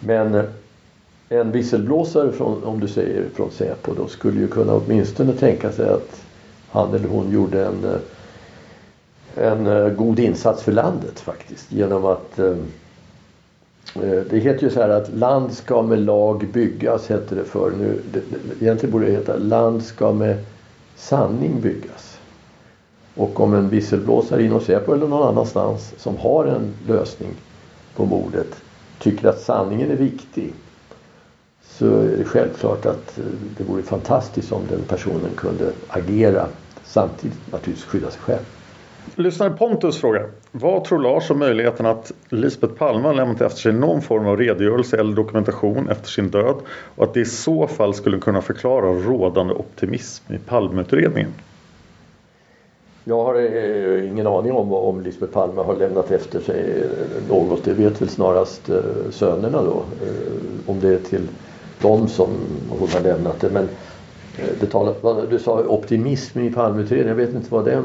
Men 0.00 0.34
eh, 0.34 0.44
en 1.28 1.52
visselblåsare 1.52 2.32
från, 2.32 2.64
om 2.64 2.80
du 2.80 2.88
säger 2.88 3.24
från 3.34 3.50
Säpo 3.50 3.94
då 3.94 4.06
skulle 4.06 4.40
ju 4.40 4.48
kunna 4.48 4.74
åtminstone 4.74 5.32
tänka 5.32 5.72
sig 5.72 5.88
att 5.88 6.22
han 6.70 6.94
eller 6.94 7.08
hon 7.08 7.30
gjorde 7.30 7.64
en, 7.64 7.84
eh, 9.36 9.52
en 9.52 9.96
god 9.96 10.18
insats 10.18 10.62
för 10.62 10.72
landet 10.72 11.20
faktiskt 11.20 11.72
genom 11.72 12.04
att 12.04 12.40
det 14.30 14.38
heter 14.38 14.62
ju 14.62 14.70
så 14.70 14.80
här 14.80 14.88
att 14.88 15.14
land 15.14 15.52
ska 15.52 15.82
med 15.82 15.98
lag 15.98 16.46
byggas 16.52 17.08
hette 17.08 17.34
det 17.34 17.44
för 17.44 17.70
nu. 17.70 18.00
Egentligen 18.60 18.92
borde 18.92 19.06
det 19.06 19.12
heta 19.12 19.36
land 19.36 19.84
ska 19.84 20.12
med 20.12 20.36
sanning 20.96 21.60
byggas. 21.60 22.03
Och 23.14 23.40
om 23.40 23.54
en 23.54 23.68
visselblåsare 23.68 24.42
inom 24.42 24.60
Säpo 24.60 24.92
eller 24.92 25.06
någon 25.06 25.28
annanstans 25.28 25.94
som 25.96 26.16
har 26.16 26.44
en 26.44 26.74
lösning 26.88 27.30
på 27.96 28.04
mordet 28.04 28.62
tycker 28.98 29.28
att 29.28 29.40
sanningen 29.40 29.90
är 29.90 29.96
viktig 29.96 30.52
så 31.62 31.86
är 31.86 32.16
det 32.16 32.24
självklart 32.24 32.86
att 32.86 33.18
eh, 33.18 33.24
det 33.58 33.64
vore 33.64 33.82
fantastiskt 33.82 34.52
om 34.52 34.62
den 34.70 34.82
personen 34.82 35.30
kunde 35.36 35.72
agera 35.88 36.46
samtidigt 36.84 37.52
naturligtvis 37.52 37.84
skydda 37.84 38.10
sig 38.10 38.20
själv. 38.20 38.42
Lyssnare 39.14 39.50
Pontus 39.50 39.98
frågar. 39.98 40.30
Vad 40.52 40.84
tror 40.84 40.98
Lars 40.98 41.30
om 41.30 41.38
möjligheten 41.38 41.86
att 41.86 42.12
Lisbeth 42.28 42.74
Palme 42.74 43.06
har 43.06 43.14
lämnat 43.14 43.40
efter 43.40 43.60
sig 43.60 43.72
någon 43.72 44.02
form 44.02 44.26
av 44.26 44.36
redogörelse 44.36 44.96
eller 44.96 45.16
dokumentation 45.16 45.88
efter 45.88 46.08
sin 46.08 46.30
död 46.30 46.56
och 46.96 47.04
att 47.04 47.14
det 47.14 47.20
i 47.20 47.24
så 47.24 47.66
fall 47.66 47.94
skulle 47.94 48.18
kunna 48.18 48.42
förklara 48.42 48.86
rådande 48.86 49.54
optimism 49.54 50.32
i 50.32 50.38
Palmeutredningen? 50.38 51.32
Jag 53.06 53.24
har 53.24 53.34
eh, 53.34 54.08
ingen 54.10 54.26
aning 54.26 54.52
om 54.52 54.72
om 54.72 55.00
Lisbeth 55.00 55.32
Palme 55.32 55.62
har 55.62 55.76
lämnat 55.76 56.10
efter 56.10 56.40
sig 56.40 56.82
eh, 56.82 57.28
något. 57.28 57.64
Det 57.64 57.72
vet 57.72 58.02
väl 58.02 58.08
snarast 58.08 58.68
eh, 58.68 59.10
sönerna 59.10 59.62
då. 59.62 59.82
Eh, 60.06 60.70
om 60.70 60.80
det 60.80 60.88
är 60.88 60.98
till 60.98 61.28
dem 61.82 62.08
som 62.08 62.28
hon 62.68 62.88
har 62.88 63.00
lämnat 63.00 63.40
det. 63.40 63.50
Men 63.50 63.68
eh, 64.38 64.48
det 64.60 64.66
talas, 64.66 64.96
du 65.30 65.38
sa 65.38 65.62
optimism 65.66 66.40
i 66.40 66.50
Palmeutredningen. 66.52 67.18
Jag 67.18 67.26
vet 67.26 67.34
inte 67.34 67.50
vad 67.50 67.64
den, 67.64 67.84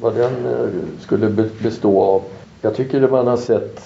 vad 0.00 0.14
den 0.14 0.46
eh, 0.46 0.68
skulle 1.00 1.48
bestå 1.62 2.02
av. 2.02 2.22
Jag 2.62 2.74
tycker 2.74 3.02
att 3.02 3.10
man 3.10 3.26
har 3.26 3.36
sett 3.36 3.80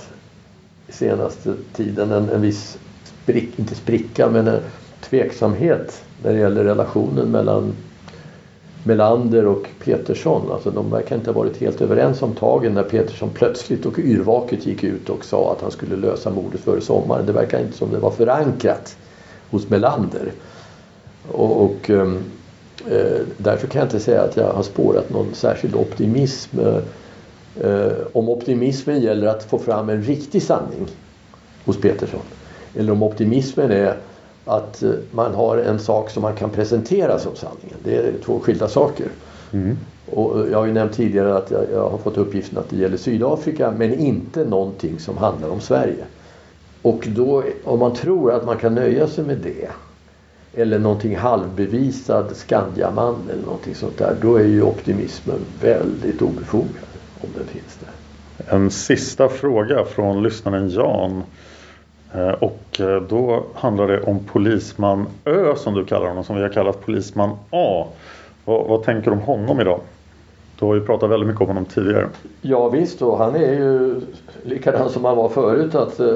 senaste 0.88 1.54
tiden 1.72 2.12
en, 2.12 2.28
en 2.28 2.40
viss, 2.40 2.78
sprick, 3.04 3.58
inte 3.58 3.74
spricka, 3.74 4.30
men 4.30 4.48
en 4.48 4.60
tveksamhet 5.00 6.04
när 6.22 6.32
det 6.32 6.38
gäller 6.38 6.64
relationen 6.64 7.30
mellan 7.30 7.72
Melander 8.86 9.46
och 9.46 9.68
Petersson. 9.84 10.52
Alltså 10.52 10.70
de 10.70 10.90
verkar 10.90 11.16
inte 11.16 11.30
ha 11.30 11.38
varit 11.40 11.60
helt 11.60 11.80
överens 11.80 12.22
om 12.22 12.34
tagen 12.34 12.74
när 12.74 12.82
Petersson 12.82 13.30
plötsligt 13.34 13.86
och 13.86 13.98
yrvaket 13.98 14.66
gick 14.66 14.84
ut 14.84 15.10
och 15.10 15.24
sa 15.24 15.52
att 15.52 15.62
han 15.62 15.70
skulle 15.70 15.96
lösa 15.96 16.30
mordet 16.30 16.60
före 16.60 16.80
sommaren. 16.80 17.26
Det 17.26 17.32
verkar 17.32 17.60
inte 17.60 17.76
som 17.78 17.92
det 17.92 17.98
var 17.98 18.10
förankrat 18.10 18.96
hos 19.50 19.70
Melander. 19.70 20.32
Och, 21.32 21.64
och 21.64 21.90
ehm, 21.90 22.18
eh, 22.90 23.20
därför 23.36 23.66
kan 23.66 23.78
jag 23.78 23.86
inte 23.86 24.00
säga 24.00 24.22
att 24.22 24.36
jag 24.36 24.52
har 24.52 24.62
spårat 24.62 25.10
någon 25.10 25.34
särskild 25.34 25.74
optimism. 25.74 26.58
Eh, 26.60 26.76
eh, 27.70 27.92
om 28.12 28.28
optimismen 28.28 29.00
gäller 29.00 29.26
att 29.26 29.44
få 29.44 29.58
fram 29.58 29.88
en 29.88 30.02
riktig 30.02 30.42
sanning 30.42 30.86
hos 31.64 31.80
Petersson. 31.80 32.20
Eller 32.74 32.92
om 32.92 33.02
optimismen 33.02 33.70
är 33.70 33.96
att 34.44 34.82
eh, 34.82 34.90
man 35.10 35.34
har 35.34 35.56
en 35.56 35.78
sak 35.78 36.10
som 36.10 36.22
man 36.22 36.34
kan 36.36 36.50
presentera 36.50 37.18
som 37.18 37.36
sanningen. 37.36 37.76
Det 37.84 37.96
är 37.96 38.12
två 38.24 38.40
skilda 38.40 38.68
saker. 38.68 39.06
Mm. 39.52 39.76
Och 40.10 40.40
eh, 40.40 40.50
jag 40.50 40.58
har 40.58 40.66
ju 40.66 40.72
nämnt 40.72 40.92
tidigare 40.92 41.36
att 41.36 41.50
jag, 41.50 41.62
jag, 41.72 41.90
har 41.90 41.98
fått 41.98 42.16
uppgiften 42.16 42.58
att 42.58 42.70
det 42.70 42.76
gäller 42.76 42.96
Sydafrika 42.96 43.70
men 43.70 43.94
inte 43.94 44.44
någonting 44.44 44.98
som 44.98 45.16
handlar 45.16 45.48
om 45.48 45.60
Sverige. 45.60 46.04
Och 46.82 47.08
då 47.08 47.42
om 47.64 47.78
man 47.78 47.94
tror 47.94 48.32
att 48.32 48.46
man 48.46 48.56
kan 48.56 48.74
nöja 48.74 49.06
sig 49.06 49.24
med 49.24 49.38
det 49.38 49.68
eller 50.56 50.78
någonting 50.78 51.16
halvbevisad 51.16 52.36
Skandiaman 52.36 53.16
eller 53.32 53.42
någonting 53.42 53.74
sånt 53.74 53.98
där 53.98 54.16
då 54.22 54.36
är 54.36 54.44
ju 54.44 54.62
optimismen 54.62 55.38
väldigt 55.60 56.22
obefogad 56.22 56.86
om 57.20 57.28
den 57.36 57.46
finns 57.46 57.78
där. 57.80 58.54
En 58.56 58.70
sista 58.70 59.28
fråga 59.28 59.84
från 59.84 60.22
lyssnaren 60.22 60.70
Jan. 60.70 61.22
Eh, 62.14 62.30
och 62.30 62.80
eh, 62.80 63.02
då 63.02 63.42
handlar 63.54 63.86
det 63.86 64.02
om 64.02 64.18
polisman 64.18 65.06
Ö 65.24 65.54
som 65.56 65.74
du 65.74 65.84
kallar 65.84 66.08
honom, 66.08 66.24
som 66.24 66.36
vi 66.36 66.42
har 66.42 66.48
kallat 66.48 66.86
polisman 66.86 67.30
A. 67.50 67.86
Vad, 68.44 68.66
vad 68.66 68.82
tänker 68.82 69.10
du 69.10 69.16
om 69.16 69.22
honom 69.22 69.60
idag? 69.60 69.80
Du 70.58 70.64
har 70.64 70.74
ju 70.74 70.80
pratat 70.80 71.10
väldigt 71.10 71.26
mycket 71.26 71.40
om 71.40 71.46
honom 71.46 71.64
tidigare. 71.64 72.08
Ja 72.42 72.68
visst 72.68 73.02
och 73.02 73.18
han 73.18 73.34
är 73.34 73.52
ju 73.52 74.00
likadan 74.42 74.90
som 74.90 75.04
han 75.04 75.16
var 75.16 75.28
förut. 75.28 75.74
Att, 75.74 76.00
uh, 76.00 76.14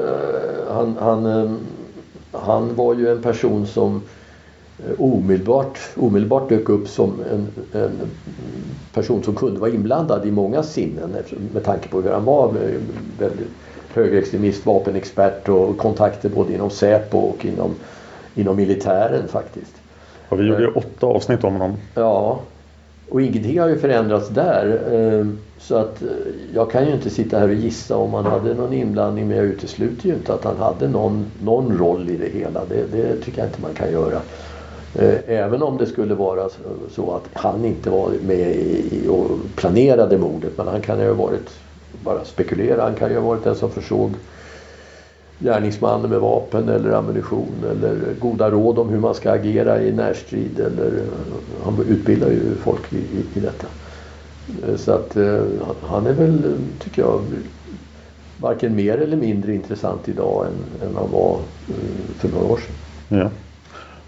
han, 0.71 0.97
han, 0.99 1.25
uh, 1.25 1.51
han 2.31 2.75
var 2.75 2.93
ju 2.93 3.11
en 3.11 3.21
person 3.21 3.67
som 3.67 4.01
omedelbart, 4.97 5.79
omedelbart 5.95 6.49
dök 6.49 6.69
upp 6.69 6.87
som 6.87 7.13
en, 7.31 7.47
en 7.81 7.91
person 8.93 9.23
som 9.23 9.35
kunde 9.35 9.59
vara 9.59 9.71
inblandad 9.71 10.25
i 10.25 10.31
många 10.31 10.63
sinnen 10.63 11.15
med 11.53 11.63
tanke 11.63 11.89
på 11.89 12.01
hur 12.01 12.11
han 12.11 12.25
var. 12.25 12.53
Väldigt, 13.19 13.47
högerextremist, 13.93 14.65
vapenexpert 14.65 15.49
och 15.49 15.77
kontakter 15.77 16.29
både 16.29 16.53
inom 16.53 16.69
Säpo 16.69 17.17
och 17.17 17.45
inom, 17.45 17.75
inom 18.35 18.55
militären 18.55 19.27
faktiskt. 19.27 19.75
Och 20.29 20.39
vi 20.39 20.43
gjorde 20.43 20.61
ju 20.61 20.67
eh. 20.67 20.77
åtta 20.77 21.07
avsnitt 21.07 21.43
om 21.43 21.53
honom. 21.53 21.77
Ja, 21.95 22.39
och 23.09 23.21
ingenting 23.21 23.59
har 23.59 23.67
ju 23.67 23.77
förändrats 23.77 24.29
där. 24.29 24.81
Eh, 24.91 25.27
så 25.59 25.75
att 25.75 26.01
eh, 26.01 26.07
jag 26.53 26.71
kan 26.71 26.85
ju 26.87 26.93
inte 26.93 27.09
sitta 27.09 27.39
här 27.39 27.47
och 27.47 27.53
gissa 27.53 27.97
om 27.97 28.13
han 28.13 28.25
hade 28.25 28.53
någon 28.53 28.73
inblandning 28.73 29.27
men 29.27 29.37
jag 29.37 29.45
utesluter 29.45 30.07
ju 30.07 30.13
inte 30.13 30.33
att 30.33 30.43
han 30.43 30.57
hade 30.57 30.87
någon, 30.87 31.25
någon 31.43 31.77
roll 31.77 32.09
i 32.09 32.17
det 32.17 32.39
hela. 32.39 32.65
Det, 32.65 32.83
det 32.91 33.15
tycker 33.15 33.39
jag 33.39 33.47
inte 33.47 33.61
man 33.61 33.73
kan 33.73 33.91
göra. 33.91 34.19
Även 35.27 35.63
om 35.63 35.77
det 35.77 35.85
skulle 35.85 36.15
vara 36.15 36.49
så 36.91 37.15
att 37.15 37.29
han 37.33 37.65
inte 37.65 37.89
var 37.89 38.09
med 38.27 38.55
i 38.55 39.07
och 39.09 39.29
planerade 39.55 40.17
mordet 40.17 40.51
men 40.57 40.67
han 40.67 40.81
kan 40.81 40.99
ju 40.99 41.07
ha 41.07 41.13
varit 41.13 41.49
bara 42.03 42.25
spekulera. 42.25 42.83
Han 42.83 42.95
kan 42.95 43.09
ju 43.09 43.15
ha 43.15 43.27
varit 43.27 43.43
den 43.43 43.55
som 43.55 43.71
försåg 43.71 44.11
gärningsmannen 45.39 46.09
med 46.09 46.19
vapen 46.19 46.69
eller 46.69 46.91
ammunition 46.91 47.53
eller 47.71 48.13
goda 48.19 48.51
råd 48.51 48.79
om 48.79 48.89
hur 48.89 48.99
man 48.99 49.15
ska 49.15 49.31
agera 49.31 49.81
i 49.81 49.91
närstrid. 49.91 50.59
Eller, 50.59 51.03
han 51.63 51.85
utbildar 51.87 52.29
ju 52.29 52.55
folk 52.55 52.93
i, 52.93 52.97
i, 52.97 53.25
i 53.33 53.39
detta. 53.39 53.67
Så 54.77 54.91
att 54.91 55.15
eh, 55.15 55.41
han 55.81 56.07
är 56.07 56.13
väl, 56.13 56.57
tycker 56.79 57.01
jag, 57.01 57.21
varken 58.41 58.75
mer 58.75 58.97
eller 58.97 59.17
mindre 59.17 59.53
intressant 59.53 60.09
idag 60.09 60.45
än, 60.45 60.87
än 60.87 60.95
han 60.95 61.11
var 61.11 61.39
eh, 61.67 62.15
för 62.17 62.29
några 62.29 62.45
år 62.45 62.57
sedan. 62.57 63.19
Ja. 63.19 63.29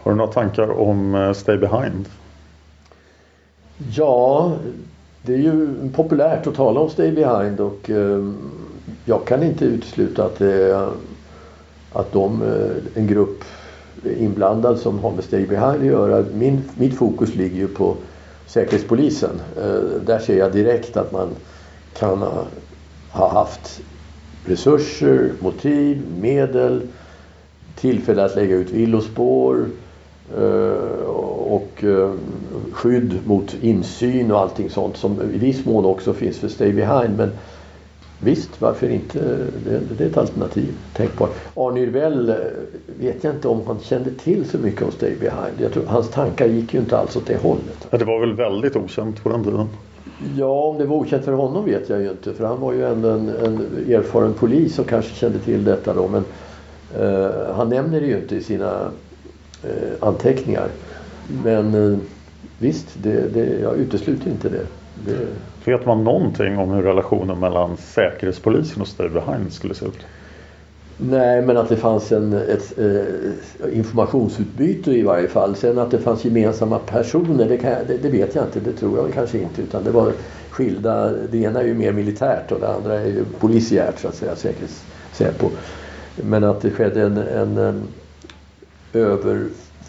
Har 0.03 0.11
du 0.11 0.17
några 0.17 0.31
tankar 0.31 0.79
om 0.79 1.15
eh, 1.15 1.33
Stay 1.33 1.57
Behind? 1.57 2.05
Ja, 3.95 4.53
det 5.21 5.33
är 5.33 5.37
ju 5.37 5.67
populärt 5.95 6.47
att 6.47 6.55
tala 6.55 6.79
om 6.79 6.89
Stay 6.89 7.11
Behind 7.11 7.59
och 7.59 7.89
eh, 7.89 8.25
jag 9.05 9.25
kan 9.25 9.43
inte 9.43 9.65
utesluta 9.65 10.25
att, 10.25 10.39
det, 10.39 10.89
att 11.93 12.11
de, 12.11 12.41
eh, 12.41 13.01
en 13.01 13.07
grupp 13.07 13.43
inblandad 14.17 14.79
som 14.79 14.99
har 14.99 15.11
med 15.11 15.23
Stay 15.23 15.45
Behind 15.45 15.75
att 15.75 15.85
göra. 15.85 16.25
Min, 16.33 16.61
mitt 16.77 16.97
fokus 16.97 17.35
ligger 17.35 17.57
ju 17.57 17.67
på 17.67 17.95
Säkerhetspolisen. 18.47 19.41
Där 20.05 20.19
ser 20.19 20.37
jag 20.37 20.51
direkt 20.51 20.97
att 20.97 21.11
man 21.11 21.27
kan 21.99 22.17
ha, 22.17 22.43
ha 23.11 23.29
haft 23.33 23.81
resurser, 24.45 25.31
motiv, 25.39 26.03
medel, 26.21 26.81
tillfälle 27.75 28.25
att 28.25 28.35
lägga 28.35 28.55
ut 28.55 28.69
villospår 28.69 29.65
och 31.45 31.83
skydd 32.71 33.19
mot 33.25 33.55
insyn 33.61 34.31
och 34.31 34.39
allting 34.39 34.69
sånt 34.69 34.97
som 34.97 35.21
i 35.21 35.37
viss 35.37 35.65
mån 35.65 35.85
också 35.85 36.13
finns 36.13 36.37
för 36.37 36.47
Stay 36.47 36.73
Behind. 36.73 37.17
Men 37.17 37.31
visst, 38.19 38.61
varför 38.61 38.89
inte? 38.89 39.19
Det, 39.65 39.79
det 39.97 40.03
är 40.03 40.07
ett 40.07 40.17
alternativ 40.17 40.73
tänkbart. 40.93 41.29
Arne 41.55 41.79
Yrvell 41.79 42.29
eh, 42.29 42.35
vet 42.99 43.23
jag 43.23 43.35
inte 43.35 43.47
om 43.47 43.61
han 43.67 43.79
kände 43.79 44.11
till 44.11 44.45
så 44.45 44.57
mycket 44.57 44.81
om 44.81 44.91
Stay 44.91 45.15
Behind. 45.19 45.55
Jag 45.57 45.73
tror, 45.73 45.83
hans 45.85 46.09
tankar 46.09 46.47
gick 46.47 46.73
ju 46.73 46.79
inte 46.79 46.97
alls 46.97 47.15
åt 47.15 47.25
det 47.25 47.37
hållet. 47.37 47.87
Ja, 47.89 47.97
det 47.97 48.05
var 48.05 48.19
väl 48.19 48.33
väldigt 48.33 48.75
okänt 48.75 49.23
på 49.23 49.29
den 49.29 49.43
tiden? 49.43 49.67
Ja, 50.37 50.63
om 50.63 50.77
det 50.77 50.85
var 50.85 50.95
okänt 50.95 51.25
för 51.25 51.31
honom 51.33 51.65
vet 51.65 51.89
jag 51.89 52.01
ju 52.01 52.09
inte. 52.09 52.33
För 52.33 52.45
han 52.45 52.59
var 52.59 52.73
ju 52.73 52.85
ändå 52.85 53.09
en, 53.09 53.29
en 53.29 53.59
erfaren 53.89 54.33
polis 54.33 54.79
och 54.79 54.87
kanske 54.87 55.15
kände 55.15 55.39
till 55.39 55.63
detta 55.63 55.93
då. 55.93 56.07
Men 56.07 56.23
Eh, 56.99 57.55
han 57.55 57.69
nämner 57.69 58.01
det 58.01 58.07
ju 58.07 58.17
inte 58.17 58.35
i 58.35 58.43
sina 58.43 58.91
eh, 59.63 60.07
anteckningar. 60.07 60.67
Men 61.43 61.93
eh, 61.93 61.97
visst, 62.61 62.87
det, 63.03 63.33
det, 63.33 63.59
jag 63.59 63.77
utesluter 63.77 64.29
inte 64.29 64.49
det. 64.49 64.65
det. 65.05 65.27
Vet 65.71 65.85
man 65.85 66.03
någonting 66.03 66.57
om 66.57 66.69
hur 66.69 66.81
relationen 66.81 67.39
mellan 67.39 67.77
Säkerhetspolisen 67.77 68.81
och 68.81 68.87
Stay 68.87 69.09
Behind 69.09 69.53
skulle 69.53 69.73
se 69.73 69.85
ut? 69.85 70.05
Nej, 70.97 71.41
men 71.41 71.57
att 71.57 71.69
det 71.69 71.77
fanns 71.77 72.11
en, 72.11 72.33
ett 72.33 72.79
eh, 72.79 73.77
informationsutbyte 73.77 74.91
i 74.91 75.01
varje 75.01 75.27
fall. 75.27 75.55
Sen 75.55 75.79
att 75.79 75.91
det 75.91 75.99
fanns 75.99 76.25
gemensamma 76.25 76.79
personer, 76.79 77.49
det, 77.49 77.57
kan, 77.57 77.71
det, 77.87 77.97
det, 77.97 78.09
vet 78.09 78.35
jag 78.35 78.45
inte. 78.45 78.59
Det 78.59 78.71
tror 78.71 78.97
jag 78.97 79.13
kanske 79.13 79.37
inte. 79.37 79.61
Utan 79.61 79.83
det 79.83 79.91
var 79.91 80.11
skilda. 80.49 81.11
Det 81.31 81.37
ena 81.37 81.61
är 81.61 81.65
ju 81.65 81.73
mer 81.73 81.91
militärt 81.91 82.51
och 82.51 82.59
det 82.59 82.67
andra 82.67 82.99
är 82.99 83.05
ju 83.05 83.25
polisiärt 83.39 83.99
så 83.99 84.07
att 84.07 84.15
säga, 84.15 84.35
säkerhetssäpo. 84.35 85.49
Men 86.15 86.43
att 86.43 86.61
det 86.61 86.71
skedde 86.71 87.01
en, 87.01 87.17
en, 87.17 87.57
en 87.57 87.83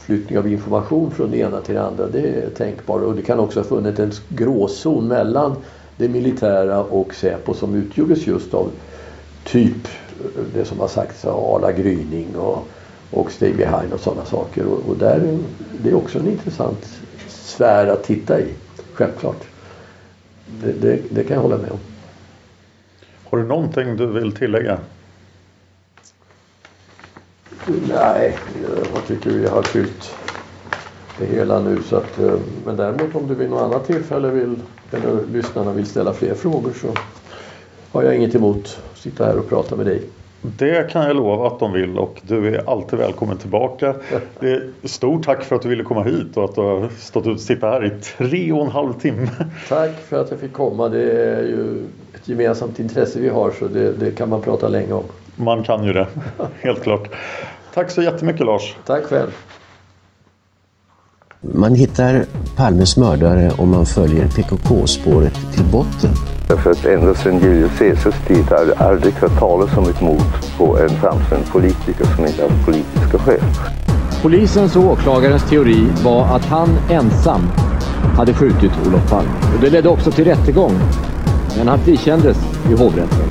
flyttning 0.02 0.38
av 0.38 0.48
information 0.48 1.10
från 1.10 1.30
det 1.30 1.36
ena 1.36 1.60
till 1.60 1.74
det 1.74 1.82
andra, 1.82 2.06
det 2.06 2.20
är 2.20 2.50
tänkbart. 2.50 3.02
Och 3.02 3.14
det 3.14 3.22
kan 3.22 3.38
också 3.38 3.60
ha 3.60 3.64
funnits 3.64 4.00
en 4.00 4.12
gråzon 4.28 5.08
mellan 5.08 5.56
det 5.96 6.08
militära 6.08 6.84
och 6.84 7.14
Säpo 7.14 7.54
som 7.54 7.74
utgjordes 7.74 8.26
just 8.26 8.54
av 8.54 8.70
typ 9.44 9.88
det 10.54 10.64
som 10.64 10.80
har 10.80 10.88
sagts 10.88 11.24
av 11.24 11.54
Arla 11.54 11.72
Gryning 11.72 12.36
och, 12.36 12.68
och 13.10 13.32
Stay 13.32 13.52
Behind 13.52 13.92
och 13.92 14.00
sådana 14.00 14.24
saker. 14.24 14.66
Och, 14.66 14.88
och 14.88 14.96
där, 14.96 15.38
det 15.82 15.90
är 15.90 15.94
också 15.94 16.18
en 16.18 16.28
intressant 16.28 17.00
sfär 17.28 17.86
att 17.86 18.04
titta 18.04 18.40
i, 18.40 18.46
självklart. 18.92 19.44
Det, 20.62 20.72
det, 20.72 20.98
det 21.10 21.24
kan 21.24 21.34
jag 21.34 21.42
hålla 21.42 21.56
med 21.56 21.70
om. 21.70 21.78
Har 23.24 23.38
du 23.38 23.44
någonting 23.44 23.96
du 23.96 24.06
vill 24.06 24.32
tillägga? 24.32 24.78
Nej, 27.66 28.36
jag 28.94 29.06
tycker 29.06 29.30
vi 29.30 29.48
har 29.48 29.62
fyllt 29.62 30.14
det 31.18 31.26
hela 31.26 31.60
nu. 31.60 31.82
Så 31.82 31.96
att, 31.96 32.18
eh, 32.18 32.34
men 32.66 32.76
däremot 32.76 33.14
om 33.14 33.28
du 33.28 33.34
vid 33.34 33.50
något 33.50 33.62
annat 33.62 33.86
tillfälle 33.86 34.30
vill, 34.30 34.56
eller 34.90 35.26
lyssnarna 35.32 35.72
vill 35.72 35.86
ställa 35.86 36.12
fler 36.12 36.34
frågor 36.34 36.72
så 36.80 36.88
har 37.92 38.02
jag 38.02 38.16
inget 38.16 38.34
emot 38.34 38.78
att 38.92 38.98
sitta 38.98 39.24
här 39.24 39.38
och 39.38 39.48
prata 39.48 39.76
med 39.76 39.86
dig. 39.86 40.02
Det 40.42 40.90
kan 40.90 41.06
jag 41.06 41.16
lova 41.16 41.46
att 41.46 41.58
de 41.58 41.72
vill 41.72 41.98
och 41.98 42.20
du 42.22 42.54
är 42.54 42.70
alltid 42.70 42.98
välkommen 42.98 43.36
tillbaka. 43.36 43.94
Stort 44.84 45.24
tack 45.24 45.44
för 45.44 45.56
att 45.56 45.62
du 45.62 45.68
ville 45.68 45.84
komma 45.84 46.02
hit 46.02 46.36
och 46.36 46.44
att 46.44 46.54
du 46.54 46.60
har 46.60 46.88
stått 46.98 47.26
ut 47.26 47.34
och 47.34 47.40
sitta 47.40 47.66
här 47.66 47.84
i 47.84 47.90
tre 48.18 48.52
och 48.52 48.64
en 48.64 48.70
halv 48.70 48.92
timme. 48.92 49.28
Tack 49.68 49.90
för 50.08 50.20
att 50.20 50.30
jag 50.30 50.40
fick 50.40 50.52
komma. 50.52 50.88
Det 50.88 51.12
är 51.12 51.42
ju 51.42 51.84
ett 52.14 52.28
gemensamt 52.28 52.78
intresse 52.78 53.20
vi 53.20 53.28
har 53.28 53.50
så 53.50 53.68
det, 53.68 53.92
det 53.92 54.10
kan 54.10 54.28
man 54.28 54.42
prata 54.42 54.68
länge 54.68 54.92
om. 54.92 55.04
Man 55.36 55.64
kan 55.64 55.84
ju 55.84 55.92
det, 55.92 56.06
helt 56.60 56.82
klart. 56.82 57.08
Tack 57.74 57.90
så 57.90 58.02
jättemycket 58.02 58.46
Lars. 58.46 58.76
Tack 58.86 59.04
själv. 59.04 59.30
Man 61.40 61.74
hittar 61.74 62.24
Palmes 62.56 62.96
mördare 62.96 63.50
om 63.58 63.70
man 63.70 63.86
följer 63.86 64.28
PKK-spåret 64.28 65.34
till 65.54 65.64
botten. 65.64 66.10
För 66.62 66.70
att 66.70 66.84
ända 66.84 67.14
sedan 67.14 67.38
Julius 67.38 67.78
Caesars 67.78 68.26
tid 68.26 68.44
har 68.44 68.66
det 68.66 68.74
aldrig 68.74 69.14
hört 69.14 69.38
talas 69.38 69.76
om 69.76 69.88
ett 69.88 70.00
mord 70.00 70.22
på 70.58 70.78
en 70.78 70.88
framstående 70.88 71.46
politiker 71.52 72.04
som 72.16 72.26
inte 72.26 72.42
haft 72.42 72.64
politiska 72.64 73.18
skäl. 73.18 73.40
Polisens 74.22 74.76
och 74.76 74.84
åklagarens 74.84 75.50
teori 75.50 75.86
var 76.04 76.24
att 76.36 76.44
han 76.44 76.68
ensam 76.90 77.40
hade 78.16 78.34
skjutit 78.34 78.72
Olof 78.86 79.10
Palme. 79.10 79.30
Och 79.54 79.60
det 79.60 79.70
ledde 79.70 79.88
också 79.88 80.10
till 80.10 80.24
rättegång. 80.24 80.72
Men 81.58 81.68
han 81.68 81.78
frikändes 81.78 82.36
i 82.70 82.74
hovrätten. 82.74 83.30